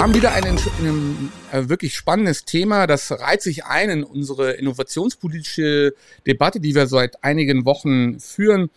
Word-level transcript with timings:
Wir 0.00 0.04
haben 0.04 0.14
wieder 0.14 0.32
ein, 0.32 0.44
ein, 0.46 1.30
ein, 1.52 1.68
wirklich 1.68 1.94
spannendes 1.94 2.46
Thema. 2.46 2.86
Das 2.86 3.12
reiht 3.12 3.42
sich 3.42 3.66
ein 3.66 3.90
in 3.90 4.02
unsere 4.02 4.52
innovationspolitische 4.52 5.92
Debatte, 6.26 6.58
die 6.58 6.74
wir 6.74 6.86
seit 6.86 7.22
einigen 7.22 7.66
Wochen 7.66 8.18
führen 8.18 8.70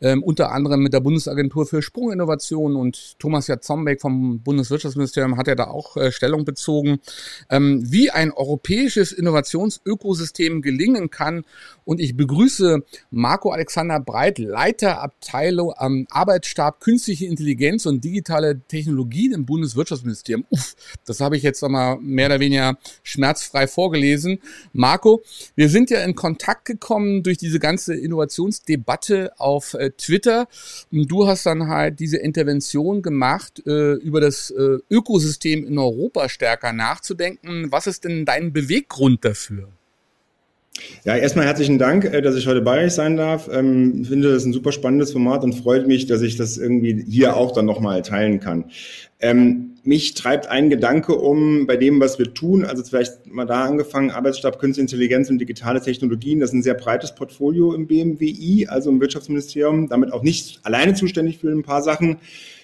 ähm, 0.00 0.22
unter 0.22 0.52
anderem 0.52 0.82
mit 0.82 0.92
der 0.92 1.00
Bundesagentur 1.00 1.66
für 1.66 1.82
Sprunginnovation 1.82 2.76
und 2.76 3.18
Thomas 3.18 3.46
Jatzombeck 3.46 4.00
vom 4.00 4.40
Bundeswirtschaftsministerium 4.40 5.36
hat 5.36 5.48
er 5.48 5.56
da 5.56 5.64
auch 5.64 5.96
äh, 5.96 6.12
Stellung 6.12 6.44
bezogen, 6.44 7.00
ähm, 7.50 7.82
wie 7.84 8.10
ein 8.10 8.32
europäisches 8.32 9.12
Innovationsökosystem 9.12 10.62
gelingen 10.62 11.10
kann. 11.10 11.44
Und 11.84 12.00
ich 12.00 12.16
begrüße 12.16 12.82
Marco 13.10 13.50
Alexander 13.50 13.98
Breit, 14.00 14.38
Leiter 14.38 15.00
Abteilung 15.00 15.72
am 15.76 16.06
Arbeitsstab 16.10 16.80
Künstliche 16.80 17.26
Intelligenz 17.26 17.86
und 17.86 18.04
digitale 18.04 18.60
Technologien 18.68 19.32
im 19.32 19.46
Bundeswirtschaftsministerium. 19.46 20.44
Uff, 20.50 20.76
das 21.06 21.20
habe 21.20 21.36
ich 21.36 21.42
jetzt 21.42 21.64
einmal 21.64 21.98
mehr 22.00 22.26
oder 22.26 22.40
weniger 22.40 22.78
schmerzfrei 23.02 23.66
vorgelesen. 23.66 24.38
Marco, 24.72 25.22
wir 25.54 25.68
sind 25.68 25.90
ja 25.90 26.02
in 26.02 26.14
Kontakt 26.14 26.66
gekommen 26.66 27.22
durch 27.22 27.38
diese 27.38 27.58
ganze 27.58 27.94
Innovationsdebatte 27.94 29.32
auf 29.38 29.74
äh, 29.74 29.87
Twitter. 29.96 30.48
Und 30.92 31.10
du 31.10 31.26
hast 31.26 31.46
dann 31.46 31.68
halt 31.68 32.00
diese 32.00 32.18
Intervention 32.18 33.02
gemacht, 33.02 33.62
äh, 33.66 33.94
über 33.94 34.20
das 34.20 34.50
äh, 34.50 34.78
Ökosystem 34.90 35.66
in 35.66 35.78
Europa 35.78 36.28
stärker 36.28 36.72
nachzudenken. 36.72 37.70
Was 37.70 37.86
ist 37.86 38.04
denn 38.04 38.24
dein 38.24 38.52
Beweggrund 38.52 39.24
dafür? 39.24 39.68
Ja, 41.04 41.16
erstmal 41.16 41.46
herzlichen 41.46 41.78
Dank, 41.78 42.04
äh, 42.04 42.22
dass 42.22 42.36
ich 42.36 42.46
heute 42.46 42.60
bei 42.60 42.84
euch 42.84 42.92
sein 42.92 43.16
darf. 43.16 43.48
Ähm, 43.52 44.02
ich 44.02 44.08
finde 44.08 44.32
das 44.32 44.44
ein 44.44 44.52
super 44.52 44.72
spannendes 44.72 45.12
Format 45.12 45.42
und 45.44 45.54
freut 45.54 45.86
mich, 45.86 46.06
dass 46.06 46.22
ich 46.22 46.36
das 46.36 46.58
irgendwie 46.58 47.04
hier 47.08 47.36
auch 47.36 47.52
dann 47.52 47.66
nochmal 47.66 48.02
teilen 48.02 48.40
kann. 48.40 48.64
Ähm, 49.20 49.72
mich 49.88 50.12
treibt 50.12 50.48
ein 50.48 50.68
Gedanke 50.68 51.14
um 51.14 51.66
bei 51.66 51.78
dem, 51.78 51.98
was 51.98 52.18
wir 52.18 52.34
tun. 52.34 52.66
Also 52.66 52.84
vielleicht 52.84 53.26
mal 53.26 53.46
da 53.46 53.64
angefangen, 53.64 54.10
Arbeitsstab, 54.10 54.58
Künstliche 54.58 54.82
Intelligenz 54.82 55.30
und 55.30 55.38
digitale 55.38 55.80
Technologien. 55.80 56.40
Das 56.40 56.50
ist 56.50 56.54
ein 56.54 56.62
sehr 56.62 56.74
breites 56.74 57.14
Portfolio 57.14 57.72
im 57.72 57.86
BMWI, 57.86 58.66
also 58.68 58.90
im 58.90 59.00
Wirtschaftsministerium. 59.00 59.88
Damit 59.88 60.12
auch 60.12 60.22
nicht 60.22 60.60
alleine 60.62 60.92
zuständig 60.92 61.38
für 61.38 61.50
ein 61.50 61.62
paar 61.62 61.80
Sachen 61.80 62.18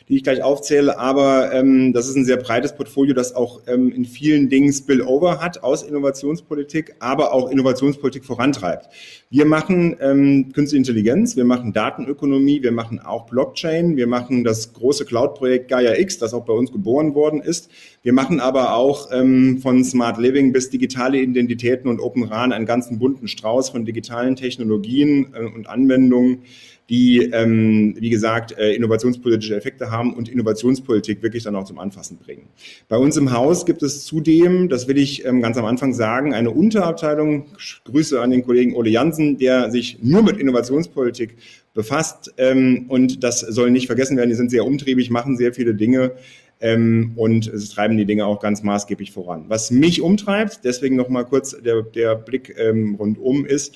die 0.08 0.16
ich 0.16 0.22
gleich 0.22 0.42
aufzähle. 0.42 0.98
Aber 0.98 1.52
ähm, 1.52 1.92
das 1.92 2.08
ist 2.08 2.16
ein 2.16 2.24
sehr 2.24 2.36
breites 2.36 2.74
Portfolio, 2.74 3.14
das 3.14 3.34
auch 3.34 3.62
ähm, 3.66 3.90
in 3.90 4.04
vielen 4.04 4.48
Dingen 4.48 4.72
Spillover 4.72 5.40
hat 5.40 5.62
aus 5.62 5.82
Innovationspolitik, 5.82 6.96
aber 6.98 7.32
auch 7.32 7.50
Innovationspolitik 7.50 8.24
vorantreibt. 8.24 8.88
Wir 9.30 9.46
machen 9.46 9.96
ähm, 10.00 10.52
Künstliche 10.52 10.78
Intelligenz, 10.78 11.36
wir 11.36 11.44
machen 11.44 11.72
Datenökonomie, 11.72 12.62
wir 12.62 12.72
machen 12.72 13.00
auch 13.00 13.26
Blockchain, 13.26 13.96
wir 13.96 14.06
machen 14.06 14.44
das 14.44 14.72
große 14.72 15.04
Cloud-Projekt 15.04 15.68
Gaia 15.68 15.96
X, 15.98 16.18
das 16.18 16.34
auch 16.34 16.44
bei 16.44 16.52
uns 16.52 16.70
geboren 16.70 17.14
worden 17.14 17.40
ist. 17.40 17.70
Wir 18.02 18.12
machen 18.12 18.38
aber 18.40 18.76
auch 18.76 19.08
ähm, 19.12 19.58
von 19.60 19.82
Smart 19.82 20.18
Living 20.18 20.52
bis 20.52 20.70
digitale 20.70 21.18
Identitäten 21.18 21.88
und 21.88 22.00
Open 22.00 22.24
RAN 22.24 22.52
einen 22.52 22.66
ganzen 22.66 22.98
bunten 22.98 23.28
Strauß 23.28 23.70
von 23.70 23.84
digitalen 23.84 24.36
Technologien 24.36 25.34
äh, 25.34 25.44
und 25.44 25.68
Anwendungen 25.68 26.42
die, 26.90 27.30
ähm, 27.32 27.94
wie 27.98 28.10
gesagt, 28.10 28.56
äh, 28.58 28.74
innovationspolitische 28.74 29.56
Effekte 29.56 29.90
haben 29.90 30.12
und 30.12 30.28
Innovationspolitik 30.28 31.22
wirklich 31.22 31.44
dann 31.44 31.56
auch 31.56 31.64
zum 31.64 31.78
Anfassen 31.78 32.18
bringen. 32.18 32.48
Bei 32.88 32.98
uns 32.98 33.16
im 33.16 33.32
Haus 33.32 33.64
gibt 33.64 33.82
es 33.82 34.04
zudem, 34.04 34.68
das 34.68 34.86
will 34.86 34.98
ich 34.98 35.24
ähm, 35.24 35.40
ganz 35.40 35.56
am 35.56 35.64
Anfang 35.64 35.94
sagen, 35.94 36.34
eine 36.34 36.50
Unterabteilung, 36.50 37.46
Grüße 37.84 38.20
an 38.20 38.30
den 38.30 38.44
Kollegen 38.44 38.74
Ole 38.74 38.90
Jansen, 38.90 39.38
der 39.38 39.70
sich 39.70 39.98
nur 40.02 40.22
mit 40.22 40.36
Innovationspolitik 40.36 41.36
befasst. 41.72 42.34
Ähm, 42.36 42.84
und 42.88 43.24
das 43.24 43.40
soll 43.40 43.70
nicht 43.70 43.86
vergessen 43.86 44.16
werden, 44.16 44.30
die 44.30 44.36
sind 44.36 44.50
sehr 44.50 44.66
umtriebig, 44.66 45.10
machen 45.10 45.36
sehr 45.36 45.54
viele 45.54 45.74
Dinge. 45.74 46.12
Ähm, 46.60 47.12
und 47.16 47.46
es 47.46 47.70
treiben 47.70 47.96
die 47.96 48.04
Dinge 48.04 48.26
auch 48.26 48.40
ganz 48.40 48.62
maßgeblich 48.62 49.10
voran. 49.10 49.46
Was 49.48 49.70
mich 49.70 50.00
umtreibt, 50.00 50.60
deswegen 50.64 50.96
nochmal 50.96 51.24
kurz 51.24 51.56
der, 51.62 51.82
der 51.82 52.14
Blick 52.14 52.54
ähm, 52.58 52.94
rundum 52.94 53.44
ist, 53.44 53.74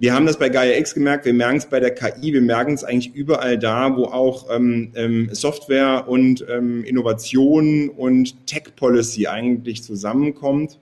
wir 0.00 0.14
haben 0.14 0.26
das 0.26 0.38
bei 0.38 0.48
Gaia 0.48 0.78
X 0.78 0.94
gemerkt, 0.94 1.24
wir 1.24 1.34
merken 1.34 1.56
es 1.56 1.66
bei 1.66 1.80
der 1.80 1.92
KI, 1.92 2.32
wir 2.32 2.40
merken 2.40 2.72
es 2.72 2.84
eigentlich 2.84 3.14
überall 3.14 3.58
da, 3.58 3.96
wo 3.96 4.04
auch 4.04 4.46
ähm, 4.54 4.92
ähm, 4.94 5.28
Software 5.32 6.06
und 6.06 6.46
ähm, 6.48 6.84
Innovation 6.84 7.88
und 7.88 8.46
Tech 8.46 8.76
Policy 8.76 9.26
eigentlich 9.26 9.82
zusammenkommt. 9.82 10.78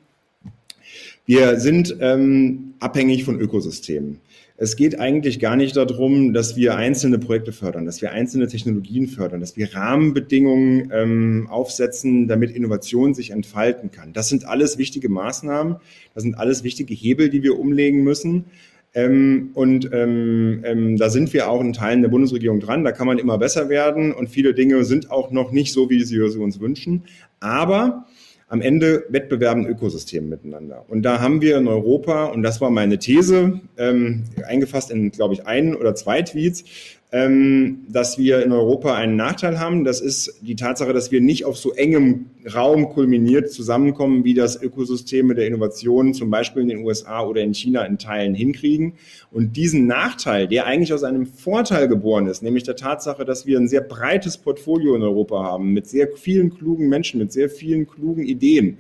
Wir 1.25 1.59
sind 1.59 1.97
ähm, 2.00 2.75
abhängig 2.78 3.25
von 3.25 3.41
Ökosystemen. 3.41 4.21
Es 4.59 4.76
geht 4.76 5.00
eigentlich 5.00 5.41
gar 5.41 5.56
nicht 5.56 5.76
darum, 5.76 6.32
dass 6.32 6.56
wir 6.56 6.76
einzelne 6.76 7.19
Projekte 7.19 7.53
fördern, 7.53 7.84
dass 7.84 8.00
wir 8.00 8.12
einzelne 8.12 8.49
Technologien 8.49 9.06
fördern, 9.06 9.41
dass 9.41 9.56
wir 9.56 9.75
Rahmenbedingungen 9.75 10.91
ähm, 10.93 11.47
aufsetzen, 11.50 12.28
damit 12.28 12.50
Innovation 12.50 13.12
sich 13.12 13.31
entfalten 13.31 13.91
kann. 13.91 14.12
Das 14.12 14.28
sind 14.28 14.47
alles 14.47 14.78
wichtige 14.78 15.09
Maßnahmen, 15.09 15.76
das 16.15 16.22
sind 16.22 16.38
alles 16.38 16.65
wichtige 16.65 16.94
Hebel, 16.94 17.28
die 17.28 17.43
wir 17.43 17.59
umlegen 17.59 18.03
müssen. 18.03 18.47
Ähm, 18.96 19.50
und 19.52 19.90
ähm, 19.92 20.62
ähm, 20.64 20.96
da 20.96 21.10
sind 21.10 21.34
wir 21.34 21.50
auch 21.50 21.60
in 21.60 21.74
Teilen 21.74 22.00
der 22.00 22.08
Bundesregierung 22.08 22.60
dran. 22.60 22.82
Da 22.82 22.92
kann 22.92 23.06
man 23.06 23.18
immer 23.18 23.36
besser 23.36 23.68
werden 23.68 24.12
und 24.12 24.30
viele 24.30 24.54
Dinge 24.54 24.84
sind 24.84 25.10
auch 25.10 25.30
noch 25.30 25.52
nicht 25.52 25.74
so, 25.74 25.90
wie 25.90 26.02
sie 26.02 26.18
uns 26.18 26.60
wünschen. 26.60 27.04
Aber 27.38 28.06
am 28.48 28.62
Ende 28.62 29.04
wettbewerben 29.10 29.66
Ökosysteme 29.66 30.28
miteinander. 30.28 30.86
Und 30.88 31.02
da 31.02 31.20
haben 31.20 31.42
wir 31.42 31.58
in 31.58 31.68
Europa, 31.68 32.26
und 32.26 32.42
das 32.42 32.60
war 32.60 32.70
meine 32.70 32.98
These, 32.98 33.60
ähm, 33.76 34.24
eingefasst 34.46 34.90
in, 34.90 35.10
glaube 35.10 35.34
ich, 35.34 35.46
ein 35.46 35.74
oder 35.74 35.94
zwei 35.94 36.22
Tweets, 36.22 36.64
dass 37.12 38.19
wir 38.19 38.43
in 38.43 38.50
Europa 38.50 38.94
einen 38.94 39.15
Nachteil 39.15 39.61
haben. 39.61 39.84
Das 39.84 40.00
ist 40.00 40.41
die 40.43 40.56
Tatsache, 40.56 40.93
dass 40.93 41.12
wir 41.12 41.21
nicht 41.21 41.44
auf 41.44 41.56
so 41.56 41.72
engem 41.72 42.27
Raum 42.53 42.89
kulminiert 42.89 43.50
zusammenkommen, 43.53 44.25
wie 44.25 44.34
das 44.34 44.61
Ökosysteme 44.61 45.37
der 45.37 45.47
Innovation 45.47 46.15
zum 46.15 46.31
Beispiel 46.31 46.62
in 46.62 46.69
den 46.69 46.84
USA 46.84 47.22
oder 47.22 47.43
in 47.43 47.55
China 47.55 47.84
in 47.84 47.99
Teilen 47.99 48.34
hinkriegen. 48.34 48.94
Und 49.31 49.56
diesen 49.56 49.87
Nachteil, 49.87 50.49
der 50.49 50.67
eigentlich 50.67 50.93
aus 50.93 51.05
einem 51.05 51.27
Vorteil 51.27 51.87
geboren 51.87 52.27
ist, 52.27 52.43
nämlich 52.43 52.65
der 52.65 52.77
Tatsache, 52.77 53.25
dass 53.25 53.47
wir 53.47 53.59
ein 53.59 53.69
sehr 53.69 53.83
breites 53.83 54.37
Portfolio 54.37 54.97
in 54.97 55.03
Europa 55.03 55.44
haben, 55.44 55.73
mit 55.73 55.87
sehr 55.87 56.09
vielen 56.17 56.50
klugen 56.50 56.88
Menschen, 56.88 57.21
mit 57.21 57.33
sehr 57.33 57.49
vielen 57.49 57.87
klugen 57.87 58.25
Ideen, 58.25 58.78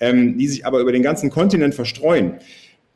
ähm, 0.00 0.36
die 0.36 0.48
sich 0.48 0.66
aber 0.66 0.80
über 0.80 0.90
den 0.90 1.02
ganzen 1.02 1.30
Kontinent 1.30 1.76
verstreuen, 1.76 2.34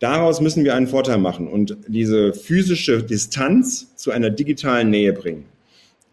Daraus 0.04 0.42
müssen 0.42 0.65
wir 0.65 0.75
einen 0.75 0.87
Vorteil 0.87 1.16
machen 1.16 1.48
und 1.48 1.78
diese 1.87 2.34
physische 2.34 3.03
Distanz 3.03 3.97
zu 3.97 4.10
einer 4.10 4.28
digitalen 4.28 4.91
Nähe 4.91 5.15
bringen. 5.15 5.47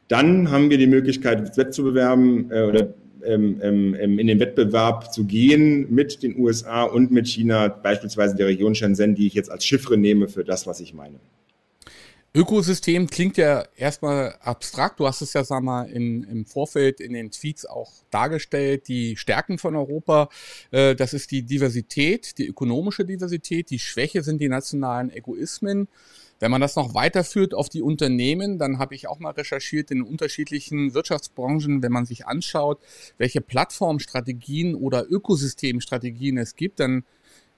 Dann 0.08 0.50
haben 0.50 0.70
wir 0.70 0.78
die 0.78 0.88
Möglichkeit, 0.88 1.58
Wettbewerben 1.58 2.50
äh, 2.52 2.62
oder 2.62 2.94
ähm, 3.26 3.60
ähm, 3.62 3.94
ähm, 4.00 4.18
in 4.18 4.28
den 4.28 4.40
Wettbewerb 4.40 5.12
zu 5.12 5.26
gehen 5.26 5.94
mit 5.94 6.24
den 6.24 6.40
USA 6.40 6.84
und 6.84 7.12
mit 7.12 7.28
China, 7.28 7.68
beispielsweise 7.68 8.34
der 8.34 8.48
Region 8.48 8.76
Shenzhen, 8.76 9.14
die 9.14 9.28
ich 9.28 9.34
jetzt 9.34 9.52
als 9.52 9.66
Chiffre 9.66 9.98
nehme 9.98 10.30
für 10.30 10.46
das, 10.46 10.66
was 10.66 10.80
ich 10.80 10.94
meine. 10.94 11.20
Ökosystem 12.34 13.08
klingt 13.08 13.36
ja 13.36 13.66
erstmal 13.76 14.36
abstrakt. 14.40 15.02
Du 15.02 15.08
hast 15.08 15.22
es 15.22 15.34
ja, 15.34 15.44
sag 15.44 15.64
mal, 15.64 15.84
in, 15.90 16.24
im 16.24 16.46
Vorfeld 16.46 17.02
in 17.02 17.12
den 17.12 17.30
Tweets 17.30 17.66
auch 17.66 17.92
dargestellt. 18.10 18.88
Die 18.88 19.18
Stärken 19.18 19.58
von 19.58 19.76
Europa, 19.76 20.30
äh, 20.72 20.96
das 20.96 21.14
ist 21.14 21.32
die 21.32 21.44
Diversität, 21.44 22.38
die 22.38 22.48
ökonomische 22.48 23.04
Diversität. 23.04 23.70
Die 23.70 23.80
Schwäche 23.80 24.24
sind 24.24 24.40
die 24.40 24.48
nationalen 24.48 25.12
Egoismen. 25.12 25.90
Wenn 26.40 26.52
man 26.52 26.62
das 26.62 26.78
noch 26.78 26.96
weiterführt 26.96 27.54
auf 27.54 27.68
die 27.68 27.82
Unternehmen, 27.82 28.58
dann 28.58 28.80
habe 28.80 28.96
ich 28.96 29.10
auch 29.10 29.20
mal 29.20 29.32
recherchiert 29.32 29.92
in 29.92 30.02
unterschiedlichen 30.02 30.94
Wirtschaftsbranchen, 30.94 31.84
wenn 31.84 31.92
man 31.92 32.06
sich 32.06 32.28
anschaut, 32.28 32.80
welche 33.18 33.42
Plattformstrategien 33.42 34.74
oder 34.74 35.06
Ökosystemstrategien 35.08 36.38
es 36.38 36.56
gibt, 36.56 36.80
dann 36.80 37.04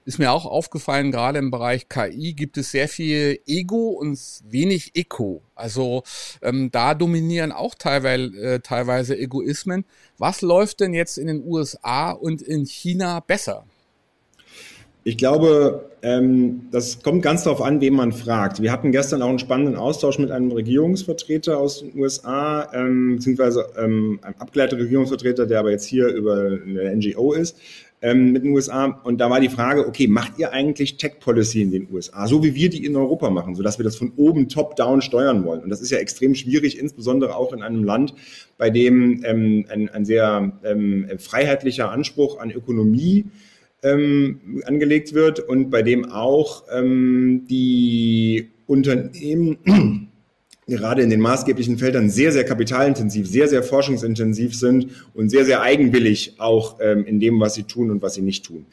ist 0.04 0.18
mir 0.18 0.32
auch 0.32 0.46
aufgefallen, 0.46 1.10
gerade 1.10 1.38
im 1.38 1.50
Bereich 1.50 1.88
KI 1.88 2.34
gibt 2.34 2.58
es 2.58 2.70
sehr 2.70 2.88
viel 2.88 3.40
Ego 3.46 3.90
und 3.90 4.18
wenig 4.48 4.92
Eco. 4.94 5.42
Also 5.54 6.02
ähm, 6.42 6.70
da 6.70 6.94
dominieren 6.94 7.52
auch 7.52 7.74
teilweise, 7.74 8.36
äh, 8.36 8.60
teilweise 8.60 9.16
Egoismen. 9.16 9.84
Was 10.18 10.42
läuft 10.42 10.80
denn 10.80 10.94
jetzt 10.94 11.18
in 11.18 11.26
den 11.26 11.44
USA 11.46 12.10
und 12.10 12.42
in 12.42 12.66
China 12.66 13.20
besser? 13.20 13.64
Ich 15.06 15.18
glaube, 15.18 15.90
ähm, 16.00 16.62
das 16.70 17.02
kommt 17.02 17.20
ganz 17.20 17.44
darauf 17.44 17.60
an, 17.60 17.82
wen 17.82 17.92
man 17.92 18.10
fragt. 18.10 18.62
Wir 18.62 18.72
hatten 18.72 18.90
gestern 18.90 19.20
auch 19.20 19.28
einen 19.28 19.38
spannenden 19.38 19.76
Austausch 19.76 20.18
mit 20.18 20.30
einem 20.30 20.50
Regierungsvertreter 20.50 21.58
aus 21.58 21.80
den 21.80 21.98
USA, 21.98 22.70
ähm, 22.72 23.16
beziehungsweise 23.16 23.66
ähm, 23.76 24.18
einem 24.22 24.34
abgeleiteten 24.38 24.82
Regierungsvertreter, 24.82 25.44
der 25.44 25.60
aber 25.60 25.72
jetzt 25.72 25.84
hier 25.84 26.06
über 26.06 26.36
eine 26.36 26.96
NGO 26.96 27.34
ist, 27.34 27.58
ähm, 28.04 28.32
mit 28.32 28.44
den 28.44 28.52
USA. 28.52 28.84
Und 28.84 29.18
da 29.18 29.30
war 29.30 29.40
die 29.40 29.48
Frage, 29.48 29.88
okay, 29.88 30.06
macht 30.06 30.38
ihr 30.38 30.52
eigentlich 30.52 30.98
Tech-Policy 30.98 31.62
in 31.62 31.70
den 31.70 31.88
USA, 31.90 32.28
so 32.28 32.44
wie 32.44 32.54
wir 32.54 32.68
die 32.68 32.84
in 32.84 32.94
Europa 32.94 33.30
machen, 33.30 33.54
sodass 33.54 33.78
wir 33.78 33.84
das 33.84 33.96
von 33.96 34.12
oben 34.16 34.50
top-down 34.50 35.00
steuern 35.00 35.44
wollen? 35.44 35.62
Und 35.62 35.70
das 35.70 35.80
ist 35.80 35.90
ja 35.90 35.96
extrem 35.96 36.34
schwierig, 36.34 36.78
insbesondere 36.78 37.34
auch 37.34 37.54
in 37.54 37.62
einem 37.62 37.82
Land, 37.82 38.14
bei 38.58 38.68
dem 38.68 39.24
ähm, 39.24 39.64
ein, 39.70 39.88
ein 39.88 40.04
sehr 40.04 40.52
ähm, 40.64 41.08
freiheitlicher 41.18 41.90
Anspruch 41.90 42.38
an 42.38 42.50
Ökonomie 42.50 43.24
ähm, 43.82 44.62
angelegt 44.66 45.14
wird 45.14 45.40
und 45.40 45.70
bei 45.70 45.82
dem 45.82 46.04
auch 46.10 46.64
ähm, 46.70 47.46
die 47.48 48.50
Unternehmen 48.66 50.10
gerade 50.66 51.02
in 51.02 51.10
den 51.10 51.20
maßgeblichen 51.20 51.78
Feldern 51.78 52.10
sehr, 52.10 52.32
sehr 52.32 52.44
kapitalintensiv, 52.44 53.28
sehr, 53.28 53.48
sehr 53.48 53.62
forschungsintensiv 53.62 54.54
sind 54.54 54.88
und 55.14 55.28
sehr, 55.28 55.44
sehr 55.44 55.62
eigenwillig 55.62 56.34
auch 56.38 56.76
ähm, 56.80 57.04
in 57.04 57.20
dem, 57.20 57.40
was 57.40 57.54
sie 57.54 57.64
tun 57.64 57.90
und 57.90 58.02
was 58.02 58.14
sie 58.14 58.22
nicht 58.22 58.44
tun. 58.44 58.66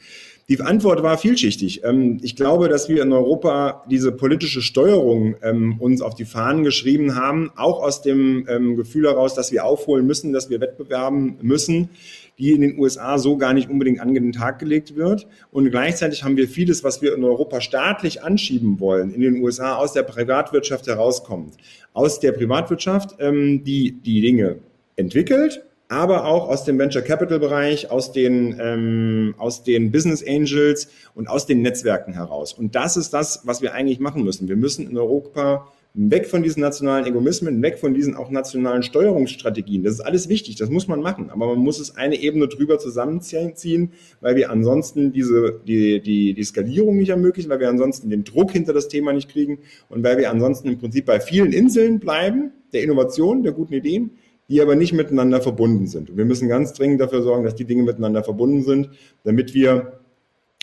Die 0.48 0.60
Antwort 0.60 1.02
war 1.02 1.18
vielschichtig. 1.18 1.84
Ähm, 1.84 2.18
ich 2.22 2.34
glaube, 2.34 2.68
dass 2.68 2.88
wir 2.88 3.02
in 3.02 3.12
Europa 3.12 3.84
diese 3.88 4.12
politische 4.12 4.60
Steuerung 4.60 5.36
ähm, 5.42 5.76
uns 5.78 6.02
auf 6.02 6.14
die 6.14 6.24
Fahnen 6.24 6.64
geschrieben 6.64 7.14
haben, 7.14 7.50
auch 7.56 7.82
aus 7.82 8.02
dem 8.02 8.46
ähm, 8.48 8.76
Gefühl 8.76 9.06
heraus, 9.06 9.34
dass 9.34 9.52
wir 9.52 9.64
aufholen 9.64 10.06
müssen, 10.06 10.32
dass 10.32 10.50
wir 10.50 10.60
wettbewerben 10.60 11.36
müssen, 11.42 11.90
die 12.38 12.52
in 12.52 12.60
den 12.60 12.78
USA 12.78 13.18
so 13.18 13.36
gar 13.36 13.52
nicht 13.52 13.70
unbedingt 13.70 14.00
an 14.00 14.14
den 14.14 14.32
Tag 14.32 14.58
gelegt 14.58 14.96
wird. 14.96 15.26
Und 15.50 15.70
gleichzeitig 15.70 16.24
haben 16.24 16.36
wir 16.36 16.48
vieles, 16.48 16.82
was 16.84 17.02
wir 17.02 17.14
in 17.14 17.24
Europa 17.24 17.60
staatlich 17.60 18.22
anschieben 18.22 18.80
wollen, 18.80 19.12
in 19.12 19.20
den 19.20 19.42
USA 19.42 19.76
aus 19.76 19.92
der 19.92 20.02
Privatwirtschaft 20.02 20.86
herauskommt. 20.86 21.54
Aus 21.92 22.20
der 22.20 22.32
Privatwirtschaft, 22.32 23.16
die 23.20 23.98
die 24.02 24.20
Dinge 24.20 24.56
entwickelt 24.96 25.62
aber 25.92 26.24
auch 26.24 26.48
aus 26.48 26.64
dem 26.64 26.78
Venture 26.78 27.02
Capital 27.02 27.38
Bereich, 27.38 27.90
aus 27.90 28.12
den, 28.12 28.58
ähm, 28.58 29.34
aus 29.36 29.62
den 29.62 29.92
Business 29.92 30.24
Angels 30.26 30.88
und 31.14 31.28
aus 31.28 31.44
den 31.44 31.60
Netzwerken 31.60 32.14
heraus. 32.14 32.54
Und 32.54 32.74
das 32.74 32.96
ist 32.96 33.12
das, 33.12 33.42
was 33.44 33.60
wir 33.60 33.74
eigentlich 33.74 34.00
machen 34.00 34.24
müssen. 34.24 34.48
Wir 34.48 34.56
müssen 34.56 34.88
in 34.88 34.96
Europa 34.96 35.68
weg 35.94 36.26
von 36.26 36.42
diesen 36.42 36.60
nationalen 36.60 37.06
Egoismen, 37.06 37.60
weg 37.60 37.78
von 37.78 37.92
diesen 37.92 38.16
auch 38.16 38.30
nationalen 38.30 38.82
Steuerungsstrategien. 38.82 39.82
Das 39.82 39.94
ist 39.94 40.00
alles 40.00 40.28
wichtig, 40.28 40.56
das 40.56 40.70
muss 40.70 40.88
man 40.88 41.00
machen. 41.00 41.28
Aber 41.30 41.46
man 41.48 41.58
muss 41.58 41.78
es 41.80 41.96
eine 41.96 42.16
Ebene 42.16 42.48
drüber 42.48 42.78
zusammenziehen, 42.78 43.92
weil 44.20 44.36
wir 44.36 44.50
ansonsten 44.50 45.12
diese, 45.12 45.60
die, 45.66 46.00
die, 46.00 46.32
die 46.32 46.44
Skalierung 46.44 46.96
nicht 46.96 47.10
ermöglichen, 47.10 47.50
weil 47.50 47.60
wir 47.60 47.68
ansonsten 47.68 48.08
den 48.08 48.24
Druck 48.24 48.52
hinter 48.52 48.72
das 48.72 48.88
Thema 48.88 49.12
nicht 49.12 49.30
kriegen 49.30 49.58
und 49.90 50.02
weil 50.02 50.16
wir 50.16 50.30
ansonsten 50.30 50.68
im 50.68 50.78
Prinzip 50.78 51.04
bei 51.04 51.20
vielen 51.20 51.52
Inseln 51.52 52.00
bleiben, 52.00 52.52
der 52.72 52.82
Innovation, 52.82 53.42
der 53.42 53.52
guten 53.52 53.74
Ideen, 53.74 54.12
die 54.48 54.62
aber 54.62 54.76
nicht 54.76 54.94
miteinander 54.94 55.42
verbunden 55.42 55.86
sind. 55.86 56.10
Und 56.10 56.16
wir 56.16 56.24
müssen 56.24 56.48
ganz 56.48 56.72
dringend 56.72 57.00
dafür 57.00 57.22
sorgen, 57.22 57.44
dass 57.44 57.54
die 57.54 57.64
Dinge 57.64 57.82
miteinander 57.82 58.24
verbunden 58.24 58.62
sind, 58.62 58.90
damit 59.24 59.52
wir 59.52 60.00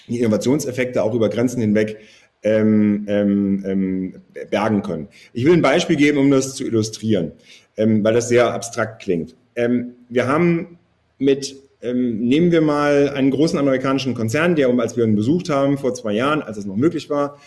die 0.07 0.19
Innovationseffekte 0.19 1.03
auch 1.03 1.13
über 1.13 1.29
Grenzen 1.29 1.61
hinweg 1.61 1.97
ähm, 2.43 3.05
ähm, 3.07 3.63
ähm, 3.65 4.13
bergen 4.49 4.81
können. 4.81 5.07
Ich 5.33 5.45
will 5.45 5.53
ein 5.53 5.61
Beispiel 5.61 5.95
geben, 5.95 6.17
um 6.19 6.31
das 6.31 6.55
zu 6.55 6.65
illustrieren, 6.65 7.33
ähm, 7.75 8.03
weil 8.03 8.13
das 8.13 8.29
sehr 8.29 8.53
abstrakt 8.53 9.01
klingt. 9.01 9.35
Ähm, 9.55 9.95
wir 10.07 10.27
haben 10.27 10.79
mit, 11.17 11.55
ähm, 11.81 12.19
nehmen 12.19 12.51
wir 12.51 12.61
mal 12.61 13.09
einen 13.09 13.31
großen 13.31 13.59
amerikanischen 13.59 14.13
Konzern, 14.13 14.55
der, 14.55 14.69
als 14.79 14.95
wir 14.95 15.03
ihn 15.03 15.15
besucht 15.15 15.49
haben 15.49 15.77
vor 15.77 15.93
zwei 15.93 16.13
Jahren, 16.13 16.41
als 16.41 16.57
es 16.57 16.65
noch 16.65 16.75
möglich 16.75 17.09
war, 17.09 17.37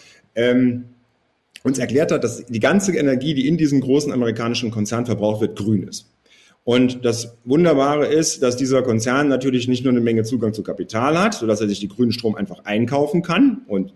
uns 1.63 1.79
erklärt 1.79 2.11
hat, 2.11 2.25
dass 2.25 2.47
die 2.47 2.59
ganze 2.59 2.97
Energie, 2.97 3.35
die 3.35 3.47
in 3.47 3.59
diesem 3.59 3.83
großen 3.83 4.11
amerikanischen 4.13 4.71
Konzern 4.71 5.05
verbraucht 5.05 5.43
wird, 5.43 5.59
grün 5.59 5.83
ist. 5.83 6.09
Und 6.65 7.05
das 7.05 7.37
Wunderbare 7.45 8.07
ist, 8.07 8.43
dass 8.43 8.57
dieser 8.57 8.83
Konzern 8.83 9.29
natürlich 9.29 9.67
nicht 9.67 9.85
nur 9.85 9.93
eine 9.93 10.01
Menge 10.01 10.23
Zugang 10.23 10.55
zu 10.55 10.63
Kapital 10.63 11.19
hat, 11.19 11.35
sodass 11.35 11.61
er 11.61 11.69
sich 11.69 11.81
die 11.81 11.89
grünen 11.89 12.13
Strom 12.13 12.37
einfach 12.37 12.65
einkaufen 12.65 13.23
kann. 13.23 13.63
Und 13.67 13.93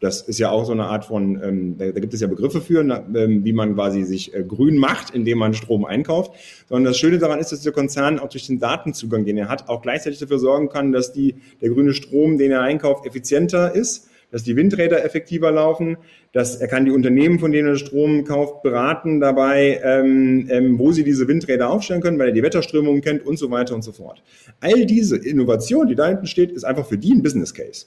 das 0.00 0.22
ist 0.22 0.38
ja 0.38 0.50
auch 0.50 0.64
so 0.64 0.72
eine 0.72 0.86
Art 0.86 1.04
von, 1.04 1.40
ähm, 1.42 1.78
da, 1.78 1.92
da 1.92 2.00
gibt 2.00 2.14
es 2.14 2.20
ja 2.20 2.26
Begriffe 2.26 2.62
für, 2.62 2.82
na, 2.82 3.04
ähm, 3.14 3.44
wie 3.44 3.52
man 3.52 3.74
quasi 3.74 4.02
sich 4.04 4.34
äh, 4.34 4.42
grün 4.42 4.78
macht, 4.78 5.14
indem 5.14 5.38
man 5.38 5.52
Strom 5.52 5.84
einkauft. 5.84 6.32
Sondern 6.68 6.90
das 6.90 6.98
Schöne 6.98 7.18
daran 7.18 7.38
ist, 7.38 7.52
dass 7.52 7.60
der 7.60 7.72
Konzern 7.72 8.18
auch 8.18 8.28
durch 8.28 8.46
den 8.46 8.58
Datenzugang, 8.58 9.26
den 9.26 9.36
er 9.36 9.48
hat, 9.48 9.68
auch 9.68 9.82
gleichzeitig 9.82 10.18
dafür 10.18 10.38
sorgen 10.38 10.70
kann, 10.70 10.92
dass 10.92 11.12
die, 11.12 11.36
der 11.60 11.68
grüne 11.68 11.92
Strom, 11.92 12.38
den 12.38 12.50
er 12.50 12.62
einkauft, 12.62 13.06
effizienter 13.06 13.74
ist 13.74 14.08
dass 14.30 14.44
die 14.44 14.56
Windräder 14.56 15.04
effektiver 15.04 15.50
laufen, 15.50 15.96
dass 16.32 16.56
er 16.56 16.68
kann 16.68 16.84
die 16.84 16.92
Unternehmen, 16.92 17.38
von 17.38 17.50
denen 17.52 17.68
er 17.68 17.76
Strom 17.76 18.24
kauft, 18.24 18.62
beraten 18.62 19.20
dabei, 19.20 19.80
ähm, 19.82 20.46
ähm, 20.50 20.78
wo 20.78 20.92
sie 20.92 21.04
diese 21.04 21.26
Windräder 21.26 21.70
aufstellen 21.70 22.00
können, 22.00 22.18
weil 22.18 22.28
er 22.28 22.32
die 22.32 22.42
Wetterströmungen 22.42 23.00
kennt 23.00 23.26
und 23.26 23.38
so 23.38 23.50
weiter 23.50 23.74
und 23.74 23.82
so 23.82 23.92
fort. 23.92 24.22
All 24.60 24.86
diese 24.86 25.16
Innovation, 25.16 25.88
die 25.88 25.96
da 25.96 26.06
hinten 26.06 26.26
steht, 26.26 26.52
ist 26.52 26.64
einfach 26.64 26.86
für 26.86 26.98
die 26.98 27.12
ein 27.12 27.22
Business 27.22 27.52
Case. 27.54 27.86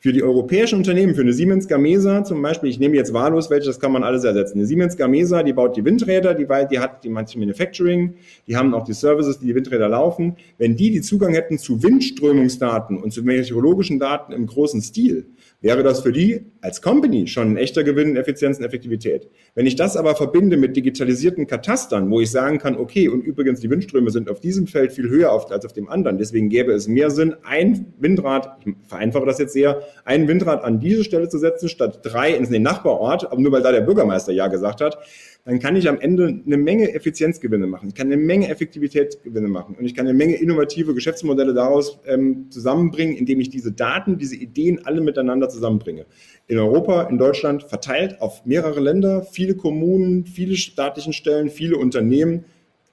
Für 0.00 0.12
die 0.12 0.22
europäischen 0.22 0.76
Unternehmen, 0.76 1.16
für 1.16 1.22
eine 1.22 1.32
Siemens 1.32 1.66
Gamesa 1.66 2.22
zum 2.22 2.40
Beispiel, 2.40 2.70
ich 2.70 2.78
nehme 2.78 2.94
jetzt 2.94 3.12
wahllos 3.12 3.50
welche, 3.50 3.66
das 3.66 3.80
kann 3.80 3.90
man 3.90 4.04
alles 4.04 4.22
ersetzen. 4.22 4.58
Eine 4.58 4.66
Siemens 4.68 4.96
Gamesa, 4.96 5.42
die 5.42 5.52
baut 5.52 5.76
die 5.76 5.84
Windräder, 5.84 6.34
die, 6.34 6.46
die 6.70 6.78
hat 6.78 7.02
die 7.02 7.08
manche 7.08 7.36
Manufacturing, 7.36 8.14
die 8.46 8.56
haben 8.56 8.74
auch 8.74 8.84
die 8.84 8.92
Services, 8.92 9.40
die 9.40 9.46
die 9.46 9.56
Windräder 9.56 9.88
laufen. 9.88 10.36
Wenn 10.56 10.76
die 10.76 10.92
die 10.92 11.00
Zugang 11.00 11.34
hätten 11.34 11.58
zu 11.58 11.82
Windströmungsdaten 11.82 12.96
und 12.96 13.12
zu 13.12 13.24
meteorologischen 13.24 13.98
Daten 13.98 14.32
im 14.32 14.46
großen 14.46 14.80
Stil, 14.82 15.26
wäre 15.60 15.82
das 15.82 16.00
für 16.00 16.12
die 16.12 16.46
als 16.60 16.82
Company 16.82 17.26
schon 17.26 17.52
ein 17.52 17.56
echter 17.56 17.82
Gewinn 17.82 18.10
in 18.10 18.16
Effizienz 18.16 18.58
und 18.58 18.64
Effektivität. 18.64 19.28
Wenn 19.54 19.66
ich 19.66 19.74
das 19.74 19.96
aber 19.96 20.14
verbinde 20.14 20.56
mit 20.56 20.76
digitalisierten 20.76 21.46
Katastern, 21.46 22.10
wo 22.10 22.20
ich 22.20 22.30
sagen 22.30 22.58
kann, 22.58 22.76
okay, 22.76 23.08
und 23.08 23.22
übrigens 23.22 23.60
die 23.60 23.70
Windströme 23.70 24.10
sind 24.10 24.30
auf 24.30 24.40
diesem 24.40 24.66
Feld 24.68 24.92
viel 24.92 25.08
höher 25.08 25.30
als 25.32 25.64
auf 25.64 25.72
dem 25.72 25.88
anderen, 25.88 26.18
deswegen 26.18 26.48
gäbe 26.48 26.72
es 26.72 26.86
mehr 26.86 27.10
Sinn, 27.10 27.34
ein 27.42 27.92
Windrad, 27.98 28.58
ich 28.64 28.74
vereinfache 28.86 29.26
das 29.26 29.38
jetzt 29.38 29.52
sehr, 29.52 29.82
ein 30.04 30.28
Windrad 30.28 30.62
an 30.62 30.78
diese 30.78 31.02
Stelle 31.02 31.28
zu 31.28 31.38
setzen, 31.38 31.68
statt 31.68 32.00
drei 32.02 32.32
in 32.34 32.48
den 32.50 32.62
Nachbarort, 32.62 33.30
aber 33.30 33.40
nur 33.40 33.52
weil 33.52 33.62
da 33.62 33.72
der 33.72 33.80
Bürgermeister 33.80 34.32
ja 34.32 34.46
gesagt 34.46 34.80
hat, 34.80 34.98
dann 35.48 35.60
kann 35.60 35.76
ich 35.76 35.88
am 35.88 35.98
Ende 35.98 36.42
eine 36.44 36.58
Menge 36.58 36.92
Effizienzgewinne 36.92 37.66
machen. 37.66 37.88
Ich 37.88 37.94
kann 37.94 38.08
eine 38.08 38.18
Menge 38.18 38.50
Effektivitätsgewinne 38.50 39.48
machen 39.48 39.76
und 39.76 39.86
ich 39.86 39.94
kann 39.94 40.06
eine 40.06 40.12
Menge 40.14 40.34
innovative 40.34 40.92
Geschäftsmodelle 40.92 41.54
daraus 41.54 41.98
ähm, 42.04 42.50
zusammenbringen, 42.50 43.16
indem 43.16 43.40
ich 43.40 43.48
diese 43.48 43.72
Daten, 43.72 44.18
diese 44.18 44.36
Ideen 44.36 44.84
alle 44.84 45.00
miteinander 45.00 45.48
zusammenbringe. 45.48 46.04
In 46.48 46.58
Europa, 46.58 47.04
in 47.04 47.16
Deutschland 47.16 47.62
verteilt 47.62 48.20
auf 48.20 48.44
mehrere 48.44 48.78
Länder, 48.80 49.22
viele 49.22 49.54
Kommunen, 49.56 50.26
viele 50.26 50.54
staatlichen 50.54 51.14
Stellen, 51.14 51.48
viele 51.48 51.78
Unternehmen. 51.78 52.44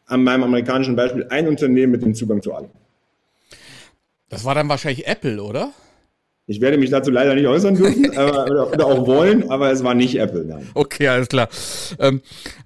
An 0.05 0.23
meinem 0.23 0.43
amerikanischen 0.43 0.95
Beispiel 0.95 1.27
ein 1.31 1.49
Unternehmen 1.49 1.91
mit 1.91 2.03
dem 2.03 2.15
Zugang 2.15 2.41
zu 2.41 2.53
allem. 2.53 2.69
Das 4.29 4.45
war 4.45 4.55
dann 4.55 4.69
wahrscheinlich 4.69 5.07
Apple, 5.07 5.43
oder? 5.43 5.73
Ich 6.47 6.61
werde 6.61 6.77
mich 6.77 6.91
dazu 6.91 7.09
leider 7.09 7.33
nicht 7.33 7.47
äußern 7.47 7.73
dürfen 7.73 8.15
aber, 8.17 8.71
oder, 8.71 8.85
auch 8.85 9.07
wollen, 9.07 9.49
aber 9.49 9.71
es 9.71 9.83
war 9.83 9.95
nicht 9.95 10.15
Apple. 10.15 10.45
Nein. 10.45 10.69
Okay, 10.75 11.07
alles 11.07 11.27
klar. 11.27 11.49
Ähm, 11.97 12.21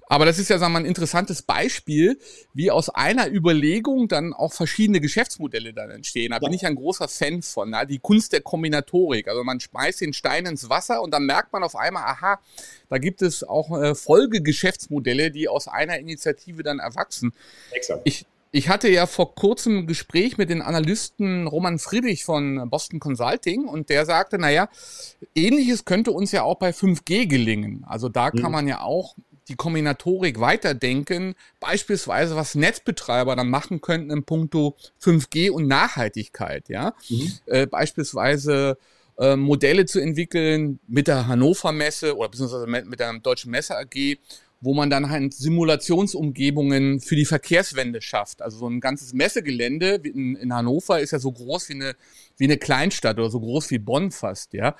aber 0.06 0.26
das 0.26 0.38
ist 0.38 0.50
ja 0.50 0.58
sagen 0.58 0.72
wir 0.72 0.80
mal, 0.80 0.84
ein 0.84 0.88
interessantes 0.88 1.40
Beispiel, 1.40 2.18
wie 2.52 2.70
aus 2.70 2.90
einer 2.90 3.32
Überlegung 3.32 4.06
dann 4.06 4.34
auch 4.34 4.52
verschiedene 4.52 5.00
Geschäftsmodelle 5.00 5.72
dann 5.72 5.90
entstehen. 5.90 6.30
Da 6.30 6.36
ja. 6.36 6.40
bin 6.40 6.52
ich 6.52 6.66
ein 6.66 6.74
großer 6.74 7.08
Fan 7.08 7.40
von. 7.40 7.70
Na? 7.70 7.86
Die 7.86 8.00
Kunst 8.00 8.34
der 8.34 8.42
Kombinatorik. 8.42 9.28
Also 9.28 9.44
man 9.44 9.60
schmeißt 9.60 10.02
den 10.02 10.12
Stein 10.12 10.44
ins 10.44 10.68
Wasser 10.68 11.00
und 11.00 11.14
dann 11.14 11.24
merkt 11.24 11.52
man 11.54 11.62
auf 11.62 11.74
einmal, 11.74 12.02
aha, 12.02 12.38
da 12.90 12.98
gibt 12.98 13.22
es 13.22 13.44
auch 13.44 13.80
äh, 13.80 13.94
Folgegeschäftsmodelle, 13.94 15.30
die 15.30 15.48
aus 15.48 15.68
einer 15.68 15.98
Initiative 15.98 16.62
dann 16.62 16.80
erwachsen. 16.80 17.32
Exakt. 17.70 18.02
Ich, 18.04 18.26
ich 18.52 18.68
hatte 18.68 18.88
ja 18.88 19.06
vor 19.06 19.34
kurzem 19.34 19.78
ein 19.78 19.86
Gespräch 19.86 20.36
mit 20.36 20.50
den 20.50 20.62
Analysten 20.62 21.46
Roman 21.46 21.78
Friedrich 21.78 22.24
von 22.24 22.68
Boston 22.68 22.98
Consulting 22.98 23.66
und 23.66 23.90
der 23.90 24.06
sagte, 24.06 24.38
naja, 24.38 24.68
ähnliches 25.34 25.84
könnte 25.84 26.10
uns 26.10 26.32
ja 26.32 26.42
auch 26.42 26.56
bei 26.56 26.70
5G 26.70 27.26
gelingen. 27.26 27.84
Also 27.86 28.08
da 28.08 28.30
kann 28.30 28.46
mhm. 28.46 28.52
man 28.52 28.68
ja 28.68 28.80
auch 28.80 29.14
die 29.48 29.56
Kombinatorik 29.56 30.40
weiterdenken, 30.40 31.34
beispielsweise 31.58 32.36
was 32.36 32.54
Netzbetreiber 32.54 33.36
dann 33.36 33.50
machen 33.50 33.80
könnten 33.80 34.10
im 34.10 34.24
Punkto 34.24 34.76
5G 35.02 35.50
und 35.50 35.66
Nachhaltigkeit, 35.66 36.68
ja. 36.68 36.94
Mhm. 37.08 37.32
Äh, 37.46 37.66
beispielsweise 37.66 38.78
äh, 39.18 39.36
Modelle 39.36 39.86
zu 39.86 40.00
entwickeln 40.00 40.80
mit 40.86 41.08
der 41.08 41.26
Hannover 41.26 41.72
Messe 41.72 42.16
oder 42.16 42.28
beziehungsweise 42.28 42.66
mit 42.66 43.00
der 43.00 43.12
Deutschen 43.18 43.50
Messe 43.50 43.76
AG, 43.76 44.18
wo 44.60 44.74
man 44.74 44.90
dann 44.90 45.08
halt 45.08 45.32
Simulationsumgebungen 45.32 47.00
für 47.00 47.16
die 47.16 47.24
Verkehrswende 47.24 48.02
schafft. 48.02 48.42
Also 48.42 48.58
so 48.58 48.68
ein 48.68 48.80
ganzes 48.80 49.14
Messegelände 49.14 50.00
in, 50.04 50.36
in 50.36 50.54
Hannover 50.54 51.00
ist 51.00 51.12
ja 51.12 51.18
so 51.18 51.32
groß 51.32 51.70
wie 51.70 51.74
eine, 51.74 51.96
wie 52.36 52.44
eine 52.44 52.58
Kleinstadt 52.58 53.18
oder 53.18 53.30
so 53.30 53.40
groß 53.40 53.70
wie 53.70 53.78
Bonn 53.78 54.10
fast, 54.10 54.52
ja. 54.52 54.76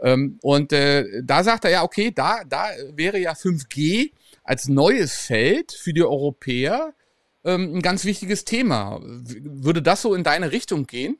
Ähm, 0.00 0.38
und 0.42 0.72
äh, 0.72 1.22
da 1.22 1.44
sagt 1.44 1.64
er 1.64 1.70
ja, 1.70 1.82
okay, 1.84 2.10
da, 2.12 2.42
da 2.44 2.66
wäre 2.92 3.18
ja 3.18 3.32
5G 3.32 4.10
als 4.42 4.68
neues 4.68 5.14
Feld 5.14 5.72
für 5.72 5.92
die 5.92 6.02
Europäer 6.02 6.92
ähm, 7.44 7.76
ein 7.76 7.82
ganz 7.82 8.04
wichtiges 8.04 8.44
Thema. 8.44 9.00
Würde 9.02 9.80
das 9.80 10.02
so 10.02 10.14
in 10.14 10.24
deine 10.24 10.50
Richtung 10.50 10.86
gehen? 10.86 11.18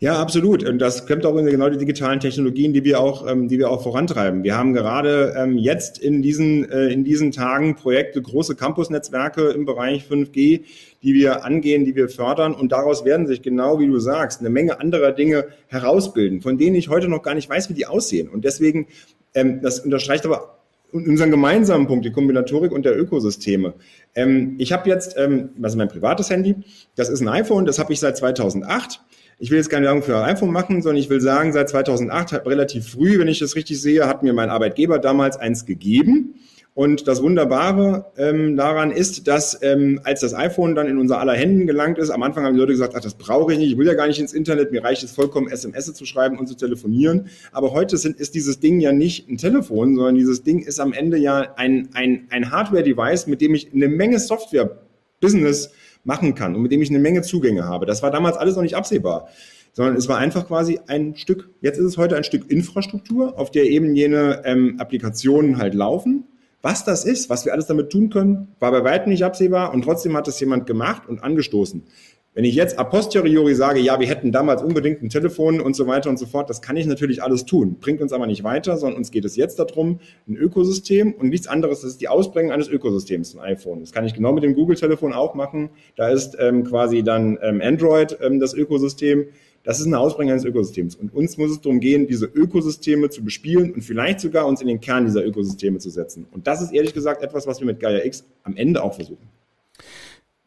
Ja, 0.00 0.18
absolut. 0.18 0.66
Und 0.66 0.78
das 0.78 1.06
kommt 1.06 1.26
auch 1.26 1.36
in 1.36 1.44
genau 1.44 1.68
die 1.68 1.76
digitalen 1.76 2.20
Technologien, 2.20 2.72
die 2.72 2.84
wir 2.84 3.00
auch, 3.00 3.26
ähm, 3.30 3.48
die 3.48 3.58
wir 3.58 3.70
auch 3.70 3.82
vorantreiben. 3.82 4.42
Wir 4.44 4.56
haben 4.56 4.72
gerade 4.72 5.34
ähm, 5.36 5.58
jetzt 5.58 5.98
in 5.98 6.22
diesen, 6.22 6.70
äh, 6.70 6.86
in 6.86 7.04
diesen 7.04 7.32
Tagen 7.32 7.76
Projekte, 7.76 8.22
große 8.22 8.56
Campusnetzwerke 8.56 9.50
im 9.50 9.66
Bereich 9.66 10.06
5G, 10.10 10.62
die 11.02 11.14
wir 11.14 11.44
angehen, 11.44 11.84
die 11.84 11.94
wir 11.94 12.08
fördern. 12.08 12.54
Und 12.54 12.72
daraus 12.72 13.04
werden 13.04 13.26
sich 13.26 13.42
genau, 13.42 13.78
wie 13.78 13.88
du 13.88 13.98
sagst, 13.98 14.40
eine 14.40 14.48
Menge 14.48 14.80
anderer 14.80 15.12
Dinge 15.12 15.48
herausbilden, 15.66 16.40
von 16.40 16.56
denen 16.56 16.76
ich 16.76 16.88
heute 16.88 17.08
noch 17.08 17.22
gar 17.22 17.34
nicht 17.34 17.50
weiß, 17.50 17.68
wie 17.68 17.74
die 17.74 17.84
aussehen. 17.84 18.30
Und 18.30 18.46
deswegen, 18.46 18.86
ähm, 19.34 19.60
das 19.60 19.80
unterstreicht 19.80 20.24
aber 20.24 20.60
unseren 20.92 21.30
gemeinsamen 21.30 21.86
Punkt, 21.86 22.06
die 22.06 22.10
Kombinatorik 22.10 22.72
und 22.72 22.86
der 22.86 22.98
Ökosysteme. 22.98 23.74
Ähm, 24.14 24.56
ich 24.58 24.72
habe 24.72 24.88
jetzt, 24.88 25.14
ähm, 25.18 25.50
was 25.58 25.72
ist 25.72 25.76
mein 25.76 25.88
privates 25.88 26.30
Handy? 26.30 26.56
Das 26.96 27.10
ist 27.10 27.20
ein 27.20 27.28
iPhone, 27.28 27.66
das 27.66 27.78
habe 27.78 27.92
ich 27.92 28.00
seit 28.00 28.16
2008 28.16 29.00
ich 29.40 29.50
will 29.50 29.56
jetzt 29.56 29.70
keine 29.70 29.86
Werbung 29.86 30.02
für 30.02 30.22
iPhone 30.22 30.52
machen, 30.52 30.82
sondern 30.82 31.02
ich 31.02 31.08
will 31.08 31.22
sagen, 31.22 31.52
seit 31.54 31.70
2008, 31.70 32.44
relativ 32.44 32.90
früh, 32.90 33.18
wenn 33.18 33.26
ich 33.26 33.38
das 33.38 33.56
richtig 33.56 33.80
sehe, 33.80 34.06
hat 34.06 34.22
mir 34.22 34.34
mein 34.34 34.50
Arbeitgeber 34.50 34.98
damals 34.98 35.38
eins 35.38 35.64
gegeben. 35.64 36.34
Und 36.74 37.08
das 37.08 37.22
Wunderbare 37.22 38.12
ähm, 38.16 38.56
daran 38.56 38.90
ist, 38.90 39.26
dass 39.26 39.58
ähm, 39.62 40.00
als 40.04 40.20
das 40.20 40.34
iPhone 40.34 40.74
dann 40.74 40.86
in 40.86 40.98
unser 40.98 41.18
aller 41.18 41.32
Händen 41.32 41.66
gelangt 41.66 41.98
ist, 41.98 42.10
am 42.10 42.22
Anfang 42.22 42.44
haben 42.44 42.52
die 42.52 42.60
Leute 42.60 42.72
gesagt, 42.72 42.94
ach, 42.94 43.00
das 43.00 43.14
brauche 43.14 43.52
ich 43.52 43.58
nicht, 43.58 43.72
ich 43.72 43.78
will 43.78 43.86
ja 43.86 43.94
gar 43.94 44.06
nicht 44.06 44.20
ins 44.20 44.32
Internet, 44.32 44.72
mir 44.72 44.84
reicht 44.84 45.02
es 45.02 45.10
vollkommen, 45.10 45.48
SMS 45.48 45.92
zu 45.94 46.04
schreiben 46.04 46.38
und 46.38 46.46
zu 46.46 46.54
telefonieren. 46.54 47.28
Aber 47.50 47.72
heute 47.72 47.96
sind, 47.96 48.20
ist 48.20 48.34
dieses 48.34 48.60
Ding 48.60 48.78
ja 48.78 48.92
nicht 48.92 49.28
ein 49.28 49.38
Telefon, 49.38 49.96
sondern 49.96 50.14
dieses 50.14 50.42
Ding 50.42 50.60
ist 50.60 50.78
am 50.80 50.92
Ende 50.92 51.16
ja 51.16 51.54
ein, 51.56 51.88
ein, 51.94 52.26
ein 52.30 52.50
Hardware-Device, 52.52 53.26
mit 53.26 53.40
dem 53.40 53.54
ich 53.54 53.72
eine 53.72 53.88
Menge 53.88 54.18
Software-Business 54.18 55.70
machen 56.04 56.34
kann 56.34 56.54
und 56.54 56.62
mit 56.62 56.72
dem 56.72 56.82
ich 56.82 56.90
eine 56.90 56.98
Menge 56.98 57.22
Zugänge 57.22 57.64
habe. 57.64 57.86
Das 57.86 58.02
war 58.02 58.10
damals 58.10 58.36
alles 58.36 58.56
noch 58.56 58.62
nicht 58.62 58.76
absehbar, 58.76 59.28
sondern 59.72 59.96
es 59.96 60.08
war 60.08 60.18
einfach 60.18 60.46
quasi 60.46 60.80
ein 60.86 61.16
Stück, 61.16 61.50
jetzt 61.60 61.78
ist 61.78 61.84
es 61.84 61.98
heute 61.98 62.16
ein 62.16 62.24
Stück 62.24 62.50
Infrastruktur, 62.50 63.38
auf 63.38 63.50
der 63.50 63.64
eben 63.64 63.94
jene 63.94 64.42
ähm, 64.44 64.76
Applikationen 64.78 65.58
halt 65.58 65.74
laufen. 65.74 66.24
Was 66.62 66.84
das 66.84 67.04
ist, 67.04 67.30
was 67.30 67.46
wir 67.46 67.54
alles 67.54 67.66
damit 67.66 67.90
tun 67.90 68.10
können, 68.10 68.48
war 68.58 68.70
bei 68.70 68.84
weitem 68.84 69.10
nicht 69.10 69.24
absehbar 69.24 69.72
und 69.72 69.82
trotzdem 69.82 70.16
hat 70.16 70.28
es 70.28 70.38
jemand 70.40 70.66
gemacht 70.66 71.08
und 71.08 71.22
angestoßen. 71.22 71.84
Wenn 72.32 72.44
ich 72.44 72.54
jetzt 72.54 72.78
a 72.78 72.84
posteriori 72.84 73.56
sage, 73.56 73.80
ja, 73.80 73.98
wir 73.98 74.06
hätten 74.06 74.30
damals 74.30 74.62
unbedingt 74.62 75.02
ein 75.02 75.08
Telefon 75.08 75.60
und 75.60 75.74
so 75.74 75.88
weiter 75.88 76.08
und 76.10 76.16
so 76.16 76.26
fort, 76.26 76.48
das 76.48 76.62
kann 76.62 76.76
ich 76.76 76.86
natürlich 76.86 77.24
alles 77.24 77.44
tun, 77.44 77.78
bringt 77.80 78.00
uns 78.00 78.12
aber 78.12 78.28
nicht 78.28 78.44
weiter, 78.44 78.76
sondern 78.76 78.98
uns 78.98 79.10
geht 79.10 79.24
es 79.24 79.34
jetzt 79.34 79.58
darum, 79.58 79.98
ein 80.28 80.36
Ökosystem 80.36 81.12
und 81.12 81.30
nichts 81.30 81.48
anderes, 81.48 81.80
das 81.80 81.90
ist 81.90 82.00
die 82.00 82.06
Ausbringung 82.06 82.52
eines 82.52 82.68
Ökosystems, 82.68 83.34
ein 83.34 83.40
iPhone. 83.40 83.80
Das 83.80 83.90
kann 83.90 84.06
ich 84.06 84.14
genau 84.14 84.32
mit 84.32 84.44
dem 84.44 84.54
Google-Telefon 84.54 85.12
auch 85.12 85.34
machen. 85.34 85.70
Da 85.96 86.08
ist 86.08 86.36
ähm, 86.38 86.62
quasi 86.62 87.02
dann 87.02 87.36
ähm, 87.42 87.60
Android 87.60 88.16
ähm, 88.22 88.38
das 88.38 88.54
Ökosystem. 88.54 89.26
Das 89.64 89.80
ist 89.80 89.86
eine 89.86 89.98
Ausbringung 89.98 90.32
eines 90.32 90.44
Ökosystems. 90.44 90.94
Und 90.94 91.12
uns 91.12 91.36
muss 91.36 91.50
es 91.50 91.60
darum 91.60 91.80
gehen, 91.80 92.06
diese 92.06 92.26
Ökosysteme 92.26 93.10
zu 93.10 93.24
bespielen 93.24 93.72
und 93.72 93.82
vielleicht 93.82 94.20
sogar 94.20 94.46
uns 94.46 94.60
in 94.60 94.68
den 94.68 94.80
Kern 94.80 95.04
dieser 95.04 95.26
Ökosysteme 95.26 95.78
zu 95.78 95.90
setzen. 95.90 96.26
Und 96.30 96.46
das 96.46 96.62
ist 96.62 96.72
ehrlich 96.72 96.94
gesagt 96.94 97.24
etwas, 97.24 97.48
was 97.48 97.58
wir 97.58 97.66
mit 97.66 97.80
Gaia 97.80 98.04
X 98.04 98.24
am 98.44 98.56
Ende 98.56 98.84
auch 98.84 98.94
versuchen. 98.94 99.39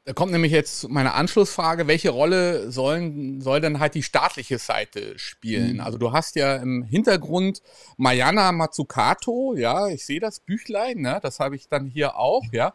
Da 0.06 0.12
kommt 0.12 0.34
nämlich 0.34 0.52
jetzt 0.52 0.90
meine 0.90 1.14
Anschlussfrage, 1.14 1.88
welche 1.88 2.10
Rolle 2.10 2.70
sollen, 2.72 3.40
soll 3.40 3.62
denn 3.62 3.80
halt 3.80 3.96
die 3.96 4.04
staatliche 4.04 4.58
Seite 4.58 5.18
spielen? 5.18 5.76
Mhm. 5.76 5.80
Also 5.80 5.98
du 5.98 6.12
hast 6.12 6.36
ja 6.36 6.58
im 6.58 6.84
Hintergrund 6.84 7.62
Mayana 7.96 8.52
Matsukato, 8.52 9.56
ja, 9.56 9.88
ich 9.88 10.06
sehe 10.06 10.20
das 10.20 10.42
Büchlein, 10.42 11.00
ne? 11.00 11.20
das 11.22 11.40
habe 11.40 11.56
ich 11.56 11.70
dann 11.70 11.86
hier 11.88 12.18
auch, 12.18 12.44
ja. 12.52 12.74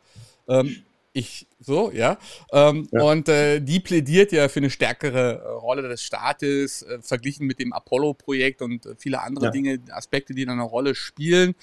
Ähm, 0.49 0.85
ich 1.13 1.47
so, 1.59 1.91
ja. 1.91 2.17
Ähm, 2.53 2.89
ja. 2.93 3.03
Und 3.03 3.29
äh, 3.29 3.61
die 3.61 3.81
plädiert 3.81 4.33
ja 4.33 4.49
für 4.49 4.61
eine 4.61 4.71
stärkere 4.71 5.43
äh, 5.43 5.49
Rolle 5.49 5.89
des 5.89 6.03
Staates, 6.03 6.83
äh, 6.83 7.01
verglichen 7.03 7.47
mit 7.47 7.59
dem 7.59 7.73
Apollo-Projekt 7.73 8.63
und 8.63 8.87
äh, 8.87 8.95
viele 8.97 9.21
andere 9.21 9.47
ja. 9.47 9.51
Dinge, 9.51 9.81
Aspekte, 9.91 10.35
die 10.35 10.45
da 10.45 10.53
eine 10.53 10.63
Rolle 10.63 10.95
spielen. 10.95 11.55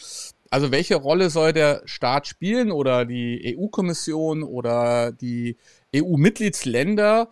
Also 0.49 0.71
welche 0.71 0.95
Rolle 0.95 1.29
soll 1.29 1.53
der 1.53 1.81
Staat 1.85 2.27
spielen 2.27 2.71
oder 2.71 3.05
die 3.05 3.57
EU-Kommission 3.57 4.43
oder 4.43 5.11
die 5.11 5.57
EU-Mitgliedsländer? 5.95 7.29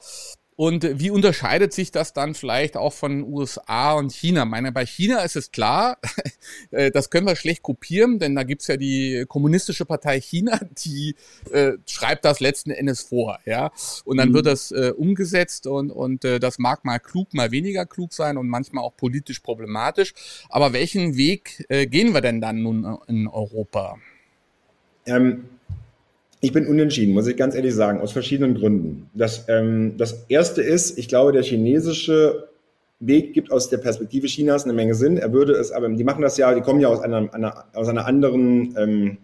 Und 0.55 0.99
wie 0.99 1.09
unterscheidet 1.09 1.73
sich 1.73 1.91
das 1.91 2.13
dann 2.13 2.35
vielleicht 2.35 2.77
auch 2.77 2.93
von 2.93 3.23
USA 3.23 3.93
und 3.93 4.11
China? 4.11 4.43
Ich 4.43 4.49
meine, 4.49 4.71
bei 4.71 4.85
China 4.85 5.19
ist 5.19 5.35
es 5.35 5.51
klar, 5.51 5.97
äh, 6.71 6.91
das 6.91 7.09
können 7.09 7.25
wir 7.25 7.35
schlecht 7.35 7.63
kopieren, 7.63 8.19
denn 8.19 8.35
da 8.35 8.43
gibt's 8.43 8.67
ja 8.67 8.77
die 8.77 9.25
kommunistische 9.27 9.85
Partei 9.85 10.21
China, 10.21 10.59
die 10.85 11.15
äh, 11.51 11.73
schreibt 11.87 12.25
das 12.25 12.39
letzten 12.39 12.71
Endes 12.71 13.01
vor, 13.01 13.39
ja. 13.45 13.71
Und 14.05 14.17
dann 14.17 14.29
mhm. 14.29 14.33
wird 14.35 14.45
das 14.45 14.71
äh, 14.71 14.93
umgesetzt 14.95 15.65
und, 15.65 15.91
und 15.91 16.23
äh, 16.23 16.39
das 16.39 16.59
mag 16.59 16.85
mal 16.85 16.99
klug, 16.99 17.33
mal 17.33 17.51
weniger 17.51 17.85
klug 17.85 18.13
sein 18.13 18.37
und 18.37 18.47
manchmal 18.47 18.83
auch 18.83 18.95
politisch 18.95 19.39
problematisch. 19.39 20.13
Aber 20.49 20.73
welchen 20.73 21.17
Weg 21.17 21.65
äh, 21.69 21.87
gehen 21.87 22.13
wir 22.13 22.21
denn 22.21 22.41
dann 22.41 22.61
nun 22.61 22.99
in 23.07 23.27
Europa? 23.27 23.97
Ähm, 25.05 25.45
ich 26.43 26.51
bin 26.51 26.67
unentschieden, 26.67 27.13
muss 27.13 27.25
ich 27.27 27.37
ganz 27.37 27.55
ehrlich 27.55 27.73
sagen, 27.73 28.01
aus 28.01 28.11
verschiedenen 28.11 28.55
Gründen. 28.55 29.09
Das, 29.13 29.45
ähm, 29.47 29.95
das 29.97 30.25
erste 30.27 30.61
ist, 30.61 30.97
ich 30.97 31.07
glaube, 31.07 31.31
der 31.31 31.41
chinesische 31.41 32.49
Weg 32.99 33.33
gibt 33.33 33.49
aus 33.49 33.69
der 33.69 33.77
Perspektive 33.77 34.27
Chinas 34.27 34.65
eine 34.65 34.73
Menge 34.73 34.93
Sinn. 34.93 35.15
Er 35.15 35.31
würde 35.31 35.53
es, 35.53 35.71
aber 35.71 35.87
die 35.87 36.03
machen 36.03 36.21
das 36.21 36.35
ja, 36.35 36.53
die 36.53 36.59
kommen 36.59 36.81
ja 36.81 36.89
aus 36.89 36.99
einer, 36.99 37.33
einer 37.33 37.63
aus 37.73 37.87
einer 37.87 38.05
anderen, 38.05 38.75
ähm, 38.77 39.17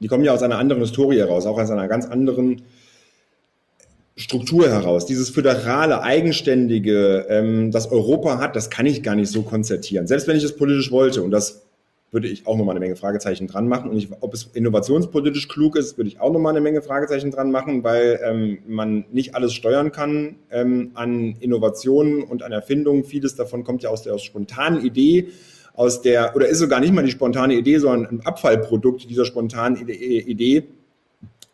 die 0.00 0.08
kommen 0.08 0.22
ja 0.22 0.34
aus 0.34 0.42
einer 0.42 0.58
anderen 0.58 0.82
Historie 0.82 1.18
heraus, 1.18 1.46
auch 1.46 1.58
aus 1.58 1.70
einer 1.70 1.88
ganz 1.88 2.04
anderen 2.04 2.60
Struktur 4.16 4.68
heraus. 4.68 5.06
Dieses 5.06 5.30
föderale, 5.30 6.02
eigenständige, 6.02 7.24
ähm, 7.30 7.70
das 7.70 7.90
Europa 7.90 8.36
hat, 8.38 8.54
das 8.54 8.68
kann 8.68 8.84
ich 8.84 9.02
gar 9.02 9.14
nicht 9.14 9.30
so 9.30 9.44
konzertieren. 9.44 10.06
Selbst 10.06 10.28
wenn 10.28 10.36
ich 10.36 10.44
es 10.44 10.56
politisch 10.56 10.90
wollte 10.90 11.22
und 11.22 11.30
das 11.30 11.62
würde 12.12 12.28
ich 12.28 12.46
auch 12.46 12.56
nochmal 12.56 12.74
eine 12.74 12.80
Menge 12.80 12.96
Fragezeichen 12.96 13.46
dran 13.46 13.68
machen. 13.68 13.90
Und 13.90 13.96
ich, 13.96 14.08
ob 14.20 14.34
es 14.34 14.44
innovationspolitisch 14.52 15.48
klug 15.48 15.76
ist, 15.76 15.96
würde 15.96 16.08
ich 16.08 16.20
auch 16.20 16.32
nochmal 16.32 16.52
eine 16.52 16.60
Menge 16.60 16.82
Fragezeichen 16.82 17.30
dran 17.30 17.50
machen, 17.50 17.84
weil 17.84 18.20
ähm, 18.24 18.58
man 18.66 19.04
nicht 19.12 19.34
alles 19.34 19.54
steuern 19.54 19.92
kann 19.92 20.36
ähm, 20.50 20.90
an 20.94 21.36
Innovationen 21.38 22.22
und 22.24 22.42
an 22.42 22.52
Erfindungen. 22.52 23.04
Vieles 23.04 23.36
davon 23.36 23.62
kommt 23.62 23.82
ja 23.82 23.90
aus 23.90 24.02
der 24.02 24.14
aus 24.14 24.24
spontanen 24.24 24.84
Idee, 24.84 25.28
aus 25.74 26.02
der, 26.02 26.34
oder 26.34 26.48
ist 26.48 26.58
sogar 26.58 26.80
nicht 26.80 26.92
mal 26.92 27.04
die 27.04 27.12
spontane 27.12 27.54
Idee, 27.54 27.78
sondern 27.78 28.10
ein 28.10 28.26
Abfallprodukt 28.26 29.08
dieser 29.08 29.24
spontanen 29.24 29.88
Idee. 29.88 30.64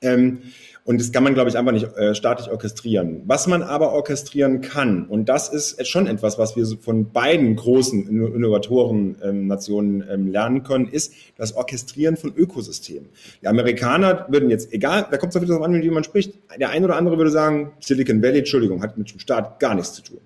Ähm, 0.00 0.38
und 0.86 1.00
das 1.00 1.10
kann 1.10 1.24
man, 1.24 1.34
glaube 1.34 1.50
ich, 1.50 1.58
einfach 1.58 1.72
nicht 1.72 1.96
äh, 1.96 2.14
staatlich 2.14 2.48
orchestrieren. 2.48 3.22
Was 3.26 3.48
man 3.48 3.64
aber 3.64 3.92
orchestrieren 3.92 4.60
kann, 4.60 5.06
und 5.06 5.28
das 5.28 5.48
ist 5.48 5.84
schon 5.88 6.06
etwas, 6.06 6.38
was 6.38 6.54
wir 6.54 6.64
von 6.80 7.10
beiden 7.10 7.56
großen 7.56 8.08
Innovatoren-Nationen 8.08 10.02
ähm, 10.02 10.08
ähm, 10.08 10.26
lernen 10.28 10.62
können, 10.62 10.86
ist 10.86 11.12
das 11.36 11.56
Orchestrieren 11.56 12.16
von 12.16 12.32
Ökosystemen. 12.36 13.08
Die 13.42 13.48
Amerikaner 13.48 14.26
würden 14.28 14.48
jetzt, 14.48 14.72
egal, 14.72 15.08
da 15.10 15.16
kommt 15.16 15.34
es 15.34 15.42
wieder 15.42 15.54
darauf 15.54 15.66
an, 15.66 15.82
wie 15.82 15.90
man 15.90 16.04
spricht, 16.04 16.34
der 16.56 16.70
eine 16.70 16.84
oder 16.84 16.96
andere 16.96 17.18
würde 17.18 17.32
sagen, 17.32 17.72
Silicon 17.80 18.22
Valley, 18.22 18.38
Entschuldigung, 18.38 18.80
hat 18.80 18.96
mit 18.96 19.12
dem 19.12 19.18
Staat 19.18 19.58
gar 19.58 19.74
nichts 19.74 19.92
zu 19.92 20.02
tun. 20.02 20.20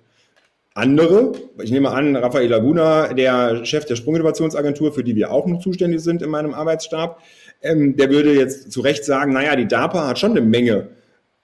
Andere, 0.75 1.33
ich 1.61 1.73
nehme 1.73 1.91
an, 1.91 2.15
Rafael 2.15 2.49
Laguna, 2.49 3.13
der 3.13 3.65
Chef 3.65 3.87
der 3.87 3.97
Sprunginnovationsagentur, 3.97 4.93
für 4.93 5.03
die 5.03 5.17
wir 5.17 5.33
auch 5.33 5.47
noch 5.47 5.61
zuständig 5.61 6.01
sind 6.01 6.23
in 6.23 6.31
meinem 6.31 6.55
Arbeitsstab, 6.55 7.21
ähm, 7.63 7.97
der 7.97 8.11
würde 8.11 8.35
jetzt 8.35 8.73
zu 8.73 8.81
Recht 8.81 9.05
sagen, 9.05 9.33
naja, 9.33 9.57
die 9.57 9.69
DARPA 9.69 10.09
hat 10.09 10.19
schon 10.19 10.33
eine 10.33 10.41
Menge 10.41 10.91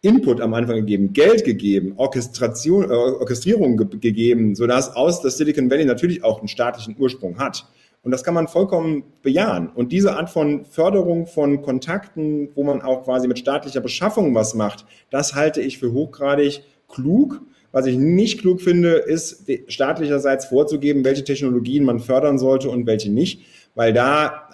Input 0.03 0.41
am 0.41 0.55
Anfang 0.55 0.77
gegeben, 0.77 1.13
Geld 1.13 1.45
gegeben, 1.45 1.95
Orchestration, 1.97 2.91
äh, 2.91 2.95
Orchestrierung 2.95 3.77
ge 3.77 3.87
gegeben, 3.99 4.55
sodass 4.55 4.95
aus 4.95 5.21
das 5.21 5.37
Silicon 5.37 5.71
Valley 5.71 5.85
natürlich 5.85 6.23
auch 6.23 6.39
einen 6.39 6.49
staatlichen 6.49 6.97
Ursprung 6.99 7.39
hat. 7.39 7.67
Und 8.03 8.13
das 8.13 8.23
kann 8.23 8.35
man 8.35 8.47
vollkommen 8.47 9.03
bejahen. 9.23 9.69
Und 9.69 9.91
diese 9.91 10.17
Art 10.17 10.31
von 10.31 10.65
Förderung 10.65 11.27
von 11.27 11.61
Kontakten, 11.63 12.51
wo 12.55 12.63
man 12.63 12.83
auch 12.83 13.03
quasi 13.03 13.27
mit 13.27 13.39
staatlicher 13.39 13.81
Beschaffung 13.81 14.33
was 14.33 14.55
macht, 14.55 14.87
das 15.11 15.35
halte 15.35 15.61
ich 15.61 15.79
für 15.79 15.93
hochgradig 15.93 16.63
klug. 16.89 17.41
Was 17.73 17.87
ich 17.87 17.97
nicht 17.97 18.41
klug 18.41 18.61
finde, 18.61 18.93
ist 18.93 19.51
staatlicherseits 19.67 20.47
vorzugeben, 20.47 21.05
welche 21.05 21.25
Technologien 21.25 21.85
man 21.85 21.99
fördern 21.99 22.39
sollte 22.39 22.71
und 22.71 22.87
welche 22.87 23.11
nicht, 23.11 23.45
weil 23.75 23.93
da 23.93 24.49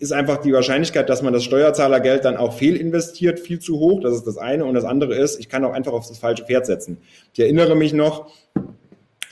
ist 0.00 0.12
einfach 0.12 0.38
die 0.38 0.52
Wahrscheinlichkeit, 0.52 1.10
dass 1.10 1.20
man 1.20 1.34
das 1.34 1.44
Steuerzahlergeld 1.44 2.24
dann 2.24 2.38
auch 2.38 2.54
fehlinvestiert, 2.54 3.38
viel 3.38 3.58
zu 3.58 3.78
hoch. 3.78 4.00
Das 4.00 4.14
ist 4.14 4.26
das 4.26 4.38
eine. 4.38 4.64
Und 4.64 4.74
das 4.74 4.84
andere 4.84 5.14
ist, 5.14 5.38
ich 5.38 5.50
kann 5.50 5.62
auch 5.62 5.72
einfach 5.72 5.92
auf 5.92 6.08
das 6.08 6.18
falsche 6.18 6.46
Pferd 6.46 6.64
setzen. 6.64 6.98
Ich 7.34 7.40
erinnere 7.40 7.76
mich 7.76 7.92
noch, 7.92 8.32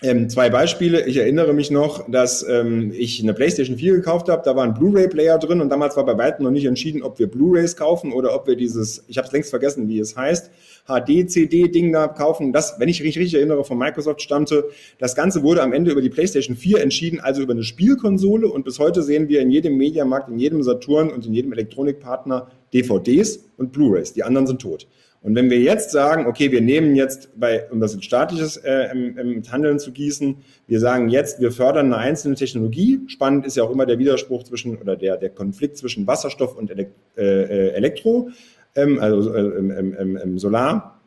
ähm, 0.01 0.29
zwei 0.29 0.49
Beispiele. 0.49 1.07
Ich 1.07 1.17
erinnere 1.17 1.53
mich 1.53 1.73
noch, 1.73 2.09
dass 2.09 2.47
ähm, 2.49 2.93
ich 2.97 3.21
eine 3.21 3.35
PlayStation 3.35 3.77
4 3.77 3.95
gekauft 3.95 4.29
habe. 4.29 4.43
Da 4.45 4.55
war 4.55 4.63
ein 4.63 4.75
Blu-ray-Player 4.75 5.39
drin 5.39 5.61
und 5.61 5.71
damals 5.71 5.97
war 5.97 6.07
bei 6.07 6.17
weitem 6.17 6.45
noch 6.45 6.53
nicht 6.53 6.67
entschieden, 6.67 7.03
ob 7.03 7.19
wir 7.19 7.27
Blu-rays 7.27 7.75
kaufen 7.75 8.13
oder 8.13 8.33
ob 8.33 8.47
wir 8.47 8.55
dieses, 8.55 9.05
ich 9.09 9.19
habe 9.19 9.27
es 9.27 9.33
längst 9.33 9.51
vergessen, 9.51 9.89
wie 9.89 9.99
es 9.99 10.17
heißt, 10.17 10.51
HD-CD-Ding 10.87 11.93
da 11.93 12.07
kaufen. 12.07 12.53
Das, 12.53 12.79
wenn 12.79 12.89
ich 12.89 13.03
mich 13.03 13.19
richtig 13.19 13.35
erinnere, 13.35 13.65
von 13.65 13.77
Microsoft 13.77 14.23
stammte. 14.23 14.69
Das 14.99 15.17
Ganze 15.17 15.43
wurde 15.43 15.63
am 15.63 15.73
Ende 15.73 15.91
über 15.91 16.01
die 16.01 16.11
PlayStation 16.11 16.57
4 16.57 16.81
entschieden, 16.81 17.19
also 17.19 17.43
über 17.43 17.53
eine 17.53 17.65
Spielkonsole. 17.65 18.49
Und 18.49 18.65
bis 18.65 18.79
heute 18.79 19.03
sehen 19.03 19.29
wir 19.29 19.41
in 19.41 19.51
jedem 19.51 19.77
Mediamarkt, 19.77 20.29
in 20.29 20.39
jedem 20.39 20.63
Saturn 20.63 21.11
und 21.11 21.27
in 21.27 21.35
jedem 21.35 21.53
Elektronikpartner 21.53 22.49
DVDs 22.73 23.41
und 23.57 23.73
Blu-rays. 23.73 24.13
Die 24.13 24.23
anderen 24.23 24.47
sind 24.47 24.63
tot. 24.63 24.87
Und 25.21 25.35
wenn 25.35 25.51
wir 25.51 25.59
jetzt 25.59 25.91
sagen, 25.91 26.27
okay, 26.27 26.53
wir 26.53 26.61
nehmen 26.61 26.95
jetzt 26.95 27.31
bei, 27.39 27.69
um 27.71 27.81
das 27.81 27.93
in 27.95 28.03
staatliches 28.03 28.57
äh, 28.59 28.91
im, 28.93 29.19
im 29.19 29.43
Handeln 29.51 29.79
zu 29.79 29.91
gießen, 29.91 30.37
wir 30.69 30.79
sagen 30.79 31.09
jetzt, 31.09 31.41
wir 31.41 31.51
fördern 31.51 31.87
eine 31.87 31.97
einzelne 31.97 32.37
Technologie. 32.37 33.01
Spannend 33.09 33.45
ist 33.45 33.57
ja 33.57 33.65
auch 33.65 33.71
immer 33.71 33.85
der 33.85 33.99
Widerspruch 33.99 34.45
zwischen 34.45 34.77
oder 34.77 34.97
der, 34.97 35.17
der 35.17 35.31
Konflikt 35.31 35.77
zwischen 35.77 36.07
Wasserstoff 36.07 36.57
und 36.57 36.71
Elekt, 36.71 36.95
äh, 37.17 37.71
Elektro, 37.71 38.31
ähm, 38.77 39.01
also 39.01 39.35
äh, 39.35 39.41
im, 39.41 40.39
Solar 40.39 41.01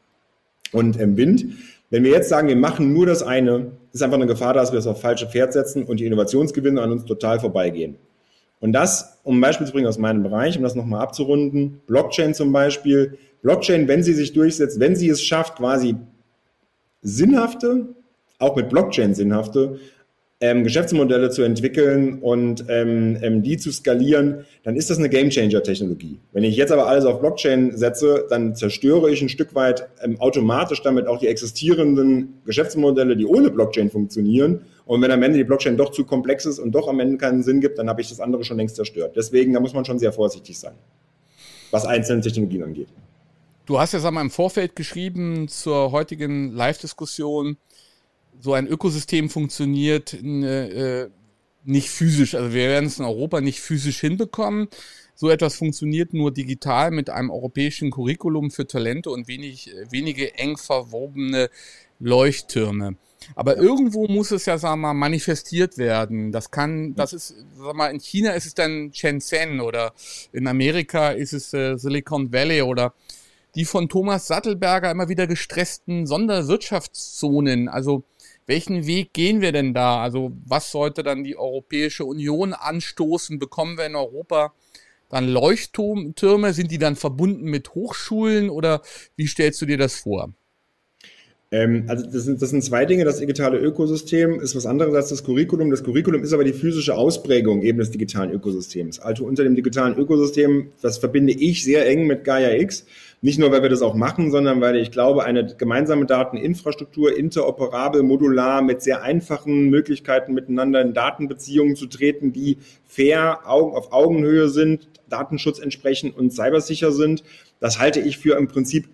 und 0.73 0.99
im 0.99 1.15
Wind. 1.15 1.45
Wenn 1.89 2.03
wir 2.03 2.11
jetzt 2.11 2.29
sagen, 2.29 2.49
wir 2.49 2.57
machen 2.57 2.93
nur 2.93 3.05
das 3.05 3.23
eine, 3.23 3.71
ist 3.93 4.03
einfach 4.03 4.17
eine 4.17 4.27
Gefahr, 4.27 4.53
dass 4.53 4.71
wir 4.71 4.77
das 4.77 4.87
auf 4.87 4.99
falsche 4.99 5.27
Pferd 5.27 5.53
setzen 5.53 5.83
und 5.83 5.99
die 5.99 6.05
Innovationsgewinne 6.05 6.81
an 6.81 6.91
uns 6.91 7.05
total 7.05 7.39
vorbeigehen. 7.39 7.95
Und 8.61 8.73
das, 8.73 9.19
um 9.23 9.37
ein 9.37 9.41
Beispiel 9.41 9.67
zu 9.67 9.73
bringen 9.73 9.87
aus 9.87 9.97
meinem 9.97 10.23
Bereich, 10.23 10.55
um 10.55 10.63
das 10.63 10.75
nochmal 10.75 11.01
abzurunden, 11.01 11.81
Blockchain 11.87 12.33
zum 12.33 12.53
Beispiel. 12.53 13.17
Blockchain, 13.41 13.87
wenn 13.87 14.03
sie 14.03 14.13
sich 14.13 14.33
durchsetzt, 14.33 14.79
wenn 14.79 14.95
sie 14.95 15.09
es 15.09 15.21
schafft, 15.21 15.57
quasi 15.57 15.95
sinnhafte, 17.01 17.87
auch 18.37 18.55
mit 18.55 18.69
Blockchain 18.69 19.15
sinnhafte, 19.15 19.79
ähm, 20.41 20.63
Geschäftsmodelle 20.63 21.29
zu 21.29 21.43
entwickeln 21.43 22.19
und 22.19 22.65
ähm, 22.67 23.17
ähm, 23.21 23.43
die 23.43 23.57
zu 23.57 23.71
skalieren, 23.71 24.45
dann 24.63 24.75
ist 24.75 24.89
das 24.89 24.97
eine 24.97 25.07
Gamechanger-Technologie. 25.07 26.19
Wenn 26.31 26.43
ich 26.43 26.55
jetzt 26.55 26.71
aber 26.71 26.87
alles 26.87 27.05
auf 27.05 27.19
Blockchain 27.19 27.77
setze, 27.77 28.25
dann 28.29 28.55
zerstöre 28.55 29.11
ich 29.11 29.21
ein 29.21 29.29
Stück 29.29 29.53
weit 29.53 29.87
ähm, 30.03 30.19
automatisch 30.19 30.81
damit 30.81 31.05
auch 31.05 31.19
die 31.19 31.27
existierenden 31.27 32.41
Geschäftsmodelle, 32.45 33.15
die 33.15 33.25
ohne 33.25 33.51
Blockchain 33.51 33.91
funktionieren. 33.91 34.61
Und 34.91 35.01
wenn 35.01 35.12
am 35.12 35.24
Ende 35.24 35.38
die 35.38 35.45
Blockchain 35.45 35.77
doch 35.77 35.91
zu 35.93 36.03
komplex 36.03 36.45
ist 36.45 36.60
und 36.60 36.74
doch 36.74 36.89
am 36.89 37.00
Ende 37.00 37.15
keinen 37.15 37.43
Sinn 37.43 37.62
gibt, 37.62 37.79
dann 37.79 37.88
habe 37.88 38.01
ich 38.01 38.10
das 38.10 38.19
andere 38.19 38.43
schon 38.43 38.57
längst 38.57 38.75
zerstört. 38.75 39.15
Deswegen, 39.15 39.53
da 39.53 39.62
muss 39.62 39.74
man 39.74 39.86
schon 39.86 40.00
sehr 40.00 40.12
vorsichtig 40.12 40.60
sein, 40.60 40.74
was 41.71 41.86
einzelne 41.86 42.19
Technologien 42.19 42.62
angeht. 42.62 42.89
Du 43.65 43.79
hast 43.79 43.93
ja 43.93 44.05
einmal 44.05 44.25
im 44.25 44.29
Vorfeld 44.29 44.75
geschrieben 44.75 45.48
zur 45.48 45.93
heutigen 45.93 46.51
Live-Diskussion, 46.51 47.55
so 48.41 48.51
ein 48.51 48.67
Ökosystem 48.67 49.29
funktioniert 49.29 50.13
äh, 50.13 51.07
nicht 51.63 51.89
physisch. 51.89 52.36
Also 52.36 52.53
wir 52.53 52.67
werden 52.67 52.88
es 52.88 53.00
in 53.00 53.05
Europa 53.05 53.39
nicht 53.39 53.62
physisch 53.62 54.01
hinbekommen. 54.01 54.67
So 55.15 55.29
etwas 55.29 55.55
funktioniert 55.55 56.13
nur 56.13 56.33
digital 56.33 56.91
mit 56.91 57.10
einem 57.10 57.29
europäischen 57.29 57.91
Curriculum 57.91 58.51
für 58.51 58.67
Talente 58.67 59.10
und 59.10 59.29
wenig, 59.29 59.74
wenige 59.89 60.38
eng 60.38 60.57
verwobene 60.57 61.50
Leuchttürme. 62.00 62.98
Aber 63.35 63.57
irgendwo 63.57 64.07
muss 64.07 64.31
es 64.31 64.45
ja, 64.45 64.57
sagen 64.57 64.81
wir 64.81 64.87
mal, 64.87 64.93
manifestiert 64.93 65.77
werden. 65.77 66.31
Das 66.31 66.51
kann, 66.51 66.95
das 66.95 67.13
ist, 67.13 67.35
sag 67.57 67.75
mal, 67.75 67.87
in 67.87 67.99
China 67.99 68.31
ist 68.31 68.45
es 68.45 68.53
dann 68.53 68.91
Shenzhen 68.93 69.61
oder 69.61 69.93
in 70.31 70.47
Amerika 70.47 71.09
ist 71.09 71.33
es 71.33 71.53
äh, 71.53 71.77
Silicon 71.77 72.31
Valley 72.33 72.61
oder 72.61 72.93
die 73.55 73.65
von 73.65 73.89
Thomas 73.89 74.27
Sattelberger 74.27 74.91
immer 74.91 75.09
wieder 75.09 75.27
gestressten 75.27 76.07
Sonderwirtschaftszonen. 76.07 77.67
Also 77.67 78.03
welchen 78.45 78.85
Weg 78.85 79.13
gehen 79.13 79.41
wir 79.41 79.51
denn 79.51 79.73
da? 79.73 80.01
Also 80.01 80.31
was 80.45 80.71
sollte 80.71 81.03
dann 81.03 81.23
die 81.23 81.37
Europäische 81.37 82.05
Union 82.05 82.53
anstoßen? 82.53 83.39
Bekommen 83.39 83.77
wir 83.77 83.85
in 83.85 83.95
Europa 83.95 84.53
dann 85.09 85.27
Leuchttürme? 85.27 86.53
Sind 86.53 86.71
die 86.71 86.77
dann 86.77 86.95
verbunden 86.95 87.45
mit 87.45 87.75
Hochschulen 87.75 88.49
oder 88.49 88.81
wie 89.15 89.27
stellst 89.27 89.61
du 89.61 89.65
dir 89.65 89.77
das 89.77 89.95
vor? 89.95 90.33
Ähm, 91.53 91.84
also 91.88 92.05
das 92.05 92.24
sind, 92.24 92.41
das 92.41 92.50
sind 92.50 92.63
zwei 92.63 92.86
Dinge. 92.86 93.03
Das 93.03 93.20
digitale 93.20 93.60
Ökosystem 93.60 94.39
ist 94.39 94.55
was 94.55 94.65
anderes 94.65 94.96
als 94.96 95.10
das 95.10 95.24
Curriculum. 95.24 95.70
Das 95.70 95.84
Curriculum 95.84 96.24
ist 96.24 96.31
aber 96.31 96.46
die 96.46 96.53
physische 96.53 96.96
Ausprägung 96.96 97.62
eben 97.62 97.77
des 97.77 97.91
digitalen 97.91 98.31
Ökosystems. 98.31 99.00
Also 99.00 99.25
unter 99.25 99.43
dem 99.43 99.55
digitalen 99.55 99.98
Ökosystem, 99.98 100.72
das 100.81 100.98
verbinde 100.98 101.34
ich 101.34 101.63
sehr 101.63 101.88
eng 101.88 102.08
mit 102.08 102.24
Gaia 102.24 102.53
X. 102.53 102.86
Nicht 103.24 103.38
nur, 103.38 103.51
weil 103.51 103.62
wir 103.62 103.70
das 103.70 103.81
auch 103.81 103.93
machen, 103.93 104.31
sondern 104.31 104.62
weil 104.62 104.77
ich 104.77 104.91
glaube, 104.91 105.25
eine 105.25 105.46
gemeinsame 105.55 106.05
Dateninfrastruktur, 106.05 107.15
interoperabel, 107.15 108.01
modular, 108.01 108.61
mit 108.61 108.81
sehr 108.81 109.03
einfachen 109.03 109.70
Möglichkeiten 109.70 110.33
miteinander 110.33 110.81
in 110.81 110.94
Datenbeziehungen 110.94 111.75
zu 111.75 111.85
treten, 111.85 112.31
die 112.33 112.57
fair, 112.85 113.42
auf 113.46 113.92
Augenhöhe 113.92 114.50
sind, 114.50 114.87
Datenschutz 115.09 115.59
entsprechen 115.59 116.11
und 116.11 116.31
cybersicher 116.31 116.92
sind, 116.92 117.24
das 117.59 117.77
halte 117.77 118.00
ich 118.00 118.18
für 118.18 118.37
im 118.37 118.48
Prinzip 118.48 118.87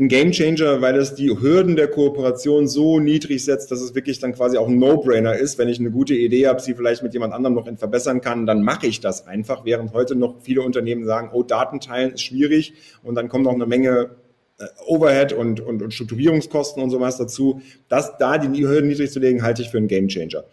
ein 0.00 0.08
Gamechanger, 0.08 0.80
weil 0.80 0.96
es 0.96 1.14
die 1.14 1.28
Hürden 1.28 1.76
der 1.76 1.88
Kooperation 1.88 2.66
so 2.66 2.98
niedrig 2.98 3.44
setzt, 3.44 3.70
dass 3.70 3.82
es 3.82 3.94
wirklich 3.94 4.18
dann 4.18 4.32
quasi 4.32 4.56
auch 4.56 4.66
ein 4.66 4.78
No-Brainer 4.78 5.36
ist. 5.36 5.58
Wenn 5.58 5.68
ich 5.68 5.78
eine 5.78 5.90
gute 5.90 6.14
Idee 6.14 6.48
habe, 6.48 6.58
sie 6.58 6.74
vielleicht 6.74 7.02
mit 7.02 7.12
jemand 7.12 7.34
anderem 7.34 7.54
noch 7.54 7.68
verbessern 7.76 8.22
kann, 8.22 8.46
dann 8.46 8.62
mache 8.62 8.86
ich 8.86 9.00
das 9.00 9.26
einfach, 9.26 9.66
während 9.66 9.92
heute 9.92 10.16
noch 10.16 10.40
viele 10.40 10.62
Unternehmen 10.62 11.04
sagen, 11.04 11.28
oh, 11.34 11.42
Datenteilen 11.42 12.14
ist 12.14 12.22
schwierig 12.22 12.72
und 13.02 13.14
dann 13.14 13.28
kommt 13.28 13.44
noch 13.44 13.52
eine 13.52 13.66
Menge 13.66 14.12
äh, 14.58 14.64
Overhead 14.86 15.34
und, 15.34 15.60
und, 15.60 15.82
und 15.82 15.92
Strukturierungskosten 15.92 16.82
und 16.82 16.88
sowas 16.88 17.18
dazu. 17.18 17.60
Das, 17.90 18.16
da 18.18 18.38
die 18.38 18.66
Hürden 18.66 18.88
niedrig 18.88 19.10
zu 19.10 19.20
legen, 19.20 19.42
halte 19.42 19.60
ich 19.60 19.68
für 19.68 19.76
einen 19.76 19.88
Gamechanger. 19.88 20.44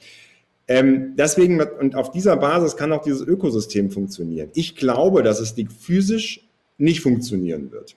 Ähm, 0.68 1.14
deswegen, 1.18 1.62
und 1.62 1.96
auf 1.96 2.12
dieser 2.12 2.36
Basis 2.36 2.76
kann 2.76 2.92
auch 2.92 3.02
dieses 3.02 3.22
Ökosystem 3.22 3.92
funktionieren. 3.92 4.50
Ich 4.56 4.76
glaube, 4.76 5.24
dass 5.24 5.40
es 5.40 5.56
physisch 5.80 6.50
nicht 6.78 7.00
funktionieren 7.00 7.72
wird. 7.72 7.96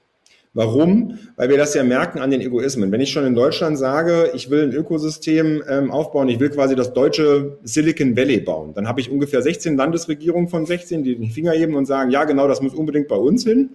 Warum? 0.53 1.17
Weil 1.37 1.49
wir 1.49 1.59
das 1.59 1.75
ja 1.75 1.85
merken 1.85 2.19
an 2.19 2.33
den 2.33 2.41
Egoismen. 2.41 2.91
Wenn 2.91 3.01
ich 3.01 3.13
schon 3.13 3.25
in 3.25 3.37
Deutschland 3.37 3.79
sage, 3.79 4.33
ich 4.35 4.51
will 4.51 4.65
ein 4.65 4.73
Ökosystem 4.73 5.63
ähm, 5.69 5.93
aufbauen, 5.93 6.29
ich 6.29 6.41
will 6.41 6.51
quasi 6.51 6.75
das 6.75 6.93
deutsche 6.93 7.59
Silicon 7.63 8.17
Valley 8.17 8.41
bauen, 8.41 8.75
dann 8.75 8.89
habe 8.89 9.01
ich 9.01 9.13
ungefähr 9.13 9.43
16 9.43 9.77
Landesregierungen 9.77 10.49
von 10.49 10.67
16, 10.67 11.05
die 11.05 11.15
den 11.15 11.31
Finger 11.31 11.53
heben 11.53 11.77
und 11.77 11.87
sagen, 11.87 12.11
ja 12.11 12.25
genau, 12.25 12.49
das 12.49 12.61
muss 12.61 12.75
unbedingt 12.75 13.07
bei 13.07 13.15
uns 13.15 13.45
hin. 13.45 13.71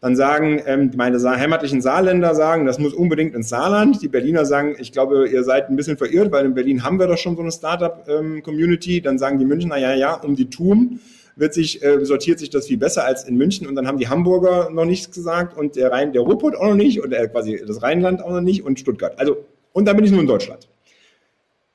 Dann 0.00 0.14
sagen 0.14 0.62
ähm, 0.66 0.92
meine 0.96 1.18
heimatlichen 1.20 1.82
Saarländer 1.82 2.36
sagen, 2.36 2.64
das 2.64 2.78
muss 2.78 2.94
unbedingt 2.94 3.34
ins 3.34 3.48
Saarland. 3.48 4.00
Die 4.00 4.08
Berliner 4.08 4.46
sagen, 4.46 4.76
ich 4.78 4.92
glaube, 4.92 5.28
ihr 5.28 5.42
seid 5.42 5.68
ein 5.68 5.74
bisschen 5.74 5.98
verirrt, 5.98 6.30
weil 6.30 6.46
in 6.46 6.54
Berlin 6.54 6.84
haben 6.84 7.00
wir 7.00 7.08
doch 7.08 7.18
schon 7.18 7.34
so 7.34 7.42
eine 7.42 7.50
Startup-Community. 7.50 8.98
Ähm, 8.98 9.02
dann 9.02 9.18
sagen 9.18 9.40
die 9.40 9.44
Münchner, 9.44 9.78
ja, 9.78 9.94
ja, 9.94 10.14
um 10.14 10.36
die 10.36 10.48
TUM 10.48 11.00
wird 11.36 11.54
sich, 11.54 11.82
äh, 11.82 12.04
sortiert 12.04 12.38
sich 12.38 12.50
das 12.50 12.66
viel 12.66 12.78
besser 12.78 13.04
als 13.04 13.24
in 13.24 13.36
München 13.36 13.66
und 13.66 13.74
dann 13.74 13.86
haben 13.86 13.98
die 13.98 14.08
Hamburger 14.08 14.70
noch 14.70 14.84
nichts 14.84 15.14
gesagt 15.14 15.56
und 15.56 15.76
der 15.76 15.90
Rhein, 15.90 16.12
der 16.12 16.22
Ruhrpott 16.22 16.56
auch 16.56 16.68
noch 16.68 16.74
nicht 16.74 17.00
und 17.02 17.12
äh, 17.12 17.28
quasi 17.28 17.62
das 17.66 17.82
Rheinland 17.82 18.22
auch 18.22 18.30
noch 18.30 18.40
nicht 18.40 18.64
und 18.64 18.78
Stuttgart. 18.78 19.18
Also, 19.18 19.44
und 19.72 19.86
dann 19.86 19.96
bin 19.96 20.04
ich 20.04 20.10
nur 20.10 20.20
in 20.20 20.26
Deutschland. 20.26 20.68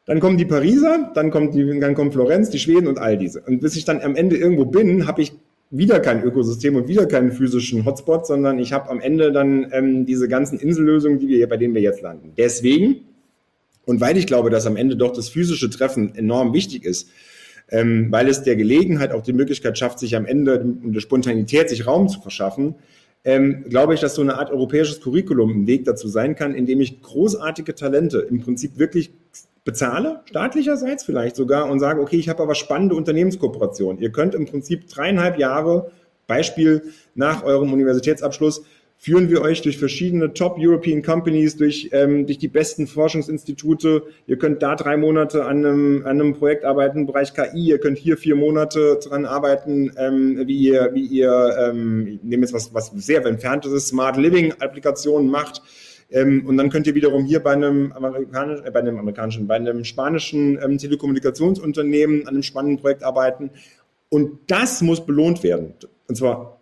Dann 0.06 0.20
kommen 0.20 0.38
die 0.38 0.46
Pariser, 0.46 1.12
dann 1.15 1.32
kommt, 1.32 1.56
die, 1.56 1.80
dann 1.80 1.96
kommt 1.96 2.13
Florenz, 2.13 2.50
die 2.52 2.60
Schweden 2.60 2.88
und 2.88 3.00
all 3.00 3.18
diese. 3.18 3.41
Und 3.41 3.60
bis 3.60 3.76
ich 3.76 3.86
dann 3.86 4.02
am 4.02 4.15
Ende 4.15 4.38
irgendwo 4.38 4.65
bin, 4.65 5.08
habe 5.08 5.22
ich 5.22 5.34
wieder 5.72 6.00
kein 6.00 6.24
Ökosystem 6.24 6.76
und 6.76 6.88
wieder 6.88 7.08
keinen 7.08 7.32
physischen 7.32 7.86
Hotspot, 7.86 8.28
sondern 8.28 8.60
ich 8.60 8.72
habe 8.72 8.89
am 8.89 9.00
Ende 9.00 9.32
dann 9.32 9.68
ähm, 9.72 10.06
diese 10.06 10.28
ganzen 10.28 10.60
Insellösungen, 10.60 11.20
die 11.20 11.28
wir, 11.28 11.50
bei 11.50 11.58
denen 11.58 11.74
wir 11.74 11.82
jetzt 11.82 12.02
landen. 12.02 12.34
Deswegen, 12.38 12.98
und 13.86 14.00
weil 14.00 14.15
ich 14.18 14.28
glaube, 14.28 14.52
dass 14.52 14.68
am 14.68 14.78
Ende 14.78 14.96
doch 14.96 15.12
das 15.12 15.30
physische 15.30 15.70
Treffen 15.70 16.13
enorm 16.15 16.54
wichtig 16.54 16.86
ist, 16.86 17.10
ähm, 17.69 18.12
weil 18.12 18.28
es 18.28 18.43
der 18.43 18.56
Gelegenheit 18.56 19.12
auch 19.12 19.23
die 19.23 19.34
Möglichkeit 19.34 19.78
schafft, 19.78 19.99
sich 19.99 20.15
am 20.15 20.25
Ende 20.25 20.60
um 20.60 20.93
der 20.93 21.01
Spontanität 21.01 21.69
sich 21.69 21.88
Raum 21.88 22.08
zu 22.08 22.21
verschaffen, 22.21 22.75
ähm, 23.23 23.65
glaube 23.69 23.95
ich, 23.95 23.99
dass 23.99 24.15
so 24.15 24.21
eine 24.21 24.38
Art 24.38 24.51
europäisches 24.51 25.01
Curriculum 25.01 25.51
ein 25.51 25.67
Weg 25.67 25.86
dazu 25.86 26.08
sein 26.08 26.36
kann, 26.36 26.54
indem 26.54 26.80
ich 26.80 27.01
großartige 27.01 27.73
Talente 27.73 28.19
im 28.19 28.39
Prinzip 28.39 28.78
wirklich 28.78 29.12
bezahle, 29.63 30.21
staatlicherseits 30.25 31.04
vielleicht 31.04 31.36
sogar, 31.36 31.69
und 31.69 31.80
sage, 31.80 31.99
okay, 31.99 32.17
ich 32.17 32.30
habe 32.30 32.43
aber 32.43 32.54
spannende 32.54 32.95
Unternehmenskooperationen. 32.95 33.99
Ihr 33.99 34.12
könnt 34.12 34.36
im 34.36 34.45
Prinzip 34.45 34.88
dreieinhalb 34.88 35.39
Jahre, 35.39 35.91
Beispiel 36.28 36.84
nach 37.15 37.43
eurem 37.43 37.73
Universitätsabschluss, 37.73 38.63
führen 39.06 39.30
wir 39.30 39.44
euch 39.44 39.62
durch 39.62 39.78
verschiedene 39.78 40.34
Top 40.34 40.56
European 40.58 41.04
Companies, 41.04 41.56
durch, 41.58 41.89
ähm, 41.91 42.26
durch 42.26 42.39
die 42.39 42.48
besten 42.48 42.88
Forschungsinstitute. 42.88 44.02
Ihr 44.26 44.39
könnt 44.39 44.63
da 44.63 44.76
drei 44.76 44.98
Monate 44.98 45.46
an 45.46 45.63
einem, 45.63 46.02
an 46.08 46.20
einem 46.20 46.34
Projekt 46.34 46.65
arbeiten 46.65 47.02
im 47.02 47.06
Bereich 47.06 47.36
KI. 47.36 47.68
Ihr 47.68 47.78
könnt 47.78 48.00
hier 48.00 48.18
vier 48.18 48.36
Monate 48.36 48.98
dran 49.04 49.26
arbeiten, 49.26 49.91
ähm, 49.96 50.48
wie 50.48 50.58
ihr, 50.58 50.89
wie 50.96 51.06
ihr, 51.06 51.56
ähm, 51.70 52.08
ich 52.08 52.24
nehme 52.24 52.41
jetzt 52.41 52.54
was, 52.54 52.74
was 52.74 52.88
sehr 52.96 53.24
entferntes 53.24 53.74
ist, 53.74 53.89
Smart 53.89 54.18
Living 54.18 54.54
Applikationen 54.54 55.30
macht. 55.30 55.62
Ähm, 56.10 56.44
und 56.48 56.58
dann 56.58 56.72
könnt 56.72 56.88
ihr 56.88 56.96
wiederum 56.96 57.26
hier 57.26 57.41
bei 57.41 57.52
einem 57.52 57.91
amerikanischen, 57.91 58.65
äh, 58.65 58.72
bei 58.72 58.80
einem 58.80 58.98
amerikanischen, 58.98 59.46
bei 59.46 59.54
einem 59.54 59.84
spanischen 59.84 60.58
ähm, 60.63 60.80
Telekommunikationsunternehmen 60.80 62.24
an 62.24 62.30
einem 62.30 62.41
spannenden 62.41 62.82
Projekt 62.82 63.04
arbeiten. 63.04 63.52
Und 64.10 64.39
das 64.48 64.82
muss 64.82 65.06
belohnt 65.06 65.44
werden. 65.44 65.76
Und 66.08 66.15
zwar 66.15 66.60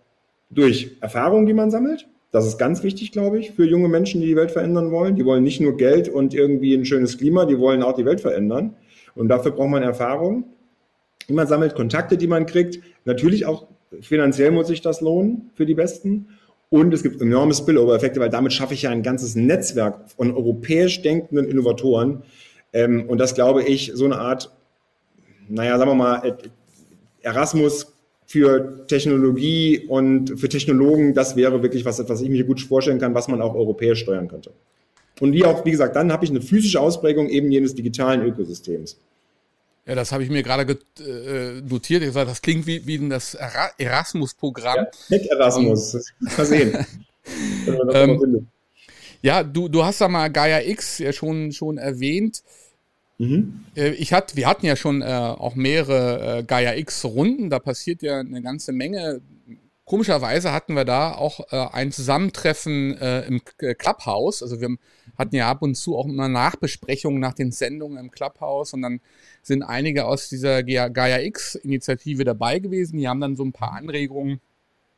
durch 0.49 0.97
Erfahrungen, 0.99 1.45
die 1.45 1.53
man 1.53 1.71
sammelt, 1.71 2.05
das 2.33 2.47
ist 2.47 2.57
ganz 2.57 2.81
wichtig, 2.81 3.11
glaube 3.11 3.37
ich, 3.37 3.51
für 3.51 3.63
junge 3.63 3.87
Menschen, 3.87 4.19
die 4.19 4.25
die 4.25 4.35
Welt 4.35 4.49
verändern 4.49 4.89
wollen. 4.89 5.15
Die 5.15 5.23
wollen 5.23 5.43
nicht 5.43 5.61
nur 5.61 5.77
Geld 5.77 6.09
und 6.09 6.33
irgendwie 6.33 6.73
ein 6.73 6.83
schönes 6.83 7.19
Klima, 7.19 7.45
die 7.45 7.59
wollen 7.59 7.83
auch 7.83 7.93
die 7.93 8.05
Welt 8.05 8.21
verändern. 8.21 8.75
Und 9.13 9.27
dafür 9.27 9.51
braucht 9.51 9.69
man 9.69 9.83
Erfahrung. 9.83 10.45
Man 11.29 11.45
sammelt 11.45 11.75
Kontakte, 11.75 12.17
die 12.17 12.25
man 12.25 12.47
kriegt. 12.47 12.79
Natürlich 13.05 13.45
auch 13.45 13.67
finanziell 14.01 14.49
muss 14.49 14.65
sich 14.65 14.81
das 14.81 14.99
lohnen 14.99 15.51
für 15.53 15.67
die 15.67 15.75
Besten. 15.75 16.29
Und 16.71 16.91
es 16.91 17.03
gibt 17.03 17.21
enorme 17.21 17.53
Spillover-Effekte, 17.53 18.19
weil 18.19 18.31
damit 18.31 18.51
schaffe 18.51 18.73
ich 18.73 18.81
ja 18.81 18.89
ein 18.89 19.03
ganzes 19.03 19.35
Netzwerk 19.35 20.09
von 20.09 20.33
europäisch 20.33 21.03
denkenden 21.03 21.47
Innovatoren. 21.47 22.23
Ähm, 22.73 23.07
und 23.07 23.19
das 23.19 23.35
glaube 23.35 23.61
ich, 23.61 23.91
so 23.93 24.05
eine 24.05 24.17
Art, 24.17 24.51
naja, 25.47 25.77
sagen 25.77 25.91
wir 25.91 25.95
mal, 25.95 26.35
Erasmus 27.21 27.92
für 28.33 28.87
Technologie 28.87 29.85
und 29.87 30.39
für 30.39 30.49
Technologen, 30.49 31.13
das 31.13 31.35
wäre 31.35 31.61
wirklich 31.61 31.85
was, 31.85 31.99
was 32.09 32.19
ich 32.19 32.29
mir 32.29 32.43
gut 32.45 32.61
vorstellen 32.61 32.97
kann, 32.97 33.13
was 33.13 33.27
man 33.27 33.43
auch 33.43 33.53
europäisch 33.53 33.99
steuern 33.99 34.27
könnte. 34.27 34.51
Und 35.19 35.33
wie 35.33 35.45
auch, 35.45 35.63
wie 35.65 35.69
gesagt, 35.69 35.95
dann 35.95 36.11
habe 36.11 36.25
ich 36.25 36.31
eine 36.31 36.41
physische 36.41 36.79
Ausprägung 36.79 37.29
eben 37.29 37.51
jenes 37.51 37.75
digitalen 37.75 38.23
Ökosystems. 38.23 38.97
Ja, 39.85 39.93
das 39.93 40.11
habe 40.11 40.23
ich 40.23 40.31
mir 40.31 40.41
gerade 40.41 40.79
äh, 40.99 41.61
notiert. 41.61 42.01
Ich 42.01 42.07
gesagt, 42.07 42.27
das 42.27 42.41
klingt 42.41 42.65
wie, 42.65 42.87
wie 42.87 43.07
das 43.07 43.37
Erasmus-Programm. 43.77 44.77
Ja, 44.77 44.87
mit 45.09 45.27
Erasmus, 45.27 45.93
mal 46.19 46.45
sehen. 46.47 46.87
ähm, 47.93 48.47
ja, 49.21 49.43
du, 49.43 49.67
du 49.67 49.85
hast 49.85 50.01
da 50.01 50.07
mal 50.07 50.31
Gaia 50.31 50.61
X 50.61 50.97
ja 50.97 51.13
schon, 51.13 51.51
schon 51.51 51.77
erwähnt. 51.77 52.41
Mhm. 53.23 53.65
Äh, 53.75 53.91
ich 53.91 54.13
hat, 54.13 54.35
wir 54.35 54.47
hatten 54.47 54.65
ja 54.65 54.75
schon 54.75 55.01
äh, 55.01 55.05
auch 55.05 55.55
mehrere 55.55 56.39
äh, 56.39 56.43
Gaia 56.43 56.75
X-Runden, 56.75 57.49
da 57.49 57.59
passiert 57.59 58.01
ja 58.01 58.19
eine 58.19 58.41
ganze 58.41 58.71
Menge. 58.71 59.21
Komischerweise 59.85 60.53
hatten 60.53 60.75
wir 60.75 60.85
da 60.85 61.13
auch 61.13 61.51
äh, 61.51 61.67
ein 61.73 61.91
Zusammentreffen 61.91 62.97
äh, 62.97 63.25
im 63.25 63.41
Clubhouse. 63.77 64.41
Also 64.41 64.61
wir 64.61 64.77
hatten 65.17 65.35
ja 65.35 65.49
ab 65.49 65.61
und 65.61 65.75
zu 65.75 65.97
auch 65.97 66.05
immer 66.05 66.29
Nachbesprechungen 66.29 67.19
nach 67.19 67.33
den 67.33 67.51
Sendungen 67.51 67.97
im 67.97 68.09
Clubhouse 68.09 68.73
und 68.73 68.81
dann 68.81 69.01
sind 69.41 69.61
einige 69.61 70.05
aus 70.05 70.29
dieser 70.29 70.63
Gaia 70.63 71.19
X-Initiative 71.19 72.23
dabei 72.23 72.59
gewesen. 72.59 72.97
Die 72.97 73.07
haben 73.07 73.19
dann 73.19 73.35
so 73.35 73.43
ein 73.43 73.51
paar 73.51 73.73
Anregungen 73.73 74.39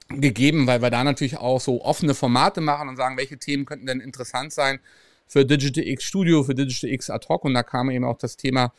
gegeben, 0.09 0.67
weil 0.67 0.83
wir 0.83 0.91
da 0.91 1.03
natürlich 1.03 1.37
auch 1.37 1.59
so 1.59 1.83
offene 1.83 2.13
Formate 2.13 2.61
machen 2.61 2.87
und 2.87 2.95
sagen, 2.95 3.17
welche 3.17 3.39
Themen 3.39 3.65
könnten 3.65 3.87
denn 3.87 3.99
interessant 3.99 4.53
sein 4.53 4.79
für 5.27 5.45
Digital 5.45 5.87
X 5.87 6.03
Studio, 6.03 6.43
für 6.43 6.55
Digital 6.55 6.89
X 6.91 7.09
Ad 7.09 7.27
hoc 7.29 7.45
und 7.45 7.53
da 7.53 7.63
kam 7.63 7.89
eben 7.89 8.05
auch 8.05 8.17
das 8.17 8.37
Thema 8.37 8.73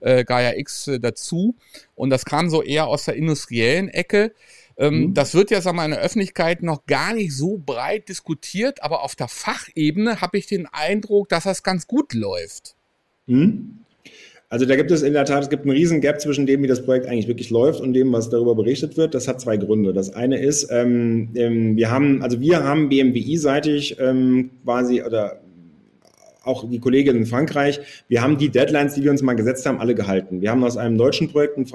äh, 0.00 0.24
Gaia 0.24 0.56
X 0.56 0.88
äh, 0.88 1.00
dazu 1.00 1.56
und 1.94 2.10
das 2.10 2.24
kam 2.24 2.50
so 2.50 2.62
eher 2.62 2.86
aus 2.86 3.04
der 3.04 3.16
industriellen 3.16 3.88
Ecke. 3.88 4.32
Ähm, 4.76 4.94
mhm. 4.94 5.14
Das 5.14 5.34
wird 5.34 5.50
ja, 5.50 5.60
sagen 5.60 5.76
wir 5.76 5.82
mal, 5.82 5.84
in 5.86 5.90
der 5.92 6.00
Öffentlichkeit 6.00 6.62
noch 6.62 6.86
gar 6.86 7.14
nicht 7.14 7.36
so 7.36 7.60
breit 7.64 8.08
diskutiert, 8.08 8.82
aber 8.82 9.02
auf 9.02 9.14
der 9.14 9.28
Fachebene 9.28 10.20
habe 10.20 10.38
ich 10.38 10.46
den 10.46 10.66
Eindruck, 10.66 11.28
dass 11.28 11.44
das 11.44 11.62
ganz 11.62 11.86
gut 11.86 12.14
läuft. 12.14 12.74
Mhm. 13.26 13.78
Also 14.48 14.66
da 14.66 14.76
gibt 14.76 14.90
es 14.90 15.00
in 15.00 15.14
der 15.14 15.24
Tat, 15.24 15.44
es 15.44 15.48
gibt 15.48 15.62
einen 15.62 15.70
riesen 15.70 16.02
Gap 16.02 16.20
zwischen 16.20 16.44
dem, 16.44 16.62
wie 16.62 16.66
das 16.66 16.84
Projekt 16.84 17.06
eigentlich 17.06 17.26
wirklich 17.26 17.48
läuft 17.48 17.80
und 17.80 17.94
dem, 17.94 18.12
was 18.12 18.28
darüber 18.28 18.54
berichtet 18.54 18.98
wird. 18.98 19.14
Das 19.14 19.26
hat 19.26 19.40
zwei 19.40 19.56
Gründe. 19.56 19.94
Das 19.94 20.12
eine 20.12 20.38
ist, 20.38 20.68
ähm, 20.70 21.30
ähm 21.34 21.76
wir 21.78 21.90
haben, 21.90 22.22
also 22.22 22.38
wir 22.38 22.62
haben 22.62 22.90
BMWI-seitig 22.90 23.96
ähm, 23.98 24.50
quasi 24.64 25.02
oder 25.02 25.41
auch 26.44 26.68
die 26.68 26.80
Kollegin 26.80 27.16
in 27.16 27.26
Frankreich, 27.26 27.80
wir 28.08 28.22
haben 28.22 28.38
die 28.38 28.48
Deadlines, 28.48 28.94
die 28.94 29.02
wir 29.02 29.10
uns 29.10 29.22
mal 29.22 29.34
gesetzt 29.34 29.66
haben, 29.66 29.78
alle 29.78 29.94
gehalten. 29.94 30.40
Wir 30.40 30.50
haben 30.50 30.64
aus 30.64 30.76
einem 30.76 30.98
deutschen 30.98 31.28
Projekt 31.28 31.58
ein 31.58 31.66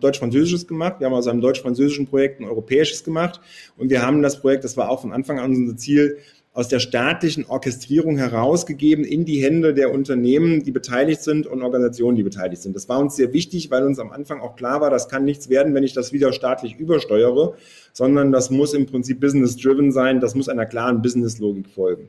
deutsch-französisches 0.00 0.66
gemacht, 0.66 0.96
wir 0.98 1.06
haben 1.06 1.14
aus 1.14 1.26
einem 1.26 1.40
deutsch-französischen 1.40 2.06
Projekt 2.06 2.40
ein 2.40 2.46
europäisches 2.46 3.04
gemacht 3.04 3.40
und 3.76 3.90
wir 3.90 4.02
haben 4.02 4.22
das 4.22 4.40
Projekt, 4.40 4.64
das 4.64 4.76
war 4.76 4.90
auch 4.90 5.00
von 5.00 5.12
Anfang 5.12 5.38
an 5.38 5.54
unser 5.54 5.76
Ziel, 5.76 6.18
aus 6.54 6.68
der 6.68 6.78
staatlichen 6.78 7.44
Orchestrierung 7.46 8.16
herausgegeben 8.16 9.04
in 9.04 9.24
die 9.24 9.42
Hände 9.42 9.74
der 9.74 9.92
Unternehmen, 9.92 10.62
die 10.62 10.70
beteiligt 10.70 11.20
sind 11.20 11.48
und 11.48 11.62
Organisationen, 11.62 12.16
die 12.16 12.22
beteiligt 12.22 12.62
sind. 12.62 12.76
Das 12.76 12.88
war 12.88 13.00
uns 13.00 13.16
sehr 13.16 13.32
wichtig, 13.32 13.72
weil 13.72 13.82
uns 13.82 13.98
am 13.98 14.12
Anfang 14.12 14.40
auch 14.40 14.54
klar 14.54 14.80
war, 14.80 14.88
das 14.88 15.08
kann 15.08 15.24
nichts 15.24 15.48
werden, 15.48 15.74
wenn 15.74 15.82
ich 15.82 15.94
das 15.94 16.12
wieder 16.12 16.32
staatlich 16.32 16.76
übersteuere, 16.78 17.54
sondern 17.92 18.30
das 18.30 18.50
muss 18.50 18.72
im 18.72 18.86
Prinzip 18.86 19.18
business-driven 19.18 19.90
sein, 19.90 20.20
das 20.20 20.36
muss 20.36 20.48
einer 20.48 20.64
klaren 20.64 21.02
Business-Logik 21.02 21.68
folgen. 21.68 22.08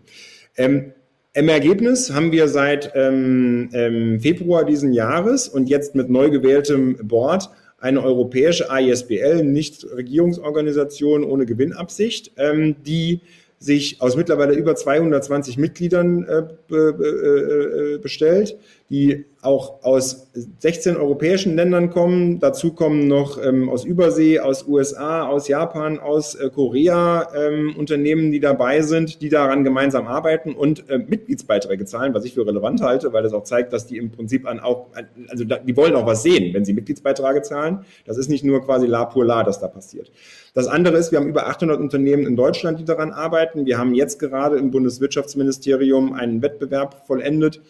Ähm, 0.57 0.93
im 1.35 1.49
Ergebnis 1.49 2.13
haben 2.13 2.31
wir 2.31 2.47
seit 2.47 2.93
ähm, 2.95 3.69
ähm, 3.73 4.21
Februar 4.21 4.63
diesen 4.63 4.93
Jahres 4.93 5.49
und 5.49 5.67
jetzt 5.67 5.93
mit 5.93 6.09
neu 6.09 6.29
gewähltem 6.29 6.95
Board 7.03 7.49
eine 7.77 8.01
europäische 8.01 8.67
ISBL, 8.71 9.43
Nichtregierungsorganisation 9.43 11.25
ohne 11.25 11.45
Gewinnabsicht, 11.45 12.31
ähm, 12.37 12.77
die 12.83 13.19
sich 13.59 14.01
aus 14.01 14.15
mittlerweile 14.15 14.53
über 14.53 14.75
220 14.75 15.57
Mitgliedern 15.57 16.23
äh, 16.23 16.43
be, 16.69 17.95
äh, 17.95 17.97
bestellt, 17.97 18.57
die 18.89 19.25
auch 19.45 19.83
aus 19.83 20.31
16 20.59 20.97
europäischen 20.97 21.55
Ländern 21.55 21.89
kommen. 21.89 22.39
Dazu 22.39 22.73
kommen 22.73 23.07
noch 23.07 23.41
ähm, 23.41 23.69
aus 23.69 23.85
Übersee, 23.85 24.39
aus 24.39 24.67
USA, 24.67 25.27
aus 25.27 25.47
Japan, 25.47 25.99
aus 25.99 26.35
äh, 26.35 26.49
Korea 26.49 27.27
ähm, 27.35 27.75
Unternehmen, 27.77 28.31
die 28.31 28.39
dabei 28.39 28.81
sind, 28.81 29.21
die 29.21 29.29
daran 29.29 29.63
gemeinsam 29.63 30.07
arbeiten 30.07 30.53
und 30.53 30.89
äh, 30.89 30.97
Mitgliedsbeiträge 30.97 31.85
zahlen, 31.85 32.13
was 32.13 32.25
ich 32.25 32.33
für 32.33 32.45
relevant 32.45 32.81
halte, 32.81 33.13
weil 33.13 33.23
das 33.23 33.33
auch 33.33 33.43
zeigt, 33.43 33.71
dass 33.71 33.85
die 33.85 33.97
im 33.97 34.11
Prinzip 34.11 34.47
an 34.47 34.59
auch, 34.59 34.87
also 35.27 35.45
da, 35.45 35.57
die 35.57 35.77
wollen 35.77 35.95
auch 35.95 36.05
was 36.05 36.23
sehen, 36.23 36.53
wenn 36.53 36.65
sie 36.65 36.73
Mitgliedsbeiträge 36.73 37.41
zahlen. 37.41 37.85
Das 38.05 38.17
ist 38.17 38.29
nicht 38.29 38.43
nur 38.43 38.63
quasi 38.63 38.87
la 38.87 39.05
pour 39.05 39.25
la, 39.25 39.43
das 39.43 39.59
da 39.59 39.67
passiert. 39.67 40.11
Das 40.53 40.67
andere 40.67 40.97
ist, 40.97 41.11
wir 41.11 41.19
haben 41.19 41.27
über 41.27 41.47
800 41.47 41.79
Unternehmen 41.79 42.25
in 42.25 42.35
Deutschland, 42.35 42.79
die 42.79 42.85
daran 42.85 43.11
arbeiten. 43.11 43.65
Wir 43.65 43.77
haben 43.77 43.93
jetzt 43.93 44.19
gerade 44.19 44.57
im 44.57 44.71
Bundeswirtschaftsministerium 44.71 46.13
einen 46.13 46.41
Wettbewerb 46.41 47.05
vollendet 47.05 47.61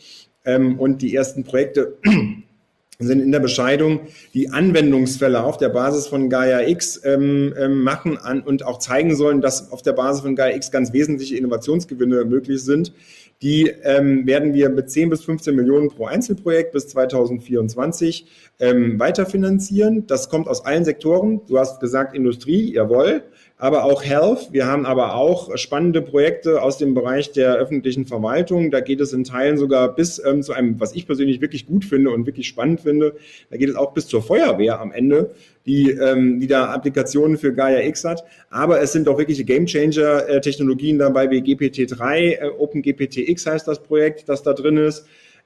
ähm, 0.46 0.80
und 0.80 1.02
die 1.02 1.16
ersten 1.16 1.44
Projekte 1.44 1.98
sind 3.00 3.20
in 3.20 3.32
der 3.32 3.40
Bescheidung, 3.40 4.02
die 4.34 4.50
Anwendungsfälle 4.50 5.44
auf 5.44 5.58
der 5.58 5.70
Basis 5.70 6.08
von 6.08 6.30
Gaia 6.30 6.62
X 6.68 7.02
ähm, 7.04 7.54
ähm, 7.58 7.82
machen 7.84 8.18
an, 8.18 8.42
und 8.42 8.66
auch 8.66 8.80
zeigen 8.80 9.16
sollen, 9.16 9.42
dass 9.42 9.72
auf 9.72 9.82
der 9.82 9.94
Basis 9.94 10.22
von 10.22 10.36
Gaia 10.36 10.56
X 10.56 10.72
ganz 10.72 10.94
wesentliche 10.94 11.36
Innovationsgewinne 11.36 12.24
möglich 12.26 12.64
sind. 12.64 12.94
Die 13.42 13.68
ähm, 13.84 14.26
werden 14.26 14.54
wir 14.54 14.70
mit 14.70 14.90
10 14.90 15.10
bis 15.10 15.26
15 15.26 15.56
Millionen 15.56 15.90
pro 15.90 16.06
Einzelprojekt 16.06 16.72
bis 16.72 16.88
2024 16.88 18.28
ähm, 18.60 18.98
weiterfinanzieren. 18.98 20.08
Das 20.08 20.30
kommt 20.30 20.48
aus 20.48 20.66
allen 20.66 20.86
Sektoren. 20.86 21.42
Du 21.48 21.60
hast 21.60 21.82
gesagt 21.82 22.16
Industrie, 22.16 22.74
jawohl 22.74 23.24
aber 23.58 23.86
auch 23.86 24.04
Health. 24.04 24.50
Wir 24.52 24.66
haben 24.66 24.86
aber 24.86 25.16
auch 25.16 25.56
spannende 25.58 26.02
Projekte 26.02 26.62
aus 26.62 26.78
dem 26.78 26.94
Bereich 26.94 27.32
der 27.32 27.56
öffentlichen 27.56 28.06
Verwaltung. 28.06 28.70
Da 28.70 28.82
geht 28.82 29.00
es 29.00 29.14
in 29.14 29.24
Teilen 29.24 29.58
sogar 29.58 29.96
bis 29.96 30.22
ähm, 30.24 30.44
zu 30.44 30.52
einem, 30.52 30.80
was 30.80 30.94
ich 30.94 31.06
persönlich 31.06 31.40
wirklich 31.40 31.66
gut 31.66 31.86
finde 31.86 32.12
und 32.12 32.26
wirklich 32.26 32.48
spannend 32.48 32.82
finde, 32.82 33.16
da 33.50 33.58
geht 33.58 33.70
es 33.70 33.76
auch 33.76 33.94
bis 33.94 34.08
zur 34.08 34.22
Feuerwehr 34.22 34.82
am 34.82 34.92
Ende, 34.92 35.32
die, 35.66 35.92
ähm, 35.92 36.42
die 36.42 36.48
da 36.48 36.66
Applikationen 36.66 37.38
für 37.38 37.54
Gaia 37.54 37.80
X 37.88 38.04
hat. 38.04 38.26
Aber 38.50 38.82
es 38.82 38.92
sind 38.92 39.08
auch 39.08 39.18
wirkliche 39.18 39.46
Gamechanger-Technologien 39.46 41.00
dabei 41.00 41.30
wie 41.30 41.40
GPT-3, 41.40 42.18
äh, 42.18 42.50
OpenGPT-X 42.58 43.46
heißt 43.46 43.68
das 43.68 43.82
Projekt, 43.82 44.28
das 44.28 44.44
da 44.44 44.52
drin 44.54 44.78
ist 44.78 45.06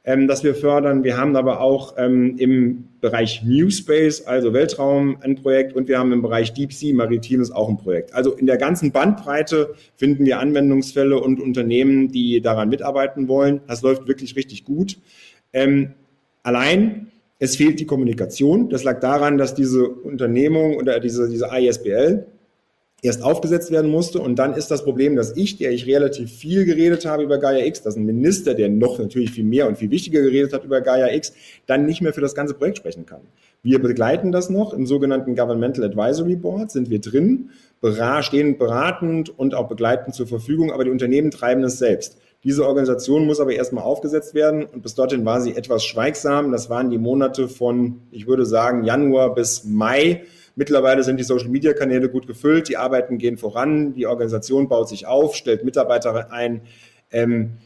ähm, 0.09 0.27
das 0.27 0.43
wir 0.43 0.55
fördern. 0.55 1.03
Wir 1.03 1.17
haben 1.17 1.35
aber 1.35 1.61
auch 1.61 1.93
ähm, 1.97 2.35
im 2.39 2.85
Bereich 2.99 3.43
New 3.43 3.69
Space, 3.69 4.25
also 4.25 4.53
Weltraum, 4.53 5.19
ein 5.21 5.35
Projekt 5.35 5.75
und 5.75 5.87
wir 5.87 5.99
haben 5.99 6.11
im 6.11 6.23
Bereich 6.23 6.51
Deep 6.51 6.73
Sea 6.73 6.95
Maritimes 6.95 7.51
auch 7.51 7.69
ein 7.69 7.77
Projekt. 7.77 8.15
Also 8.15 8.33
in 8.33 8.47
der 8.47 8.57
ganzen 8.57 8.91
Bandbreite 8.91 9.75
finden 9.95 10.25
wir 10.25 10.39
Anwendungsfälle 10.39 11.19
und 11.19 11.39
Unternehmen, 11.39 12.11
die 12.11 12.41
daran 12.41 12.69
mitarbeiten 12.69 13.27
wollen. 13.27 13.61
Das 13.67 13.83
läuft 13.83 14.07
wirklich 14.07 14.35
richtig 14.35 14.65
gut. 14.65 14.97
Ähm, 15.53 15.93
allein 16.41 17.11
es 17.37 17.55
fehlt 17.55 17.79
die 17.79 17.85
Kommunikation. 17.85 18.67
Das 18.69 18.83
lag 18.83 19.01
daran, 19.01 19.37
dass 19.37 19.53
diese 19.53 19.87
Unternehmung 19.87 20.77
oder 20.77 20.99
diese, 20.99 21.29
diese 21.29 21.49
ISBL 21.55 22.25
erst 23.01 23.23
aufgesetzt 23.23 23.71
werden 23.71 23.89
musste. 23.89 24.19
Und 24.19 24.37
dann 24.37 24.53
ist 24.53 24.71
das 24.71 24.83
Problem, 24.83 25.15
dass 25.15 25.35
ich, 25.35 25.57
der 25.57 25.71
ich 25.71 25.85
relativ 25.85 26.31
viel 26.31 26.65
geredet 26.65 27.05
habe 27.05 27.23
über 27.23 27.37
Gaia 27.37 27.65
X, 27.65 27.81
dass 27.81 27.95
ein 27.95 28.05
Minister, 28.05 28.53
der 28.53 28.69
noch 28.69 28.99
natürlich 28.99 29.31
viel 29.31 29.45
mehr 29.45 29.67
und 29.67 29.77
viel 29.77 29.91
wichtiger 29.91 30.21
geredet 30.21 30.53
hat 30.53 30.63
über 30.63 30.81
Gaia 30.81 31.13
X, 31.13 31.33
dann 31.65 31.85
nicht 31.85 32.01
mehr 32.01 32.13
für 32.13 32.21
das 32.21 32.35
ganze 32.35 32.53
Projekt 32.53 32.77
sprechen 32.77 33.05
kann. 33.05 33.21
Wir 33.61 33.79
begleiten 33.79 34.31
das 34.31 34.49
noch 34.49 34.73
im 34.73 34.85
sogenannten 34.85 35.35
Governmental 35.35 35.83
Advisory 35.83 36.35
Board, 36.35 36.71
sind 36.71 36.89
wir 36.89 36.99
drin, 36.99 37.49
stehen 38.21 38.57
beratend 38.57 39.37
und 39.37 39.53
auch 39.53 39.67
begleitend 39.67 40.15
zur 40.15 40.27
Verfügung, 40.27 40.71
aber 40.71 40.85
die 40.85 40.91
Unternehmen 40.91 41.31
treiben 41.31 41.63
es 41.63 41.77
selbst. 41.77 42.17
Diese 42.45 42.65
Organisation 42.65 43.25
muss 43.25 43.41
aber 43.41 43.51
erstmal 43.51 43.83
aufgesetzt 43.83 44.33
werden 44.33 44.63
und 44.63 44.81
bis 44.81 44.95
dorthin 44.95 45.25
war 45.25 45.41
sie 45.41 45.57
etwas 45.57 45.83
schweigsam. 45.83 46.53
Das 46.53 46.69
waren 46.69 46.89
die 46.89 46.97
Monate 46.97 47.49
von, 47.49 48.01
ich 48.11 48.27
würde 48.27 48.45
sagen, 48.45 48.85
Januar 48.85 49.35
bis 49.35 49.65
Mai 49.65 50.23
Mittlerweile 50.55 51.03
sind 51.03 51.17
die 51.17 51.23
Social-Media-Kanäle 51.23 52.09
gut 52.09 52.27
gefüllt, 52.27 52.69
die 52.69 52.77
Arbeiten 52.77 53.17
gehen 53.17 53.37
voran, 53.37 53.93
die 53.93 54.07
Organisation 54.07 54.69
baut 54.69 54.89
sich 54.89 55.07
auf, 55.07 55.35
stellt 55.35 55.63
Mitarbeiter 55.63 56.31
ein. 56.31 56.61
Ähm, 57.11 57.57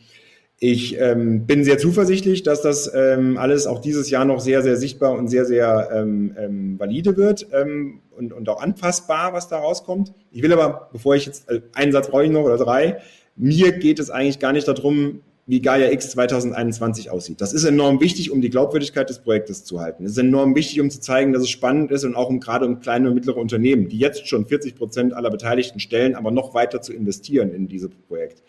ich 0.59 0.97
ähm, 0.97 1.45
bin 1.45 1.65
sehr 1.65 1.77
zuversichtlich, 1.77 2.43
dass 2.43 2.61
das 2.61 2.89
ähm, 2.95 3.37
alles 3.37 3.67
auch 3.67 3.79
dieses 3.81 4.09
Jahr 4.09 4.23
noch 4.23 4.39
sehr, 4.39 4.61
sehr 4.61 4.77
sichtbar 4.77 5.11
und 5.11 5.27
sehr, 5.27 5.43
sehr 5.45 5.89
ähm, 5.93 6.35
ähm 6.37 6.79
valide 6.79 7.17
wird 7.17 7.47
ähm, 7.51 7.99
und, 8.11 8.31
und 8.31 8.47
auch 8.47 8.61
anfassbar, 8.61 9.33
was 9.33 9.49
da 9.49 9.57
rauskommt. 9.57 10.13
Ich 10.31 10.41
will 10.41 10.53
aber, 10.53 10.87
bevor 10.93 11.15
ich 11.15 11.25
jetzt, 11.25 11.49
äh, 11.49 11.61
einen 11.73 11.91
Satz 11.91 12.07
brauche 12.07 12.23
ich 12.23 12.31
noch 12.31 12.43
oder 12.43 12.57
drei, 12.57 12.99
mir 13.35 13.73
geht 13.73 13.99
es 13.99 14.09
eigentlich 14.09 14.39
gar 14.39 14.53
nicht 14.53 14.67
darum, 14.67 15.21
wie 15.45 15.61
Gaia 15.61 15.91
X 15.91 16.11
2021 16.11 17.09
aussieht. 17.09 17.41
Das 17.41 17.53
ist 17.53 17.65
enorm 17.65 17.99
wichtig, 17.99 18.31
um 18.31 18.41
die 18.41 18.49
Glaubwürdigkeit 18.49 19.09
des 19.09 19.19
Projektes 19.19 19.65
zu 19.65 19.81
halten. 19.81 20.05
Es 20.05 20.13
ist 20.13 20.17
enorm 20.17 20.55
wichtig, 20.55 20.79
um 20.79 20.89
zu 20.89 21.01
zeigen, 21.01 21.33
dass 21.33 21.43
es 21.43 21.49
spannend 21.49 21.91
ist 21.91 22.05
und 22.05 22.15
auch 22.15 22.29
um 22.29 22.39
gerade 22.39 22.65
um 22.65 22.79
kleine 22.79 23.09
und 23.09 23.15
mittlere 23.15 23.37
Unternehmen, 23.37 23.89
die 23.89 23.97
jetzt 23.97 24.27
schon 24.27 24.45
40 24.45 24.75
Prozent 24.75 25.13
aller 25.13 25.29
Beteiligten 25.29 25.79
stellen, 25.79 26.15
aber 26.15 26.31
noch 26.31 26.53
weiter 26.53 26.81
zu 26.81 26.93
investieren 26.93 27.53
in 27.53 27.67
dieses 27.67 27.89
Projekt. 28.07 28.41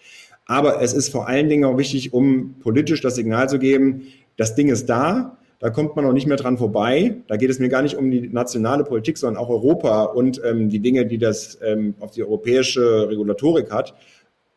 Aber 0.47 0.81
es 0.83 0.93
ist 0.93 1.09
vor 1.09 1.27
allen 1.27 1.49
Dingen 1.49 1.65
auch 1.65 1.79
wichtig, 1.79 2.13
um 2.13 2.57
politisch 2.61 3.01
das 3.01 3.17
Signal 3.17 3.49
zu 3.49 3.59
geben, 3.59 4.03
das 4.37 4.55
Ding 4.55 4.69
ist 4.69 4.87
da, 4.89 5.39
Da 5.65 5.71
kommt 5.71 5.97
man 5.97 6.05
auch 6.05 6.13
nicht 6.13 6.27
mehr 6.27 6.37
dran 6.37 6.59
vorbei. 6.59 7.17
Da 7.27 7.37
geht 7.39 7.49
es 7.49 7.59
mir 7.59 7.71
gar 7.71 7.81
nicht 7.81 7.97
um 7.97 8.11
die 8.11 8.29
nationale 8.29 8.85
Politik, 8.85 9.17
sondern 9.17 9.43
auch 9.43 9.49
Europa 9.49 10.03
und 10.03 10.39
ähm, 10.45 10.69
die 10.69 10.81
Dinge, 10.81 11.07
die 11.07 11.17
das 11.17 11.59
ähm, 11.63 11.95
auf 12.01 12.11
die 12.11 12.23
europäische 12.23 13.09
Regulatorik 13.09 13.71
hat. 13.73 13.95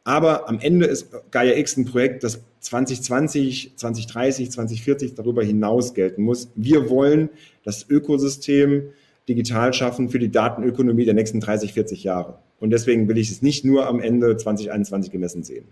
Aber 0.08 0.48
am 0.48 0.58
Ende 0.62 0.86
ist 0.86 1.10
Gaia 1.32 1.58
X 1.58 1.76
ein 1.76 1.84
Projekt, 1.84 2.24
das 2.24 2.42
2020, 2.62 3.74
2030, 3.76 4.52
2040 4.52 5.16
darüber 5.16 5.44
hinaus 5.44 5.94
gelten 5.94 6.24
muss. 6.24 6.50
Wir 6.56 6.90
wollen 6.90 7.28
das 7.66 7.90
Ökosystem 7.90 8.84
digital 9.28 9.74
schaffen 9.74 10.08
für 10.08 10.18
die 10.18 10.32
Datenökonomie 10.32 11.04
der 11.04 11.14
nächsten 11.14 11.42
30, 11.42 11.74
40 11.74 12.06
Jahre. 12.06 12.40
Und 12.62 12.70
deswegen 12.70 13.10
will 13.10 13.18
ich 13.18 13.30
es 13.30 13.42
nicht 13.42 13.66
nur 13.66 13.86
am 13.86 14.00
Ende 14.00 14.38
2021 14.38 15.12
gemessen 15.12 15.44
sehen. 15.44 15.66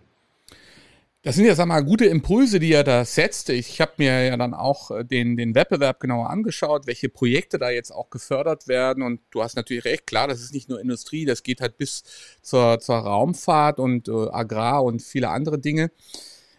Das 1.26 1.36
sind 1.36 1.46
ja, 1.46 1.56
sag 1.56 1.66
mal, 1.66 1.84
gute 1.84 2.06
Impulse, 2.06 2.60
die 2.60 2.72
er 2.72 2.84
da 2.84 3.04
setzt. 3.04 3.50
Ich 3.50 3.82
habe 3.82 3.94
mir 3.98 4.26
ja 4.26 4.38
dann 4.38 4.54
auch 4.54 4.92
äh, 4.92 5.04
den, 5.04 5.38
den 5.38 5.56
Wettbewerb 5.56 6.00
genauer 6.00 6.30
angeschaut, 6.30 6.86
welche 6.86 7.10
Projekte 7.10 7.58
da 7.58 7.72
jetzt 7.72 7.90
auch 7.90 8.12
gefördert 8.12 8.68
werden. 8.68 9.02
Und 9.02 9.22
du 9.32 9.42
hast 9.42 9.56
natürlich 9.56 9.86
recht, 9.86 10.06
klar, 10.06 10.28
das 10.28 10.40
ist 10.40 10.54
nicht 10.54 10.70
nur 10.70 10.80
Industrie, 10.80 11.26
das 11.26 11.42
geht 11.42 11.62
halt 11.62 11.80
bis 11.80 12.04
zur, 12.44 12.80
zur 12.80 12.98
Raumfahrt 12.98 13.80
und 13.80 14.08
äh, 14.08 14.12
Agrar 14.12 14.84
und 14.84 15.02
viele 15.02 15.30
andere 15.30 15.58
Dinge. 15.58 15.90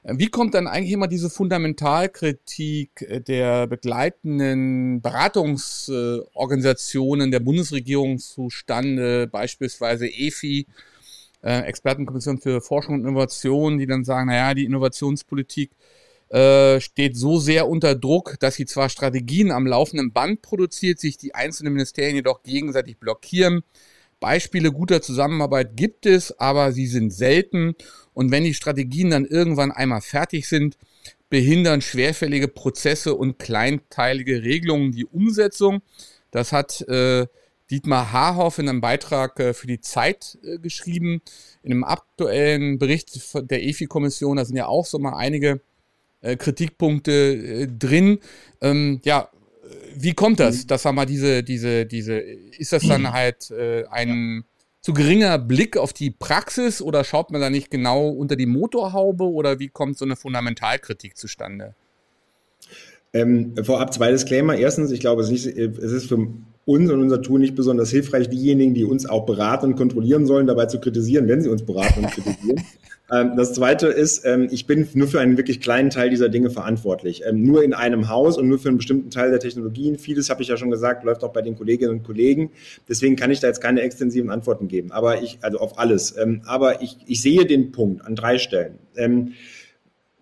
Äh, 0.02 0.14
wie 0.16 0.31
kommt 0.31 0.55
dann 0.55 0.66
eigentlich 0.66 0.94
immer 0.94 1.07
diese 1.07 1.31
Fundamentalkritik 1.31 3.02
äh, 3.02 3.20
der 3.20 3.68
begleitenden 3.68 5.00
Beratungsorganisationen 5.00 7.31
der 7.31 7.38
Bundesregierung 7.38 8.18
zustande, 8.18 9.29
beispielsweise 9.29 10.09
EFI? 10.09 10.66
Äh, 11.46 11.61
Expertenkommission 11.61 12.38
für 12.38 12.61
Forschung 12.61 12.96
und 12.96 13.02
Innovation, 13.02 13.78
die 13.78 13.87
dann 13.87 14.04
sagen, 14.04 14.26
naja, 14.26 14.52
die 14.52 14.64
Innovationspolitik 14.64 15.70
äh, 16.28 16.80
steht 16.80 17.16
so 17.16 17.38
sehr 17.38 17.68
unter 17.68 17.94
Druck, 17.94 18.35
dass 18.40 18.56
sie 18.56 18.66
zwar 18.66 18.88
Strategien 18.88 19.52
am 19.52 19.64
laufenden 19.64 20.12
Band 20.12 20.42
produziert, 20.42 20.98
sich 20.98 21.18
die 21.18 21.37
einzelnen 21.37 21.72
Ministerien 21.74 22.16
jedoch 22.16 22.42
gegenseitig 22.42 22.98
blockieren. 22.98 23.62
Beispiele 24.18 24.72
guter 24.72 25.02
Zusammenarbeit 25.02 25.76
gibt 25.76 26.04
es, 26.04 26.37
aber 26.40 26.72
sie 26.72 26.88
sind 26.88 27.12
selten. 27.12 27.76
Und 28.12 28.32
wenn 28.32 28.42
die 28.42 28.54
Strategien 28.54 29.11
dann 29.11 29.24
irgendwann 29.24 29.70
einmal 29.70 30.00
fertig 30.00 30.48
sind, 30.48 30.76
behindern 31.28 31.80
schwerfällige 31.80 32.48
Prozesse 32.48 33.14
und 33.14 33.38
kleinteilige 33.38 34.42
Regelungen 34.42 34.90
die 34.90 35.06
Umsetzung. 35.06 35.82
Das 36.32 36.50
hat 36.52 36.80
äh, 36.88 37.26
Dietmar 37.70 38.12
Haarhoff 38.12 38.59
in 38.59 38.68
einem 38.68 38.81
Beitrag 38.81 39.40
äh, 39.40 39.55
für 39.55 39.66
die 39.66 39.81
Zeit 39.81 40.38
äh, 40.44 40.59
geschrieben. 40.59 41.20
In 41.62 41.72
einem 41.72 41.85
aktuellen 41.85 42.79
Bericht 42.79 43.11
der 43.35 43.64
EFI-Kommission, 43.64 44.37
da 44.37 44.44
sind 44.44 44.57
ja 44.57 44.66
auch 44.66 44.87
so 44.87 44.98
mal 44.98 45.16
einige 45.16 45.61
äh, 46.20 46.37
Kritikpunkte 46.37 47.68
drin. 47.68 48.20
Ähm, 48.61 49.00
ja, 49.05 49.29
wie 49.96 50.14
kommt 50.14 50.38
das, 50.38 50.62
mhm. 50.62 50.66
dass 50.68 50.85
wir 50.85 50.92
mal 50.92 51.07
diese, 51.07 51.42
diese, 51.42 51.87
diese, 51.87 52.18
ist 52.18 52.72
das 52.72 52.87
dann 52.87 53.12
halt 53.12 53.52
ein 53.90 54.44
zu 54.81 54.94
geringer 54.94 55.38
Blick 55.38 55.76
auf 55.76 55.92
die 55.92 56.12
Praxis 56.12 56.81
oder 56.81 57.02
schaut 57.02 57.33
man 57.33 57.40
da 57.40 57.50
nicht 57.50 57.72
genau 57.72 58.09
unter 58.09 58.37
die 58.37 58.46
Motorhaube 58.46 59.24
oder 59.24 59.59
wie 59.59 59.68
kommt 59.68 59.98
so 59.98 60.05
eine 60.05 60.14
Fundamentalkritik 60.14 61.16
zustande? 61.16 61.74
Ähm, 63.12 63.55
vorab 63.64 63.92
zwei 63.92 64.12
Disclaimer. 64.12 64.55
Erstens, 64.55 64.92
ich 64.92 65.00
glaube, 65.00 65.22
es 65.22 65.31
ist, 65.31 65.46
nicht, 65.46 65.59
es 65.59 65.92
ist 65.92 66.07
für 66.07 66.29
uns 66.66 66.90
und 66.90 67.00
unser 67.00 67.22
Tool 67.22 67.40
nicht 67.40 67.55
besonders 67.55 67.90
hilfreich, 67.90 68.29
diejenigen, 68.29 68.74
die 68.74 68.85
uns 68.85 69.09
auch 69.09 69.24
beraten 69.24 69.66
und 69.66 69.76
kontrollieren 69.76 70.26
sollen, 70.26 70.48
dabei 70.48 70.66
zu 70.66 70.81
kritisieren, 70.81 71.29
wenn 71.29 71.40
sie 71.40 71.48
uns 71.48 71.64
beraten 71.64 72.05
und 72.05 72.11
kritisieren. 72.11 72.62
Ähm, 73.09 73.37
das 73.37 73.52
zweite 73.52 73.87
ist, 73.87 74.24
ähm, 74.24 74.48
ich 74.50 74.66
bin 74.66 74.88
nur 74.94 75.07
für 75.07 75.20
einen 75.20 75.37
wirklich 75.37 75.61
kleinen 75.61 75.90
Teil 75.90 76.11
dieser 76.11 76.29
Dinge 76.29 76.50
verantwortlich. 76.50 77.22
Ähm, 77.24 77.44
nur 77.44 77.62
in 77.62 77.72
einem 77.72 78.09
Haus 78.09 78.37
und 78.37 78.48
nur 78.48 78.59
für 78.59 78.68
einen 78.68 78.79
bestimmten 78.79 79.11
Teil 79.11 79.31
der 79.31 79.38
Technologien. 79.38 79.96
Vieles 79.96 80.29
habe 80.29 80.42
ich 80.42 80.48
ja 80.48 80.57
schon 80.57 80.72
gesagt, 80.72 81.05
läuft 81.05 81.22
auch 81.22 81.33
bei 81.33 81.40
den 81.40 81.55
Kolleginnen 81.55 81.92
und 81.92 82.02
Kollegen. 82.02 82.50
Deswegen 82.88 83.14
kann 83.14 83.31
ich 83.31 83.38
da 83.38 83.46
jetzt 83.46 83.61
keine 83.61 83.83
extensiven 83.83 84.29
Antworten 84.29 84.66
geben. 84.66 84.90
Aber 84.90 85.22
ich, 85.22 85.38
also 85.42 85.59
auf 85.59 85.79
alles. 85.79 86.16
Aber 86.46 86.83
ich, 86.83 86.96
ich 87.07 87.22
sehe 87.22 87.46
den 87.46 87.70
Punkt 87.70 88.05
an 88.05 88.16
drei 88.16 88.38
Stellen 88.38 88.81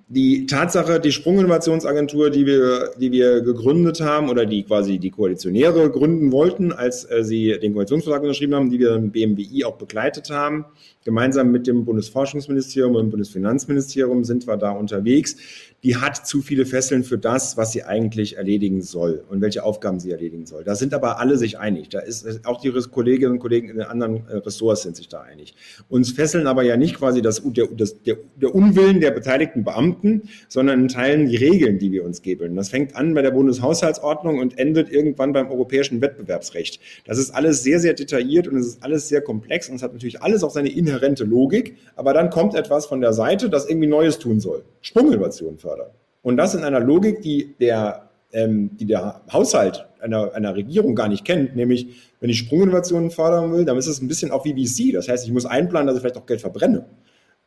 die 0.09 0.47
Tatsache, 0.47 1.01
die 1.01 1.13
Sprunginnovationsagentur, 1.13 2.31
die 2.31 2.45
wir, 2.47 2.91
die 2.99 3.11
wir 3.11 3.41
gegründet 3.41 4.01
haben 4.01 4.29
oder 4.29 4.45
die 4.45 4.63
quasi 4.63 4.99
die 4.99 5.11
Koalitionäre 5.11 5.91
gründen 5.91 6.31
wollten, 6.31 6.73
als 6.73 7.11
äh, 7.11 7.25
sie 7.25 7.59
den 7.59 7.73
Koalitionsvertrag 7.73 8.23
unterschrieben 8.23 8.55
haben, 8.55 8.71
die 8.71 8.79
wir 8.79 8.95
im 8.95 9.11
BMWI 9.11 9.65
auch 9.65 9.77
begleitet 9.77 10.31
haben, 10.31 10.67
gemeinsam 11.05 11.53
mit 11.53 11.67
dem 11.67 11.85
Bundesforschungsministerium 11.85 12.95
und 12.95 13.07
dem 13.07 13.11
Bundesfinanzministerium 13.11 14.25
sind 14.25 14.47
wir 14.47 14.57
da 14.57 14.71
unterwegs 14.71 15.37
die 15.85 15.97
hat 15.97 16.27
zu 16.27 16.41
viele 16.41 16.65
Fesseln 16.65 17.05
für 17.05 17.19
das, 17.19 17.59
was 17.59 17.73
sie 17.73 17.85
eigentlich 17.85 18.39
erledigen 18.39 18.81
soll 18.81 19.23
und 19.29 19.43
welche 19.43 19.63
Aufgaben 19.63 20.01
sie 20.01 20.11
erledigen 20.11 20.47
soll. 20.47 20.65
Da 20.65 20.75
sind 20.75 20.95
aber 20.95 21.21
alle 21.21 21.37
sich 21.37 21.59
einig. 21.59 21.91
Da 21.91 22.01
ist 22.01 22.47
auch 22.47 22.63
die 22.63 22.73
Kolleginnen 22.91 23.33
und 23.33 23.39
Kollegen 23.39 23.69
in 23.69 23.77
den 23.77 23.87
anderen 23.87 24.27
äh, 24.27 24.37
Ressorts 24.37 24.83
sind 24.83 24.97
sich 24.97 25.09
da 25.09 25.21
einig. 25.21 25.55
Uns 25.91 26.11
fesseln 26.11 26.47
aber 26.47 26.63
ja 26.63 26.79
nicht 26.79 26.97
quasi 26.97 27.21
das, 27.21 27.43
der, 27.45 27.67
das, 27.67 28.03
der, 28.03 28.17
der 28.37 28.55
Unwillen 28.55 29.01
der 29.03 29.11
beteiligten 29.11 29.63
Beamten, 29.63 30.23
sondern 30.49 30.81
in 30.81 30.89
Teilen 30.89 31.29
die 31.29 31.37
Regeln, 31.37 31.79
die 31.79 31.93
wir 31.93 32.03
uns 32.05 32.23
geben. 32.23 32.57
Das 32.57 32.71
fängt 32.71 32.97
an 32.97 33.13
bei 33.13 33.21
der 33.21 33.33
Bundeshaushaltsordnung 33.33 34.39
und 34.39 34.59
endet 34.59 34.91
irgendwann 34.91 35.35
beim 35.35 35.51
europäischen 35.51 36.01
Wettbewerbsrecht. 36.01 36.81
Das 37.05 37.19
ist 37.19 37.31
alles 37.31 37.63
sehr, 37.63 37.79
sehr 37.79 37.93
detailliert 37.93 38.49
und 38.49 38.57
es 38.57 38.69
ist 38.69 38.83
alles 38.83 39.09
sehr 39.09 39.21
komplex 39.21 39.69
und 39.69 39.77
es 39.77 39.83
hat 39.83 39.93
natürlich 39.93 40.23
alles 40.23 40.43
auch 40.45 40.51
seine 40.51 40.71
inhärente 40.95 41.25
Logik, 41.25 41.77
aber 41.97 42.15
dann 42.15 42.31
kommt 42.31 42.55
etwas 42.55 42.87
von 42.87 43.01
der 43.01 43.13
Seite, 43.13 43.51
das 43.51 43.69
irgendwie 43.69 43.89
Neues 43.89 44.19
tun 44.19 44.41
soll. 44.41 44.65
Sprunginnovation 44.81 45.59
fördern. 45.59 45.91
Und 46.23 46.37
das 46.37 46.55
in 46.55 46.65
einer 46.65 46.81
Logik, 46.81 47.21
die 47.23 47.55
der, 47.61 48.09
ähm, 48.33 48.71
die 48.79 48.87
der 48.87 49.21
Haushalt 49.33 49.87
einer, 50.01 50.33
einer 50.35 50.55
Regierung 50.55 50.95
gar 50.95 51.09
nicht 51.09 51.25
kennt, 51.25 51.57
nämlich 51.57 52.15
wenn 52.21 52.31
ich 52.31 52.39
Sprunginnovationen 52.39 53.11
fördern 53.11 53.53
will, 53.53 53.65
dann 53.65 53.77
ist 53.77 53.87
es 53.87 54.01
ein 54.01 54.09
bisschen 54.09 54.31
auch 54.31 54.45
wie 54.45 54.55
VC. 54.55 54.93
Das 54.93 55.09
heißt, 55.09 55.27
ich 55.27 55.33
muss 55.33 55.47
einplanen, 55.47 55.87
dass 55.87 55.97
ich 55.97 56.03
vielleicht 56.03 56.17
auch 56.17 56.27
Geld 56.27 56.41
verbrenne. 56.41 56.87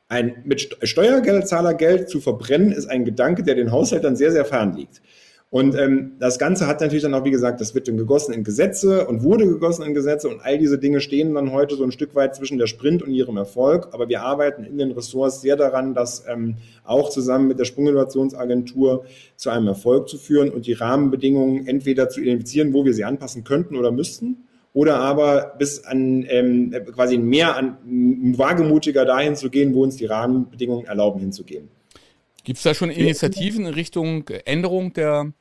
Ein 0.10 0.44
mit 0.46 0.78
Steuergeldzahlergeld 0.84 2.10
zu 2.10 2.22
verbrennen, 2.22 2.72
ist 2.72 2.88
ein 2.88 3.04
Gedanke, 3.04 3.44
der 3.44 3.56
den 3.56 3.72
Haushaltern 3.72 4.16
sehr, 4.16 4.32
sehr 4.32 4.46
fern 4.46 4.74
liegt. 4.76 5.02
Und 5.50 5.76
ähm, 5.76 6.18
das 6.20 6.40
Ganze 6.40 6.68
hat 6.68 6.82
natürlich 6.82 7.04
dann 7.04 7.14
auch, 7.14 7.24
wie 7.24 7.32
gesagt, 7.32 7.62
das 7.62 7.74
wird 7.74 7.88
dann 7.88 7.96
gegossen 7.96 8.34
in 8.34 8.44
Gesetze 8.44 9.08
und 9.08 9.24
wurde 9.24 9.48
gegossen 9.48 9.84
in 9.84 9.94
Gesetze 9.94 10.28
und 10.28 10.42
all 10.42 10.58
diese 10.58 10.78
Dinge 10.78 11.00
stehen 11.00 11.34
dann 11.36 11.54
heute 11.54 11.76
so 11.76 11.86
ein 11.86 11.94
Stück 11.94 12.16
weit 12.16 12.36
zwischen 12.36 12.58
der 12.58 12.68
Sprint 12.68 13.02
und 13.02 13.12
ihrem 13.12 13.38
Erfolg. 13.38 13.88
Aber 13.94 14.10
wir 14.10 14.24
arbeiten 14.24 14.66
in 14.66 14.78
den 14.78 14.92
Ressorts 14.92 15.40
sehr 15.40 15.56
daran, 15.56 15.94
das 15.94 16.26
ähm, 16.28 16.58
auch 16.84 17.10
zusammen 17.10 17.48
mit 17.48 17.60
der 17.60 17.64
Sprunginnovationsagentur 17.64 19.06
zu 19.38 19.50
einem 19.50 19.68
Erfolg 19.68 20.10
zu 20.10 20.18
führen 20.18 20.50
und 20.50 20.68
die 20.68 20.74
Rahmenbedingungen 20.74 21.66
entweder 21.66 22.10
zu 22.10 22.20
identifizieren, 22.20 22.74
wo 22.74 22.84
wir 22.84 22.94
sie 22.94 23.06
anpassen 23.06 23.46
könnten 23.46 23.78
oder 23.78 23.92
müssten, 23.92 24.48
oder 24.74 24.98
aber 25.00 25.56
bis 25.58 25.86
an 25.86 26.26
ähm, 26.28 26.76
quasi 26.94 27.18
mehr 27.18 27.56
an 27.56 27.78
wagemutiger 28.38 29.06
dahin 29.06 29.38
zu 29.38 29.50
gehen, 29.50 29.74
wo 29.74 29.84
uns 29.84 29.96
die 29.96 30.06
Rahmenbedingungen 30.06 30.86
erlauben 30.86 31.22
hinzugehen. 31.22 31.70
Gibt 32.48 32.60
es 32.60 32.64
da 32.64 32.74
schon 32.74 32.90
Initiativen 32.90 33.66
in 33.66 33.74
Richtung 33.74 34.26
Änderung 34.46 34.94
der 34.94 35.34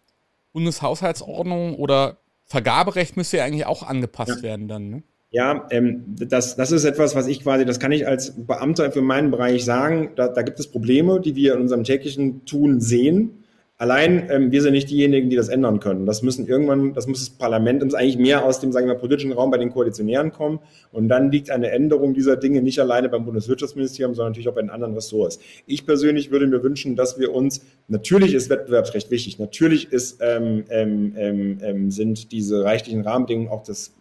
Bundeshaushaltsordnung 0.53 1.77
oder 1.77 2.17
Vergaberecht 2.47 3.17
müsste 3.17 3.37
ja 3.37 3.45
eigentlich 3.45 3.65
auch 3.65 3.85
angepasst 3.85 4.39
ja. 4.39 4.43
werden 4.43 4.67
dann, 4.67 4.91
ne? 4.91 5.03
Ja, 5.31 5.69
ähm, 5.71 6.03
das, 6.19 6.57
das 6.57 6.73
ist 6.73 6.83
etwas, 6.83 7.15
was 7.15 7.29
ich 7.29 7.45
quasi, 7.45 7.65
das 7.65 7.79
kann 7.79 7.93
ich 7.93 8.09
als 8.09 8.35
Beamter 8.37 8.91
für 8.91 9.03
meinen 9.03 9.31
Bereich 9.31 9.65
sagen. 9.65 10.15
Da, 10.17 10.27
da 10.27 10.43
gibt 10.43 10.59
es 10.59 10.67
Probleme, 10.67 11.21
die 11.21 11.37
wir 11.37 11.55
in 11.55 11.61
unserem 11.61 11.85
täglichen 11.85 12.45
Tun 12.45 12.81
sehen. 12.81 13.45
Allein 13.79 14.31
ähm, 14.31 14.51
wir 14.53 14.63
sind 14.63 14.73
nicht 14.73 14.89
diejenigen, 14.89 15.29
die 15.29 15.37
das 15.37 15.49
ändern 15.49 15.81
können. 15.81 16.07
Das 16.07 16.23
müssen 16.23 16.47
irgendwann, 16.47 16.95
das 16.95 17.07
muss 17.07 17.19
das 17.19 17.29
Parlament, 17.29 17.85
muss 17.85 17.93
eigentlich 17.93 18.17
mehr 18.17 18.47
aus 18.47 18.59
dem, 18.59 18.73
sagen 18.73 18.87
wir, 18.87 18.95
politischen 18.95 19.33
Raum 19.33 19.51
bei 19.51 19.59
den 19.59 19.71
Koalitionären 19.71 20.33
kommen. 20.33 20.61
Und 20.93 21.09
dann 21.09 21.31
liegt 21.31 21.51
eine 21.51 21.71
Änderung 21.71 22.15
dieser 22.15 22.37
Dinge 22.37 22.63
nicht 22.63 22.81
alleine 22.81 23.11
beim 23.11 23.27
Bundeswirtschaftsministerium, 23.27 24.15
sondern 24.15 24.33
natürlich 24.33 24.49
auch 24.49 24.55
bei 24.55 24.63
den 24.63 24.71
anderen 24.71 24.95
Ressorts. 24.95 25.39
Ich 25.67 25.85
persönlich 25.85 26.31
würde 26.31 26.47
mir 26.47 26.63
wünschen, 26.63 26.97
dass 26.97 27.19
wir 27.19 27.35
uns, 27.35 27.61
natürlich 27.89 28.33
ist 28.33 28.49
Wettbewerbsrecht 28.49 29.11
wichtig, 29.11 29.39
natürlich 29.39 29.93
ist, 29.93 30.21
ähm, 30.23 30.65
ähm, 30.71 31.13
ähm, 31.19 31.59
ähm 31.63 31.91
sind 31.91 32.33
diese 32.33 32.65
rechtlichen 32.65 33.03
Rahmenbedingungen 33.03 33.51
auch 33.51 33.63
das, 33.63 33.93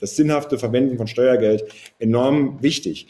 das 0.00 0.16
sinnhafte 0.16 0.58
Verwenden 0.58 0.96
von 0.96 1.06
Steuergeld 1.06 1.64
enorm 1.98 2.62
wichtig. 2.62 3.08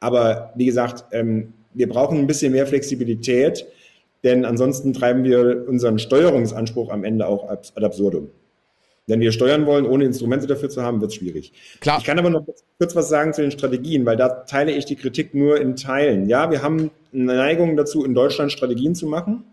Aber 0.00 0.52
wie 0.54 0.66
gesagt, 0.66 1.06
ähm, 1.12 1.54
wir 1.72 1.88
brauchen 1.88 2.18
ein 2.18 2.26
bisschen 2.26 2.52
mehr 2.52 2.66
Flexibilität 2.66 3.66
denn 4.24 4.44
ansonsten 4.44 4.92
treiben 4.92 5.24
wir 5.24 5.66
unseren 5.68 5.98
Steuerungsanspruch 5.98 6.90
am 6.90 7.04
Ende 7.04 7.26
auch 7.26 7.48
ad 7.48 7.70
absurdum. 7.76 8.30
Wenn 9.08 9.20
wir 9.20 9.32
steuern 9.32 9.64
wollen, 9.64 9.86
ohne 9.86 10.04
Instrumente 10.04 10.46
dafür 10.46 10.68
zu 10.68 10.82
haben, 10.82 11.00
wird 11.00 11.12
es 11.12 11.16
schwierig. 11.16 11.52
Klar. 11.80 11.98
Ich 11.98 12.04
kann 12.04 12.18
aber 12.18 12.28
noch 12.28 12.44
kurz 12.78 12.94
was 12.94 13.08
sagen 13.08 13.32
zu 13.32 13.40
den 13.40 13.50
Strategien, 13.50 14.04
weil 14.04 14.18
da 14.18 14.28
teile 14.28 14.72
ich 14.72 14.84
die 14.84 14.96
Kritik 14.96 15.34
nur 15.34 15.58
in 15.58 15.76
Teilen. 15.76 16.28
Ja, 16.28 16.50
wir 16.50 16.62
haben 16.62 16.90
eine 17.12 17.24
Neigung 17.24 17.74
dazu, 17.76 18.04
in 18.04 18.14
Deutschland 18.14 18.52
Strategien 18.52 18.94
zu 18.94 19.06
machen. 19.06 19.44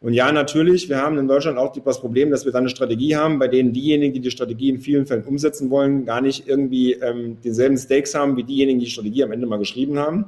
Und 0.00 0.14
ja, 0.14 0.30
natürlich, 0.32 0.88
wir 0.88 0.98
haben 0.98 1.16
in 1.16 1.28
Deutschland 1.28 1.58
auch 1.58 1.72
das 1.72 2.00
Problem, 2.00 2.30
dass 2.30 2.44
wir 2.44 2.52
dann 2.52 2.62
eine 2.62 2.70
Strategie 2.70 3.16
haben, 3.16 3.38
bei 3.38 3.46
denen 3.46 3.72
diejenigen, 3.72 4.14
die 4.14 4.20
die 4.20 4.30
Strategie 4.30 4.68
in 4.68 4.78
vielen 4.78 5.06
Fällen 5.06 5.24
umsetzen 5.24 5.70
wollen, 5.70 6.04
gar 6.04 6.20
nicht 6.20 6.48
irgendwie 6.48 6.94
ähm, 6.94 7.38
denselben 7.44 7.76
Stakes 7.76 8.14
haben 8.16 8.36
wie 8.36 8.44
diejenigen, 8.44 8.80
die 8.80 8.86
die 8.86 8.90
Strategie 8.90 9.22
am 9.22 9.32
Ende 9.32 9.46
mal 9.46 9.58
geschrieben 9.58 9.98
haben. 9.98 10.26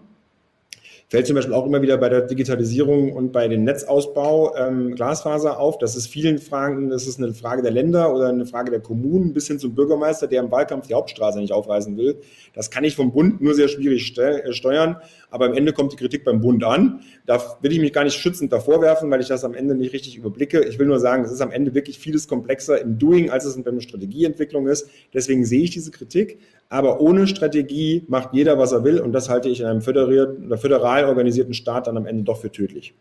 Fällt 1.10 1.26
zum 1.26 1.34
Beispiel 1.34 1.54
auch 1.54 1.66
immer 1.66 1.82
wieder 1.82 1.98
bei 1.98 2.08
der 2.08 2.20
Digitalisierung 2.20 3.12
und 3.12 3.32
bei 3.32 3.48
dem 3.48 3.64
Netzausbau 3.64 4.54
ähm, 4.54 4.94
Glasfaser 4.94 5.58
auf. 5.58 5.76
Das 5.78 5.96
ist 5.96 6.06
vielen 6.06 6.38
Fragen, 6.38 6.88
das 6.88 7.08
ist 7.08 7.18
eine 7.18 7.34
Frage 7.34 7.62
der 7.62 7.72
Länder 7.72 8.14
oder 8.14 8.28
eine 8.28 8.46
Frage 8.46 8.70
der 8.70 8.78
Kommunen 8.78 9.32
bis 9.32 9.48
hin 9.48 9.58
zum 9.58 9.74
Bürgermeister, 9.74 10.28
der 10.28 10.40
im 10.40 10.52
Wahlkampf 10.52 10.86
die 10.86 10.94
Hauptstraße 10.94 11.40
nicht 11.40 11.52
aufreißen 11.52 11.96
will. 11.96 12.20
Das 12.54 12.70
kann 12.70 12.84
ich 12.84 12.94
vom 12.94 13.10
Bund 13.10 13.40
nur 13.40 13.54
sehr 13.54 13.66
schwierig 13.66 14.16
äh, 14.18 14.52
steuern. 14.52 14.98
Aber 15.30 15.46
am 15.46 15.54
Ende 15.54 15.72
kommt 15.72 15.90
die 15.90 15.96
Kritik 15.96 16.22
beim 16.24 16.40
Bund 16.40 16.62
an. 16.62 17.00
Da 17.26 17.42
will 17.60 17.72
ich 17.72 17.80
mich 17.80 17.92
gar 17.92 18.04
nicht 18.04 18.14
schützend 18.14 18.52
davor 18.52 18.80
werfen, 18.80 19.10
weil 19.10 19.20
ich 19.20 19.26
das 19.26 19.42
am 19.42 19.54
Ende 19.54 19.74
nicht 19.74 19.92
richtig 19.92 20.16
überblicke. 20.16 20.60
Ich 20.60 20.78
will 20.78 20.86
nur 20.86 21.00
sagen, 21.00 21.24
es 21.24 21.32
ist 21.32 21.40
am 21.40 21.50
Ende 21.50 21.74
wirklich 21.74 21.98
vieles 21.98 22.28
komplexer 22.28 22.80
im 22.80 23.00
Doing, 23.00 23.30
als 23.30 23.44
es 23.44 23.56
in 23.56 23.64
der 23.64 23.80
Strategieentwicklung 23.80 24.68
ist. 24.68 24.88
Deswegen 25.12 25.44
sehe 25.44 25.62
ich 25.64 25.70
diese 25.70 25.90
Kritik. 25.90 26.38
Aber 26.70 27.00
ohne 27.00 27.26
Strategie 27.26 28.04
macht 28.08 28.32
jeder, 28.32 28.56
was 28.56 28.70
er 28.72 28.84
will. 28.84 29.00
Und 29.00 29.12
das 29.12 29.28
halte 29.28 29.48
ich 29.48 29.60
in 29.60 29.66
einem 29.66 29.82
föderierten 29.82 30.46
oder 30.46 30.56
föderal 30.56 31.04
organisierten 31.04 31.52
Staat 31.52 31.88
dann 31.88 31.96
am 31.96 32.06
Ende 32.06 32.22
doch 32.22 32.40
für 32.40 32.50
tödlich. 32.50 32.94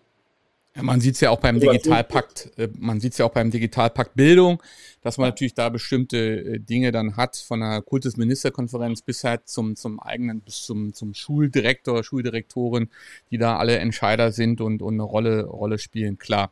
Ja, 0.75 0.83
man 0.83 0.99
sieht 1.01 1.15
es 1.15 1.21
ja 1.21 1.29
auch 1.29 1.39
beim 1.39 1.59
Digitalpakt, 1.59 2.51
äh, 2.57 2.69
man 2.77 2.99
sieht 2.99 3.13
es 3.13 3.19
ja 3.19 3.25
auch 3.25 3.31
beim 3.31 3.51
Digitalpakt 3.51 4.15
Bildung, 4.15 4.61
dass 5.01 5.17
man 5.17 5.29
natürlich 5.29 5.53
da 5.53 5.69
bestimmte 5.69 6.17
äh, 6.17 6.59
Dinge 6.59 6.91
dann 6.91 7.15
hat, 7.15 7.37
von 7.37 7.59
der 7.59 7.81
Kultusministerkonferenz 7.81 9.01
bis 9.01 9.23
halt 9.23 9.47
zum, 9.47 9.75
zum 9.75 9.99
eigenen, 9.99 10.41
bis 10.41 10.63
zum, 10.63 10.93
zum 10.93 11.13
Schuldirektor, 11.13 12.03
Schuldirektorin, 12.03 12.89
die 13.29 13.37
da 13.37 13.57
alle 13.57 13.77
Entscheider 13.77 14.31
sind 14.31 14.61
und, 14.61 14.81
und 14.81 14.95
eine 14.95 15.03
Rolle, 15.03 15.45
Rolle 15.45 15.79
spielen, 15.79 16.17
klar. 16.17 16.51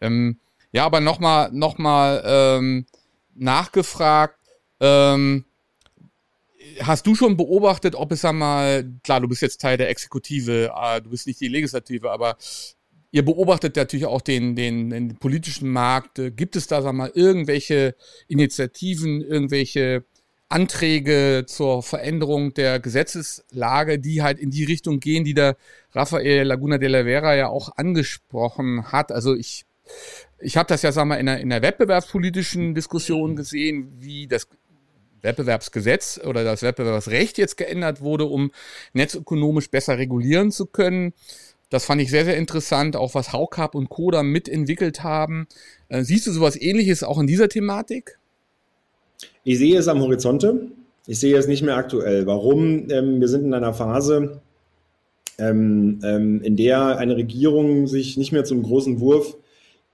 Ähm, 0.00 0.38
ja, 0.72 0.84
aber 0.84 1.00
nochmal, 1.00 1.50
nochmal 1.52 2.22
ähm, 2.24 2.86
nachgefragt, 3.34 4.38
ähm, 4.80 5.44
hast 6.80 7.06
du 7.06 7.14
schon 7.14 7.36
beobachtet, 7.36 7.94
ob 7.94 8.12
es 8.12 8.24
einmal, 8.24 8.90
klar, 9.02 9.20
du 9.20 9.28
bist 9.28 9.42
jetzt 9.42 9.60
Teil 9.60 9.76
der 9.76 9.90
Exekutive, 9.90 10.72
äh, 10.74 11.00
du 11.00 11.10
bist 11.10 11.26
nicht 11.26 11.40
die 11.40 11.48
Legislative, 11.48 12.10
aber 12.10 12.36
ihr 13.10 13.24
beobachtet 13.24 13.76
natürlich 13.76 14.06
auch 14.06 14.20
den, 14.20 14.54
den, 14.56 14.90
den 14.90 15.16
politischen 15.16 15.70
Markt. 15.70 16.20
Gibt 16.36 16.56
es 16.56 16.66
da, 16.66 16.82
sag 16.82 16.92
mal, 16.92 17.10
irgendwelche 17.14 17.94
Initiativen, 18.26 19.22
irgendwelche 19.22 20.04
Anträge 20.48 21.44
zur 21.46 21.82
Veränderung 21.82 22.54
der 22.54 22.80
Gesetzeslage, 22.80 23.98
die 23.98 24.22
halt 24.22 24.38
in 24.38 24.50
die 24.50 24.64
Richtung 24.64 24.98
gehen, 25.00 25.24
die 25.24 25.34
der 25.34 25.56
Rafael 25.92 26.46
Laguna 26.46 26.78
de 26.78 26.88
la 26.88 27.04
Vera 27.04 27.34
ja 27.34 27.48
auch 27.48 27.76
angesprochen 27.76 28.90
hat. 28.90 29.12
Also 29.12 29.34
ich, 29.34 29.66
ich 30.38 30.56
habe 30.56 30.68
das 30.68 30.82
ja, 30.82 30.92
sag 30.92 31.04
mal, 31.04 31.16
in 31.16 31.26
der, 31.26 31.40
in 31.40 31.50
der 31.50 31.62
wettbewerbspolitischen 31.62 32.74
Diskussion 32.74 33.36
gesehen, 33.36 33.92
wie 33.98 34.26
das 34.26 34.48
Wettbewerbsgesetz 35.22 36.20
oder 36.24 36.44
das 36.44 36.62
Wettbewerbsrecht 36.62 37.38
jetzt 37.38 37.56
geändert 37.56 38.00
wurde, 38.00 38.24
um 38.24 38.50
netzökonomisch 38.92 39.70
besser 39.70 39.98
regulieren 39.98 40.50
zu 40.50 40.66
können. 40.66 41.12
Das 41.70 41.84
fand 41.84 42.00
ich 42.00 42.10
sehr, 42.10 42.24
sehr 42.24 42.36
interessant, 42.36 42.96
auch 42.96 43.14
was 43.14 43.32
Haukap 43.32 43.74
und 43.74 43.90
Koda 43.90 44.22
mitentwickelt 44.22 45.02
haben. 45.02 45.46
Äh, 45.88 46.02
siehst 46.02 46.26
du 46.26 46.32
sowas 46.32 46.60
ähnliches 46.60 47.02
auch 47.02 47.18
in 47.18 47.26
dieser 47.26 47.48
Thematik? 47.48 48.18
Ich 49.44 49.58
sehe 49.58 49.78
es 49.78 49.88
am 49.88 50.00
Horizonte. 50.00 50.68
Ich 51.06 51.20
sehe 51.20 51.36
es 51.36 51.46
nicht 51.46 51.62
mehr 51.62 51.76
aktuell. 51.76 52.26
Warum? 52.26 52.90
Ähm, 52.90 53.20
wir 53.20 53.28
sind 53.28 53.44
in 53.44 53.54
einer 53.54 53.74
Phase, 53.74 54.40
ähm, 55.38 56.00
ähm, 56.02 56.42
in 56.42 56.56
der 56.56 56.98
eine 56.98 57.16
Regierung 57.16 57.86
sich 57.86 58.16
nicht 58.16 58.32
mehr 58.32 58.44
zum 58.44 58.62
großen 58.62 59.00
Wurf 59.00 59.36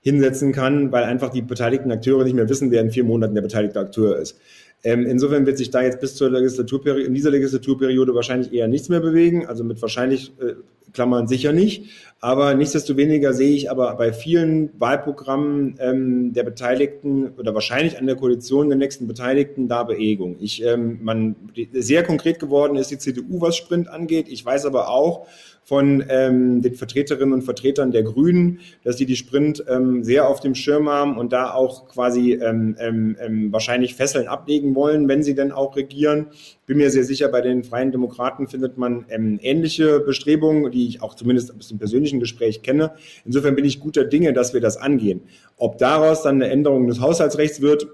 hinsetzen 0.01 0.51
kann, 0.51 0.91
weil 0.91 1.03
einfach 1.03 1.29
die 1.29 1.41
beteiligten 1.41 1.91
Akteure 1.91 2.23
nicht 2.23 2.35
mehr 2.35 2.47
wissen, 2.47 2.69
wer 2.69 2.81
in 2.81 2.91
vier 2.91 3.03
Monaten 3.03 3.33
der 3.33 3.41
beteiligte 3.41 3.79
Akteur 3.79 4.17
ist. 4.17 4.37
Ähm, 4.85 5.07
insofern 5.07 5.47
wird 5.47 5.57
sich 5.57 5.71
da 5.71 5.81
jetzt 5.81 5.99
bis 5.99 6.15
zur 6.15 6.29
Legislaturperiode, 6.29 7.07
in 7.07 7.15
dieser 7.15 7.31
Legislaturperiode 7.31 8.13
wahrscheinlich 8.13 8.53
eher 8.53 8.67
nichts 8.67 8.87
mehr 8.87 8.99
bewegen. 8.99 9.47
Also 9.47 9.63
mit 9.63 9.81
wahrscheinlich 9.81 10.31
äh, 10.39 10.53
Klammern 10.93 11.27
sicher 11.27 11.53
nicht. 11.53 11.89
Aber 12.21 12.53
nichtsdestoweniger 12.53 13.33
sehe 13.33 13.55
ich 13.55 13.71
aber 13.71 13.95
bei 13.95 14.13
vielen 14.13 14.69
Wahlprogrammen 14.79 15.75
ähm, 15.79 16.33
der 16.33 16.43
Beteiligten 16.43 17.29
oder 17.37 17.55
wahrscheinlich 17.55 17.97
an 17.97 18.05
der 18.05 18.15
Koalition 18.15 18.69
der 18.69 18.77
nächsten 18.77 19.07
Beteiligten 19.07 19.67
da 19.67 19.83
Bewegung. 19.83 20.35
Ich, 20.39 20.63
ähm, 20.63 20.99
man, 21.01 21.35
sehr 21.73 22.03
konkret 22.03 22.39
geworden 22.39 22.75
ist 22.75 22.91
die 22.91 22.99
CDU, 22.99 23.41
was 23.41 23.57
Sprint 23.57 23.87
angeht. 23.87 24.27
Ich 24.29 24.45
weiß 24.45 24.67
aber 24.67 24.89
auch, 24.89 25.25
von 25.65 26.05
ähm, 26.09 26.61
den 26.61 26.75
Vertreterinnen 26.75 27.33
und 27.33 27.41
Vertretern 27.41 27.91
der 27.91 28.03
Grünen, 28.03 28.59
dass 28.83 28.97
die 28.97 29.07
die 29.07 29.15
Sprint 29.15 29.65
ähm, 29.67 30.03
sehr 30.03 30.29
auf 30.29 30.39
dem 30.39 30.53
Schirm 30.53 30.87
haben 30.87 31.17
und 31.17 31.33
da 31.33 31.55
auch 31.55 31.87
quasi 31.87 32.33
ähm, 32.33 32.75
ähm, 32.79 33.17
ähm, 33.19 33.51
wahrscheinlich 33.51 33.95
Fesseln 33.95 34.27
ablegen 34.27 34.75
wollen, 34.75 35.07
wenn 35.07 35.23
sie 35.23 35.33
denn 35.33 35.51
auch 35.51 35.75
regieren. 35.75 36.27
Bin 36.67 36.77
mir 36.77 36.91
sehr 36.91 37.03
sicher, 37.03 37.29
bei 37.29 37.41
den 37.41 37.63
Freien 37.63 37.91
Demokraten 37.91 38.47
findet 38.47 38.77
man 38.77 39.05
ähm, 39.09 39.39
ähnliche 39.41 39.99
Bestrebungen, 40.01 40.71
die 40.71 40.87
ich 40.87 41.01
auch 41.01 41.15
zumindest 41.15 41.51
aus 41.57 41.69
dem 41.69 41.79
persönlichen 41.79 42.19
Gespräch 42.19 42.61
kenne. 42.61 42.91
Insofern 43.25 43.55
bin 43.55 43.65
ich 43.65 43.79
guter 43.79 44.05
Dinge, 44.05 44.33
dass 44.33 44.53
wir 44.53 44.61
das 44.61 44.77
angehen. 44.77 45.21
Ob 45.57 45.79
daraus 45.79 46.21
dann 46.21 46.35
eine 46.35 46.51
Änderung 46.51 46.85
des 46.85 47.01
Haushaltsrechts 47.01 47.61
wird, 47.61 47.87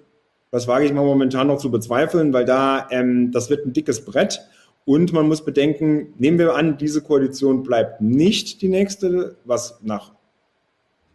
das 0.52 0.68
wage 0.68 0.84
ich 0.84 0.92
mal 0.92 1.06
momentan 1.06 1.48
noch 1.48 1.60
zu 1.60 1.72
bezweifeln, 1.72 2.34
weil 2.34 2.44
da 2.44 2.90
ähm, 2.92 3.32
das 3.32 3.50
wird 3.50 3.66
ein 3.66 3.72
dickes 3.72 4.04
Brett 4.04 4.42
und 4.86 5.14
man 5.14 5.28
muss 5.28 5.46
bedenken, 5.46 6.14
nehmen 6.18 6.40
wir 6.40 6.56
an, 6.56 6.78
diese 6.78 7.02
Koalition 7.02 7.64
bleibt 7.64 8.02
nicht 8.02 8.62
die 8.62 8.70
nächste, 8.70 9.38
was 9.46 9.80
nach 9.82 10.14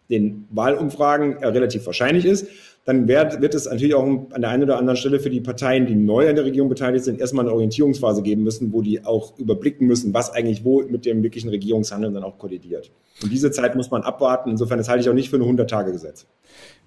den 0.09 0.47
Wahlumfragen 0.51 1.39
relativ 1.39 1.85
wahrscheinlich 1.87 2.25
ist, 2.25 2.47
dann 2.85 3.09
wird, 3.09 3.41
wird 3.41 3.55
es 3.57 3.65
natürlich 3.67 3.97
auch 3.97 4.05
an 4.05 4.41
der 4.41 4.51
einen 4.51 4.63
oder 4.63 4.79
anderen 4.79 4.97
Stelle 4.97 5.19
für 5.19 5.29
die 5.29 5.41
Parteien, 5.41 5.87
die 5.87 5.97
neu 5.97 6.29
an 6.29 6.37
der 6.37 6.45
Regierung 6.45 6.69
beteiligt 6.69 7.05
sind, 7.05 7.19
erstmal 7.19 7.45
eine 7.45 7.53
Orientierungsphase 7.53 8.23
geben 8.23 8.45
müssen, 8.45 8.73
wo 8.73 8.81
die 8.81 9.05
auch 9.05 9.37
überblicken 9.39 9.89
müssen, 9.89 10.15
was 10.15 10.31
eigentlich 10.31 10.65
wo 10.65 10.83
mit 10.83 11.05
dem 11.05 11.25
wirklichen 11.25 11.49
Regierungshandeln 11.49 12.15
dann 12.15 12.23
auch 12.23 12.39
kollidiert. 12.39 12.93
Und 13.25 13.33
diese 13.33 13.51
Zeit 13.51 13.75
muss 13.75 13.91
man 13.91 14.03
abwarten. 14.03 14.51
Insofern, 14.51 14.79
das 14.79 14.89
halte 14.89 15.03
ich 15.03 15.09
auch 15.09 15.15
nicht 15.15 15.31
für 15.31 15.37
ein 15.37 15.43
100-Tage-Gesetz. 15.43 16.27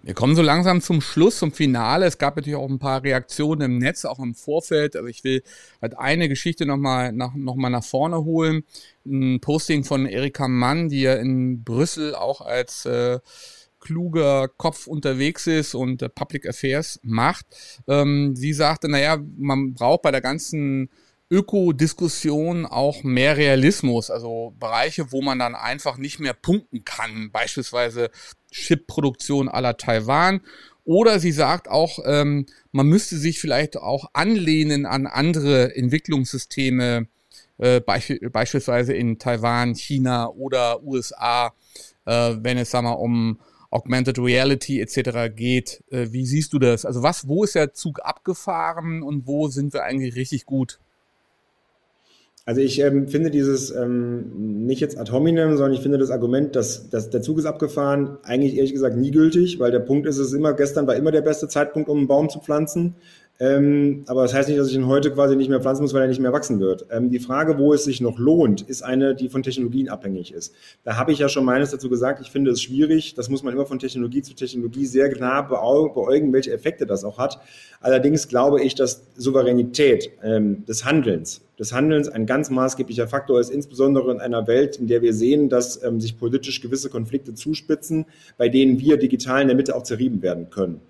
Wir 0.01 0.13
kommen 0.13 0.33
so 0.35 0.41
langsam 0.41 0.79
zum 0.79 1.01
Schluss, 1.01 1.39
zum 1.39 1.51
Finale. 1.51 2.05
Es 2.05 2.17
gab 2.17 2.37
natürlich 2.37 2.57
auch 2.57 2.69
ein 2.69 2.79
paar 2.79 3.03
Reaktionen 3.03 3.61
im 3.61 3.77
Netz, 3.79 4.05
auch 4.05 4.19
im 4.19 4.33
Vorfeld. 4.33 4.95
Also 4.95 5.07
ich 5.07 5.25
will 5.25 5.43
halt 5.81 5.97
eine 5.97 6.29
Geschichte 6.29 6.65
nochmal 6.65 7.11
nach, 7.11 7.35
noch 7.35 7.57
nach 7.57 7.83
vorne 7.83 8.23
holen. 8.23 8.63
Ein 9.05 9.41
Posting 9.41 9.83
von 9.83 10.05
Erika 10.05 10.47
Mann, 10.47 10.87
die 10.87 11.01
ja 11.01 11.15
in 11.15 11.65
Brüssel 11.65 12.15
auch 12.15 12.39
als 12.39 12.85
äh, 12.85 13.19
kluger 13.81 14.47
Kopf 14.47 14.87
unterwegs 14.87 15.47
ist 15.47 15.75
und 15.75 16.01
äh, 16.01 16.07
Public 16.07 16.47
Affairs 16.47 17.01
macht. 17.03 17.45
Ähm, 17.87 18.37
sie 18.37 18.53
sagte, 18.53 18.87
naja, 18.87 19.17
man 19.37 19.73
braucht 19.73 20.03
bei 20.03 20.11
der 20.11 20.21
ganzen 20.21 20.89
Ökodiskussion 21.31 22.65
auch 22.65 23.03
mehr 23.03 23.37
Realismus, 23.37 24.09
also 24.09 24.55
Bereiche, 24.59 25.11
wo 25.11 25.21
man 25.21 25.37
dann 25.37 25.53
einfach 25.53 25.97
nicht 25.97 26.19
mehr 26.19 26.33
punkten 26.33 26.83
kann, 26.85 27.29
beispielsweise 27.31 28.09
Chipproduktion 28.51 29.49
aller 29.49 29.77
Taiwan. 29.77 30.41
Oder 30.85 31.19
sie 31.19 31.31
sagt 31.31 31.67
auch, 31.67 31.99
ähm, 32.05 32.45
man 32.71 32.87
müsste 32.87 33.17
sich 33.17 33.39
vielleicht 33.39 33.77
auch 33.77 34.09
anlehnen 34.13 34.85
an 34.85 35.05
andere 35.05 35.75
Entwicklungssysteme, 35.75 37.07
äh, 37.59 37.79
beisch 37.79 38.13
beispielsweise 38.31 38.93
in 38.93 39.19
Taiwan, 39.19 39.75
China 39.75 40.29
oder 40.29 40.81
USA, 40.83 41.53
äh, 42.05 42.35
wenn 42.39 42.57
es 42.57 42.71
sagen 42.71 42.87
wir, 42.87 42.99
um 42.99 43.39
Augmented 43.69 44.17
Reality 44.17 44.81
etc. 44.81 45.29
geht. 45.35 45.83
Äh, 45.91 46.11
wie 46.11 46.25
siehst 46.25 46.53
du 46.53 46.59
das? 46.59 46.85
Also 46.85 47.03
was, 47.03 47.27
wo 47.27 47.43
ist 47.43 47.55
der 47.55 47.73
Zug 47.73 47.99
abgefahren 48.03 49.03
und 49.03 49.27
wo 49.27 49.47
sind 49.49 49.73
wir 49.73 49.83
eigentlich 49.83 50.15
richtig 50.15 50.45
gut? 50.45 50.79
Also 52.49 52.61
ich 52.61 52.81
ähm, 52.81 53.07
finde 53.07 53.29
dieses 53.29 53.69
ähm, 53.69 54.65
nicht 54.65 54.81
jetzt 54.81 54.97
ad 54.97 55.11
hominem, 55.11 55.55
sondern 55.55 55.73
ich 55.73 55.81
finde 55.81 55.99
das 55.99 56.09
Argument, 56.09 56.55
dass, 56.55 56.89
dass 56.89 57.11
der 57.11 57.21
Zug 57.21 57.37
ist 57.37 57.45
abgefahren, 57.45 58.17
eigentlich 58.23 58.55
ehrlich 58.55 58.73
gesagt 58.73 58.97
nie 58.97 59.11
gültig, 59.11 59.59
weil 59.59 59.69
der 59.69 59.81
Punkt 59.81 60.07
ist, 60.07 60.17
es 60.17 60.29
ist 60.29 60.33
immer, 60.33 60.53
gestern 60.53 60.87
war 60.87 60.95
immer 60.95 61.11
der 61.11 61.21
beste 61.21 61.47
Zeitpunkt, 61.47 61.89
um 61.89 61.99
einen 61.99 62.07
Baum 62.07 62.27
zu 62.27 62.39
pflanzen. 62.39 62.95
Ähm, 63.39 64.03
aber 64.07 64.23
das 64.23 64.33
heißt 64.33 64.49
nicht, 64.49 64.59
dass 64.59 64.69
ich 64.69 64.73
ihn 64.73 64.87
heute 64.87 65.11
quasi 65.11 65.35
nicht 65.35 65.51
mehr 65.51 65.61
pflanzen 65.61 65.83
muss, 65.83 65.93
weil 65.93 66.01
er 66.01 66.07
nicht 66.07 66.19
mehr 66.19 66.33
wachsen 66.33 66.59
wird. 66.59 66.87
Ähm, 66.89 67.11
die 67.11 67.19
Frage, 67.19 67.59
wo 67.59 67.71
es 67.71 67.83
sich 67.83 68.01
noch 68.01 68.17
lohnt, 68.17 68.63
ist 68.63 68.81
eine, 68.81 69.13
die 69.13 69.29
von 69.29 69.43
Technologien 69.43 69.87
abhängig 69.87 70.33
ist. 70.33 70.55
Da 70.83 70.97
habe 70.97 71.11
ich 71.11 71.19
ja 71.19 71.29
schon 71.29 71.45
meines 71.45 71.69
dazu 71.69 71.87
gesagt, 71.87 72.19
ich 72.19 72.31
finde 72.31 72.49
es 72.49 72.63
schwierig. 72.63 73.13
Das 73.13 73.29
muss 73.29 73.43
man 73.43 73.53
immer 73.53 73.67
von 73.67 73.77
Technologie 73.77 74.23
zu 74.23 74.33
Technologie 74.33 74.87
sehr 74.87 75.09
genau 75.09 75.43
beäugen, 75.93 76.33
welche 76.33 76.51
Effekte 76.51 76.87
das 76.87 77.03
auch 77.03 77.19
hat. 77.19 77.39
Allerdings 77.79 78.27
glaube 78.27 78.63
ich, 78.63 78.73
dass 78.73 79.03
Souveränität 79.15 80.09
ähm, 80.23 80.65
des 80.65 80.83
Handelns, 80.83 81.41
des 81.59 81.73
Handelns 81.73 82.07
ein 82.07 82.25
ganz 82.25 82.49
maßgeblicher 82.49 83.07
Faktor 83.07 83.39
ist, 83.39 83.51
insbesondere 83.51 84.11
in 84.11 84.19
einer 84.19 84.47
Welt, 84.47 84.77
in 84.77 84.87
der 84.87 85.01
wir 85.01 85.13
sehen, 85.13 85.49
dass 85.49 85.83
ähm, 85.83 85.99
sich 85.99 86.17
politisch 86.17 86.61
gewisse 86.61 86.89
Konflikte 86.89 87.33
zuspitzen, 87.33 88.05
bei 88.37 88.49
denen 88.49 88.79
wir 88.79 88.97
digital 88.97 89.41
in 89.41 89.47
der 89.47 89.57
Mitte 89.57 89.75
auch 89.75 89.83
zerrieben 89.83 90.21
werden 90.21 90.49
können. 90.49 90.81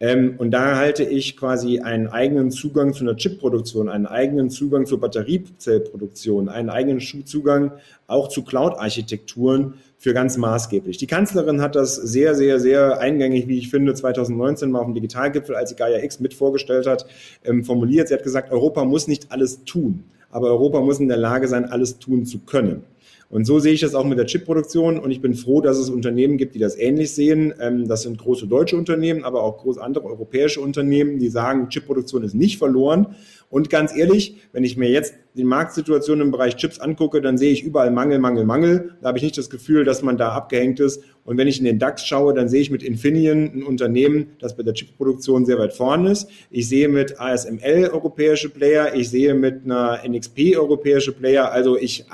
Ähm, 0.00 0.34
und 0.38 0.52
da 0.52 0.76
halte 0.76 1.02
ich 1.02 1.36
quasi 1.36 1.80
einen 1.80 2.06
eigenen 2.06 2.50
Zugang 2.50 2.94
zu 2.94 3.02
einer 3.02 3.16
Chipproduktion, 3.16 3.88
einen 3.88 4.06
eigenen 4.06 4.50
Zugang 4.50 4.86
zur 4.86 5.00
Batteriezellproduktion, 5.00 6.48
einen 6.48 6.70
eigenen 6.70 7.00
Zugang 7.00 7.72
auch 8.06 8.28
zu 8.28 8.44
Cloud-Architekturen 8.44 9.74
für 9.98 10.14
ganz 10.14 10.36
maßgeblich. 10.36 10.96
Die 10.96 11.08
Kanzlerin 11.08 11.60
hat 11.60 11.74
das 11.74 11.96
sehr, 11.96 12.36
sehr, 12.36 12.60
sehr 12.60 13.00
eingängig, 13.00 13.48
wie 13.48 13.58
ich 13.58 13.68
finde, 13.68 13.94
2019 13.94 14.70
mal 14.70 14.78
auf 14.78 14.86
dem 14.86 14.94
Digitalgipfel, 14.94 15.56
als 15.56 15.70
sie 15.70 15.76
Gaia 15.76 16.02
X 16.02 16.20
mit 16.20 16.34
vorgestellt 16.34 16.86
hat, 16.86 17.06
ähm, 17.44 17.64
formuliert. 17.64 18.08
Sie 18.08 18.14
hat 18.14 18.22
gesagt, 18.22 18.52
Europa 18.52 18.84
muss 18.84 19.08
nicht 19.08 19.32
alles 19.32 19.64
tun, 19.64 20.04
aber 20.30 20.48
Europa 20.48 20.80
muss 20.80 21.00
in 21.00 21.08
der 21.08 21.16
Lage 21.16 21.48
sein, 21.48 21.64
alles 21.64 21.98
tun 21.98 22.24
zu 22.24 22.38
können. 22.38 22.84
Und 23.30 23.44
so 23.44 23.58
sehe 23.58 23.74
ich 23.74 23.80
das 23.80 23.94
auch 23.94 24.06
mit 24.06 24.18
der 24.18 24.24
Chipproduktion 24.24 24.98
und 24.98 25.10
ich 25.10 25.20
bin 25.20 25.34
froh, 25.34 25.60
dass 25.60 25.76
es 25.76 25.90
Unternehmen 25.90 26.38
gibt, 26.38 26.54
die 26.54 26.58
das 26.58 26.78
ähnlich 26.78 27.12
sehen. 27.12 27.52
Ähm, 27.60 27.86
das 27.86 28.02
sind 28.02 28.18
große 28.18 28.46
deutsche 28.46 28.76
Unternehmen, 28.76 29.24
aber 29.24 29.42
auch 29.42 29.58
große 29.58 29.82
andere 29.82 30.06
europäische 30.06 30.60
Unternehmen, 30.60 31.18
die 31.18 31.28
sagen, 31.28 31.68
Chipproduktion 31.68 32.22
ist 32.22 32.34
nicht 32.34 32.56
verloren. 32.56 33.16
Und 33.50 33.68
ganz 33.68 33.94
ehrlich, 33.94 34.36
wenn 34.52 34.64
ich 34.64 34.76
mir 34.76 34.88
jetzt 34.88 35.14
die 35.34 35.44
Marktsituation 35.44 36.20
im 36.20 36.30
Bereich 36.30 36.56
Chips 36.56 36.80
angucke, 36.80 37.20
dann 37.20 37.38
sehe 37.38 37.52
ich 37.52 37.62
überall 37.62 37.90
Mangel, 37.90 38.18
Mangel, 38.18 38.44
Mangel. 38.44 38.94
Da 39.00 39.08
habe 39.08 39.18
ich 39.18 39.24
nicht 39.24 39.38
das 39.38 39.50
Gefühl, 39.50 39.84
dass 39.84 40.02
man 40.02 40.16
da 40.16 40.30
abgehängt 40.30 40.80
ist. 40.80 41.02
Und 41.24 41.36
wenn 41.36 41.46
ich 41.46 41.58
in 41.58 41.66
den 41.66 41.78
DAX 41.78 42.06
schaue, 42.06 42.32
dann 42.32 42.48
sehe 42.48 42.62
ich 42.62 42.70
mit 42.70 42.82
Infineon 42.82 43.52
ein 43.54 43.62
Unternehmen, 43.62 44.30
das 44.40 44.56
bei 44.56 44.62
der 44.62 44.72
Chipproduktion 44.72 45.44
sehr 45.44 45.58
weit 45.58 45.74
vorne 45.74 46.12
ist. 46.12 46.30
Ich 46.50 46.68
sehe 46.70 46.88
mit 46.88 47.20
ASML 47.20 47.90
europäische 47.92 48.48
Player, 48.48 48.94
ich 48.94 49.10
sehe 49.10 49.34
mit 49.34 49.64
einer 49.64 50.00
NXP 50.08 50.56
europäische 50.56 51.12
Player. 51.12 51.52
Also 51.52 51.76
ich, 51.76 52.06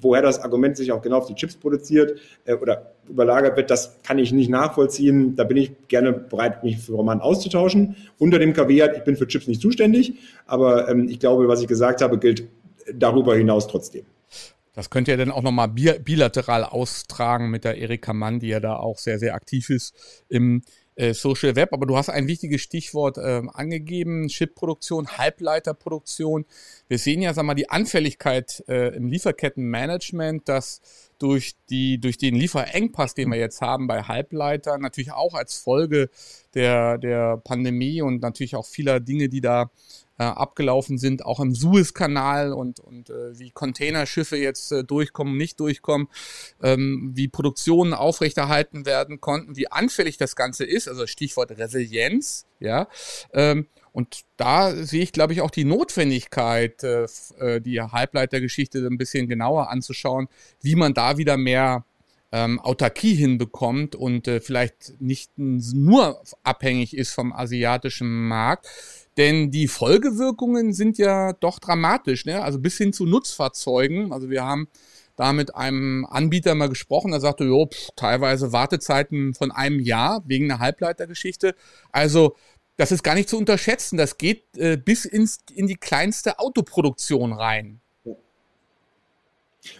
woher 0.00 0.20
das 0.20 0.40
Argument 0.40 0.76
sich 0.76 0.90
auch 0.90 1.00
genau 1.00 1.18
auf 1.18 1.26
die 1.26 1.36
Chips 1.36 1.54
produziert 1.54 2.18
äh, 2.44 2.54
oder 2.54 2.96
überlagert 3.08 3.56
wird, 3.56 3.70
das 3.70 4.02
kann 4.02 4.18
ich 4.18 4.32
nicht 4.32 4.50
nachvollziehen. 4.50 5.36
Da 5.36 5.44
bin 5.44 5.56
ich 5.58 5.70
gerne 5.86 6.12
bereit, 6.12 6.64
mich 6.64 6.78
für 6.78 6.94
Roman 6.94 7.20
auszutauschen. 7.20 7.94
Unter 8.18 8.40
dem 8.40 8.52
Caveat, 8.52 8.96
ich 8.96 9.04
bin 9.04 9.16
für 9.16 9.28
Chips 9.28 9.46
nicht 9.46 9.60
zuständig, 9.60 10.14
aber 10.44 10.88
ähm, 10.88 11.08
ich 11.08 11.20
glaube, 11.20 11.46
was 11.46 11.62
ich 11.62 11.68
gesagt 11.68 12.02
habe, 12.02 12.18
gilt 12.18 12.48
darüber 12.92 13.36
hinaus 13.36 13.66
trotzdem. 13.66 14.04
Das 14.76 14.90
könnt 14.90 15.08
ihr 15.08 15.16
dann 15.16 15.30
auch 15.30 15.42
nochmal 15.42 15.68
bilateral 15.68 16.62
austragen 16.62 17.50
mit 17.50 17.64
der 17.64 17.78
Erika 17.78 18.12
Mann, 18.12 18.40
die 18.40 18.48
ja 18.48 18.60
da 18.60 18.76
auch 18.76 18.98
sehr, 18.98 19.18
sehr 19.18 19.34
aktiv 19.34 19.70
ist 19.70 19.94
im 20.28 20.62
äh, 20.96 21.14
Social 21.14 21.56
Web. 21.56 21.72
Aber 21.72 21.86
du 21.86 21.96
hast 21.96 22.10
ein 22.10 22.26
wichtiges 22.26 22.60
Stichwort 22.60 23.16
äh, 23.16 23.42
angegeben, 23.54 24.28
Chipproduktion, 24.28 25.08
Halbleiterproduktion. 25.08 26.44
Wir 26.88 26.98
sehen 26.98 27.22
ja, 27.22 27.32
sag 27.32 27.44
mal, 27.44 27.54
die 27.54 27.70
Anfälligkeit 27.70 28.64
äh, 28.68 28.94
im 28.94 29.08
Lieferkettenmanagement, 29.08 30.46
dass 30.46 30.82
durch, 31.18 31.54
die, 31.70 31.98
durch 31.98 32.18
den 32.18 32.34
Lieferengpass, 32.34 33.14
den 33.14 33.30
wir 33.30 33.38
jetzt 33.38 33.62
haben 33.62 33.86
bei 33.86 34.02
Halbleitern, 34.02 34.82
natürlich 34.82 35.12
auch 35.12 35.32
als 35.32 35.56
Folge 35.56 36.10
der, 36.52 36.98
der 36.98 37.38
Pandemie 37.38 38.02
und 38.02 38.20
natürlich 38.20 38.56
auch 38.56 38.66
vieler 38.66 39.00
Dinge, 39.00 39.30
die 39.30 39.40
da 39.40 39.70
äh, 40.18 40.24
abgelaufen 40.24 40.98
sind, 40.98 41.24
auch 41.24 41.40
im 41.40 41.54
Suezkanal 41.54 42.52
und, 42.52 42.80
und 42.80 43.10
äh, 43.10 43.38
wie 43.38 43.50
Containerschiffe 43.50 44.36
jetzt 44.36 44.72
äh, 44.72 44.84
durchkommen, 44.84 45.36
nicht 45.36 45.60
durchkommen, 45.60 46.08
ähm, 46.62 47.12
wie 47.14 47.28
Produktionen 47.28 47.92
aufrechterhalten 47.92 48.86
werden 48.86 49.20
konnten, 49.20 49.56
wie 49.56 49.70
anfällig 49.70 50.16
das 50.16 50.36
Ganze 50.36 50.64
ist, 50.64 50.88
also 50.88 51.06
Stichwort 51.06 51.50
Resilienz, 51.52 52.46
ja. 52.60 52.88
Ähm, 53.32 53.66
und 53.92 54.24
da 54.36 54.74
sehe 54.74 55.02
ich, 55.02 55.12
glaube 55.12 55.32
ich, 55.32 55.40
auch 55.40 55.50
die 55.50 55.64
Notwendigkeit, 55.64 56.84
äh, 56.84 57.06
äh 57.38 57.60
die 57.60 57.80
Halbleitergeschichte 57.80 58.86
ein 58.86 58.98
bisschen 58.98 59.26
genauer 59.26 59.70
anzuschauen, 59.70 60.28
wie 60.60 60.74
man 60.76 60.92
da 60.92 61.16
wieder 61.16 61.38
mehr 61.38 61.84
ähm, 62.36 62.60
Autarkie 62.60 63.14
hinbekommt 63.14 63.96
und 63.96 64.28
äh, 64.28 64.40
vielleicht 64.40 65.00
nicht 65.00 65.30
nur 65.36 66.22
abhängig 66.42 66.94
ist 66.94 67.14
vom 67.14 67.32
asiatischen 67.32 68.28
Markt. 68.28 68.66
Denn 69.16 69.50
die 69.50 69.68
Folgewirkungen 69.68 70.74
sind 70.74 70.98
ja 70.98 71.32
doch 71.32 71.58
dramatisch, 71.58 72.26
ne? 72.26 72.42
also 72.42 72.58
bis 72.58 72.76
hin 72.76 72.92
zu 72.92 73.06
Nutzfahrzeugen. 73.06 74.12
Also 74.12 74.28
wir 74.28 74.44
haben 74.44 74.68
da 75.16 75.32
mit 75.32 75.54
einem 75.54 76.06
Anbieter 76.10 76.54
mal 76.54 76.68
gesprochen, 76.68 77.12
der 77.12 77.20
sagte, 77.20 77.44
jo, 77.44 77.70
pff, 77.72 77.88
teilweise 77.96 78.52
Wartezeiten 78.52 79.32
von 79.32 79.50
einem 79.50 79.80
Jahr 79.80 80.22
wegen 80.26 80.50
einer 80.50 80.60
Halbleitergeschichte. 80.60 81.54
Also 81.90 82.36
das 82.76 82.92
ist 82.92 83.02
gar 83.02 83.14
nicht 83.14 83.30
zu 83.30 83.38
unterschätzen. 83.38 83.96
Das 83.96 84.18
geht 84.18 84.44
äh, 84.58 84.76
bis 84.76 85.06
ins, 85.06 85.38
in 85.54 85.66
die 85.66 85.76
kleinste 85.76 86.38
Autoproduktion 86.38 87.32
rein. 87.32 87.80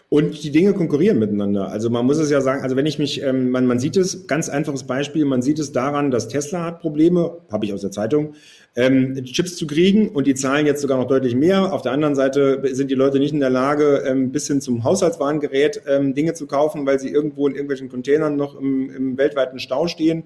Und 0.09 0.43
die 0.45 0.51
Dinge 0.51 0.73
konkurrieren 0.73 1.19
miteinander. 1.19 1.69
Also 1.69 1.91
man 1.91 2.07
muss 2.07 2.19
es 2.19 2.31
ja 2.31 2.41
sagen, 2.41 2.63
also 2.63 2.77
wenn 2.77 2.87
ich 2.87 2.99
mich, 2.99 3.23
ähm, 3.23 3.51
man, 3.51 3.67
man 3.67 3.79
sieht 3.79 3.97
es, 3.97 4.27
ganz 4.27 4.49
einfaches 4.49 4.85
Beispiel, 4.85 5.25
man 5.25 5.43
sieht 5.43 5.59
es 5.59 5.73
daran, 5.73 6.11
dass 6.11 6.29
Tesla 6.29 6.65
hat 6.65 6.81
Probleme, 6.81 7.39
habe 7.51 7.65
ich 7.65 7.73
aus 7.73 7.81
der 7.81 7.91
Zeitung, 7.91 8.35
ähm, 8.77 9.25
Chips 9.25 9.57
zu 9.57 9.67
kriegen 9.67 10.11
und 10.11 10.27
die 10.27 10.35
zahlen 10.35 10.67
jetzt 10.67 10.83
sogar 10.83 10.99
noch 10.99 11.09
deutlich 11.09 11.35
mehr. 11.35 11.73
Auf 11.73 11.83
der 11.83 11.93
anderen 11.93 12.15
Seite 12.15 12.63
sind 12.73 12.91
die 12.91 12.95
Leute 12.95 13.19
nicht 13.19 13.33
in 13.33 13.41
der 13.41 13.51
Lage, 13.51 14.05
ähm, 14.07 14.31
bis 14.31 14.47
hin 14.47 14.61
zum 14.61 14.85
Haushaltswarengerät 14.85 15.83
ähm, 15.89 16.15
Dinge 16.15 16.35
zu 16.35 16.47
kaufen, 16.47 16.87
weil 16.87 17.01
sie 17.01 17.09
irgendwo 17.09 17.49
in 17.49 17.55
irgendwelchen 17.55 17.89
Containern 17.89 18.37
noch 18.37 18.59
im, 18.61 18.91
im 18.91 19.19
weltweiten 19.19 19.59
Stau 19.59 19.87
stehen. 19.87 20.25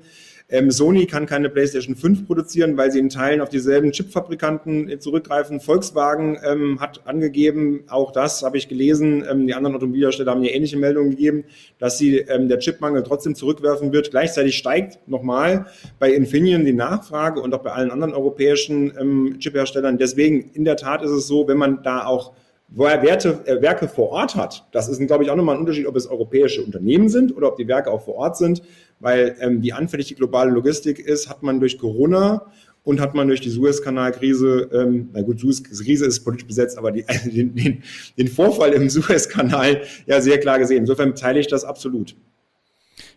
Ähm, 0.50 0.72
Sony 0.72 1.06
kann 1.06 1.26
keine 1.26 1.48
PlayStation 1.48 1.94
5 1.94 2.26
produzieren, 2.26 2.76
weil 2.76 2.90
sie 2.90 2.98
in 2.98 3.08
Teilen 3.08 3.40
auf 3.40 3.48
dieselben 3.48 3.92
Chipfabrikanten 3.92 5.00
zurückgreifen. 5.00 5.60
Volkswagen 5.60 6.38
ähm, 6.44 6.80
hat 6.80 7.06
angegeben, 7.06 7.84
auch 7.88 8.10
das 8.10 8.42
habe 8.42 8.56
ich 8.56 8.68
gelesen, 8.68 9.24
ähm, 9.30 9.46
die 9.46 9.54
anderen 9.54 9.76
Automobilhersteller 9.76 10.32
haben 10.32 10.40
eine 10.40 10.52
ähnliche 10.52 10.76
Meldung 10.76 11.10
gegeben, 11.10 11.44
dass 11.78 11.98
sie 11.98 12.18
ähm, 12.18 12.48
der 12.48 12.58
Chipmangel 12.58 13.04
trotzdem 13.04 13.36
zurückwerfen 13.36 13.92
wird. 13.92 14.10
Gleichzeitig 14.10 14.56
steigt 14.56 14.98
nochmal 15.08 15.66
bei 16.00 16.10
Infineon 16.12 16.64
die 16.64 16.72
Nachfrage 16.72 17.40
und 17.40 17.54
auch 17.54 17.62
bei 17.62 17.70
allen 17.70 17.92
anderen 17.92 18.12
europäischen 18.12 18.92
ähm, 18.98 19.36
Chipherstellern. 19.38 19.98
Deswegen, 19.98 20.50
in 20.52 20.64
der 20.64 20.76
Tat 20.76 21.02
ist 21.02 21.10
es 21.10 21.28
so, 21.28 21.46
wenn 21.46 21.58
man 21.58 21.84
da 21.84 22.06
auch 22.06 22.32
er 22.78 23.02
Werte, 23.02 23.40
äh, 23.46 23.60
Werke 23.60 23.88
vor 23.88 24.10
Ort 24.10 24.36
hat, 24.36 24.66
das 24.72 24.88
ist, 24.88 25.04
glaube 25.06 25.24
ich, 25.24 25.30
auch 25.30 25.36
nochmal 25.36 25.56
ein 25.56 25.60
Unterschied, 25.60 25.86
ob 25.86 25.96
es 25.96 26.06
europäische 26.06 26.62
Unternehmen 26.62 27.08
sind 27.08 27.36
oder 27.36 27.48
ob 27.48 27.56
die 27.56 27.66
Werke 27.68 27.90
auch 27.90 28.04
vor 28.04 28.14
Ort 28.14 28.36
sind, 28.36 28.62
weil 29.00 29.36
ähm, 29.40 29.62
wie 29.62 29.72
anfällig 29.72 30.06
die 30.08 30.14
globale 30.14 30.50
Logistik 30.50 30.98
ist, 30.98 31.28
hat 31.28 31.42
man 31.42 31.58
durch 31.58 31.78
Corona 31.78 32.46
und 32.82 33.00
hat 33.00 33.14
man 33.14 33.28
durch 33.28 33.40
die 33.40 33.50
Suezkanalkrise, 33.50 34.70
ähm, 34.72 35.10
na 35.12 35.22
gut, 35.22 35.40
Suezkrise 35.40 36.06
ist 36.06 36.20
politisch 36.20 36.46
besetzt, 36.46 36.78
aber 36.78 36.92
die, 36.92 37.04
den, 37.24 37.54
den, 37.54 37.82
den 38.16 38.28
Vorfall 38.28 38.72
im 38.72 38.88
Suezkanal 38.88 39.82
ja 40.06 40.20
sehr 40.20 40.38
klar 40.38 40.58
gesehen. 40.58 40.78
Insofern 40.78 41.14
teile 41.14 41.40
ich 41.40 41.46
das 41.46 41.64
absolut. 41.64 42.16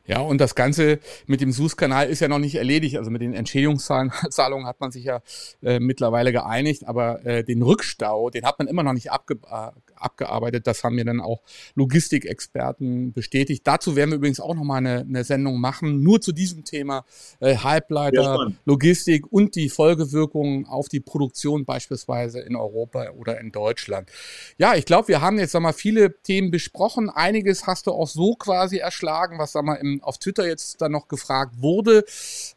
Ja, 0.06 0.20
und 0.20 0.40
das 0.40 0.54
Ganze 0.56 1.00
mit 1.28 1.40
dem 1.40 1.54
Suezkanal 1.54 2.10
ist 2.10 2.20
ja 2.20 2.28
noch 2.28 2.40
nicht 2.40 2.56
erledigt. 2.56 2.98
Also 2.98 3.10
mit 3.10 3.22
den 3.22 3.34
Entschädigungszahlungen 3.34 4.68
hat 4.68 4.82
man 4.82 4.92
sich 4.92 5.06
ja 5.06 5.22
äh, 5.62 5.80
mittlerweile 5.80 6.34
geeinigt, 6.34 6.86
aber 6.86 7.26
äh, 7.26 7.44
den 7.46 7.62
Rückstau, 7.62 8.30
den 8.30 8.46
hat 8.46 8.60
man 8.60 8.68
immer 8.68 8.84
noch 8.84 8.92
nicht 8.92 9.12
abge 9.12 9.36
äh, 9.50 9.72
abgearbeitet. 10.04 10.68
Das 10.68 10.84
haben 10.84 10.96
mir 10.96 11.06
dann 11.06 11.22
auch 11.22 11.42
Logistikexperten 11.76 13.14
bestätigt. 13.14 13.66
Dazu 13.66 13.96
werden 13.96 14.12
wir 14.12 14.18
übrigens 14.18 14.40
auch 14.40 14.56
nochmal 14.56 14.78
eine, 14.78 15.00
eine 15.00 15.24
Sendung 15.24 15.60
machen, 15.60 16.02
nur 16.04 16.22
zu 16.22 16.32
diesem 16.32 16.64
Thema 16.64 17.06
äh, 17.40 17.58
Halbleiter, 17.58 18.52
Logistik 18.66 19.32
und 19.32 19.56
die 19.56 19.70
Folgewirkungen 19.70 20.66
auf 20.66 20.90
die 20.90 21.00
Produktion 21.00 21.66
beispielsweise 21.66 22.40
in 22.40 22.56
Europa 22.56 23.10
oder 23.12 23.40
in 23.40 23.52
Deutschland. 23.52 24.10
Ja, 24.58 24.76
ich 24.76 24.86
glaube, 24.86 25.08
wir 25.08 25.22
haben 25.22 25.40
jetzt 25.40 25.52
sag 25.52 25.62
mal 25.62 25.74
viele 25.74 26.22
Themen 26.22 26.52
besprochen. 26.52 27.10
Einiges 27.10 27.68
hast 27.68 27.88
du 27.88 27.92
auch 27.92 28.08
so 28.08 28.36
quasi 28.36 28.78
erschlagen, 28.78 29.40
was 29.40 29.52
sag 29.52 29.64
mal 29.64 29.76
im, 29.76 30.04
auf 30.04 30.18
Twitter 30.18 30.48
jetzt 30.48 30.82
dann 30.82 30.92
noch 30.92 31.08
gefragt 31.08 31.56
wurde, 31.62 32.04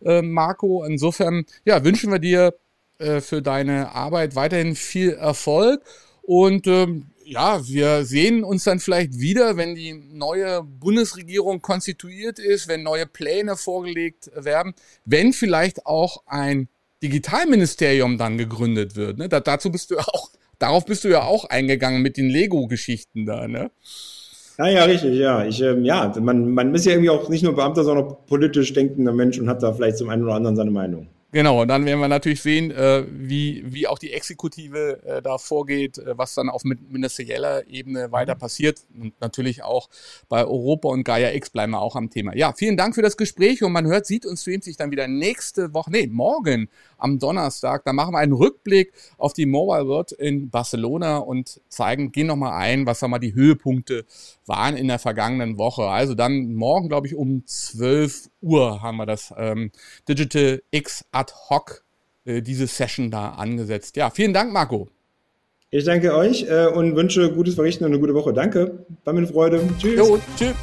äh, 0.04 0.22
Marco. 0.22 0.84
Insofern, 0.84 1.44
ja, 1.64 1.84
wünschen 1.84 2.10
wir 2.10 2.18
dir 2.18 2.54
äh, 2.98 3.20
für 3.20 3.42
deine 3.42 3.94
Arbeit 3.94 4.36
weiterhin 4.36 4.74
viel 4.74 5.12
Erfolg 5.12 5.82
und 6.22 6.66
ähm, 6.66 7.06
ja, 7.26 7.66
wir 7.66 8.04
sehen 8.04 8.44
uns 8.44 8.64
dann 8.64 8.78
vielleicht 8.78 9.18
wieder, 9.18 9.56
wenn 9.56 9.74
die 9.74 9.92
neue 9.92 10.62
Bundesregierung 10.62 11.60
konstituiert 11.60 12.38
ist, 12.38 12.68
wenn 12.68 12.84
neue 12.84 13.06
Pläne 13.06 13.56
vorgelegt 13.56 14.30
werden, 14.34 14.74
wenn 15.04 15.32
vielleicht 15.32 15.86
auch 15.86 16.22
ein 16.26 16.68
Digitalministerium 17.02 18.16
dann 18.16 18.38
gegründet 18.38 18.94
wird. 18.94 19.18
Ne? 19.18 19.28
Da, 19.28 19.40
dazu 19.40 19.72
bist 19.72 19.90
du 19.90 19.98
auch, 19.98 20.30
darauf 20.58 20.86
bist 20.86 21.02
du 21.04 21.08
ja 21.08 21.22
auch 21.22 21.44
eingegangen 21.46 22.00
mit 22.00 22.16
den 22.16 22.28
Lego-Geschichten 22.28 23.26
da, 23.26 23.48
ne? 23.48 23.70
Ja, 24.58 24.68
ja, 24.68 24.84
richtig, 24.84 25.18
ja. 25.18 25.44
Ich, 25.44 25.60
ähm, 25.60 25.84
ja, 25.84 26.14
man, 26.18 26.50
man 26.52 26.74
ist 26.74 26.86
ja 26.86 26.92
irgendwie 26.92 27.10
auch 27.10 27.28
nicht 27.28 27.42
nur 27.42 27.54
Beamter, 27.54 27.84
sondern 27.84 28.06
auch 28.06 28.26
politisch 28.26 28.72
denkender 28.72 29.12
Mensch 29.12 29.38
und 29.38 29.50
hat 29.50 29.62
da 29.62 29.72
vielleicht 29.74 29.98
zum 29.98 30.08
einen 30.08 30.22
oder 30.22 30.34
anderen 30.34 30.56
seine 30.56 30.70
Meinung. 30.70 31.08
Genau, 31.32 31.62
und 31.62 31.68
dann 31.68 31.84
werden 31.84 31.98
wir 31.98 32.08
natürlich 32.08 32.40
sehen, 32.40 32.70
äh, 32.70 33.04
wie, 33.10 33.64
wie 33.66 33.88
auch 33.88 33.98
die 33.98 34.12
Exekutive 34.12 35.02
äh, 35.04 35.22
da 35.22 35.38
vorgeht, 35.38 35.98
äh, 35.98 36.16
was 36.16 36.34
dann 36.34 36.48
auf 36.48 36.62
ministerieller 36.64 37.66
Ebene 37.66 38.12
weiter 38.12 38.36
mhm. 38.36 38.38
passiert. 38.38 38.80
Und 38.96 39.20
natürlich 39.20 39.64
auch 39.64 39.90
bei 40.28 40.44
Europa 40.44 40.88
und 40.88 41.02
Gaia 41.02 41.32
X 41.32 41.50
bleiben 41.50 41.72
wir 41.72 41.80
auch 41.80 41.96
am 41.96 42.10
Thema. 42.10 42.34
Ja, 42.36 42.52
vielen 42.52 42.76
Dank 42.76 42.94
für 42.94 43.02
das 43.02 43.16
Gespräch 43.16 43.64
und 43.64 43.72
man 43.72 43.86
hört, 43.86 44.06
sieht 44.06 44.24
und 44.24 44.38
streamt 44.38 44.62
sich 44.62 44.76
dann 44.76 44.92
wieder 44.92 45.08
nächste 45.08 45.74
Woche, 45.74 45.90
nee, 45.90 46.06
morgen 46.06 46.68
am 46.98 47.18
Donnerstag. 47.18 47.84
Da 47.84 47.92
machen 47.92 48.14
wir 48.14 48.18
einen 48.18 48.32
Rückblick 48.32 48.92
auf 49.18 49.32
die 49.32 49.46
Mobile 49.46 49.86
World 49.86 50.12
in 50.12 50.50
Barcelona 50.50 51.18
und 51.18 51.60
zeigen, 51.68 52.12
gehen 52.12 52.26
nochmal 52.26 52.52
ein, 52.52 52.86
was 52.86 53.00
da 53.00 53.08
mal 53.08 53.18
die 53.18 53.34
Höhepunkte 53.34 54.04
waren 54.46 54.76
in 54.76 54.88
der 54.88 54.98
vergangenen 54.98 55.58
Woche. 55.58 55.84
Also 55.84 56.14
dann 56.14 56.54
morgen, 56.54 56.88
glaube 56.88 57.06
ich, 57.06 57.14
um 57.14 57.44
12 57.46 58.28
Uhr 58.42 58.82
haben 58.82 58.96
wir 58.96 59.06
das 59.06 59.32
ähm, 59.36 59.70
Digital 60.08 60.62
X 60.70 61.04
ad 61.12 61.32
hoc 61.48 61.84
äh, 62.24 62.42
diese 62.42 62.66
Session 62.66 63.10
da 63.10 63.30
angesetzt. 63.30 63.96
Ja, 63.96 64.10
vielen 64.10 64.34
Dank, 64.34 64.52
Marco. 64.52 64.88
Ich 65.70 65.84
danke 65.84 66.14
euch 66.14 66.44
äh, 66.48 66.66
und 66.66 66.96
wünsche 66.96 67.32
gutes 67.32 67.54
Verrichten 67.54 67.84
und 67.84 67.92
eine 67.92 68.00
gute 68.00 68.14
Woche. 68.14 68.32
Danke. 68.32 68.86
War 69.04 69.12
mir 69.12 69.20
eine 69.20 69.26
Freude. 69.28 69.60
Tschüss. 69.78 69.96
Jo, 69.96 70.18
tschüss. 70.36 70.54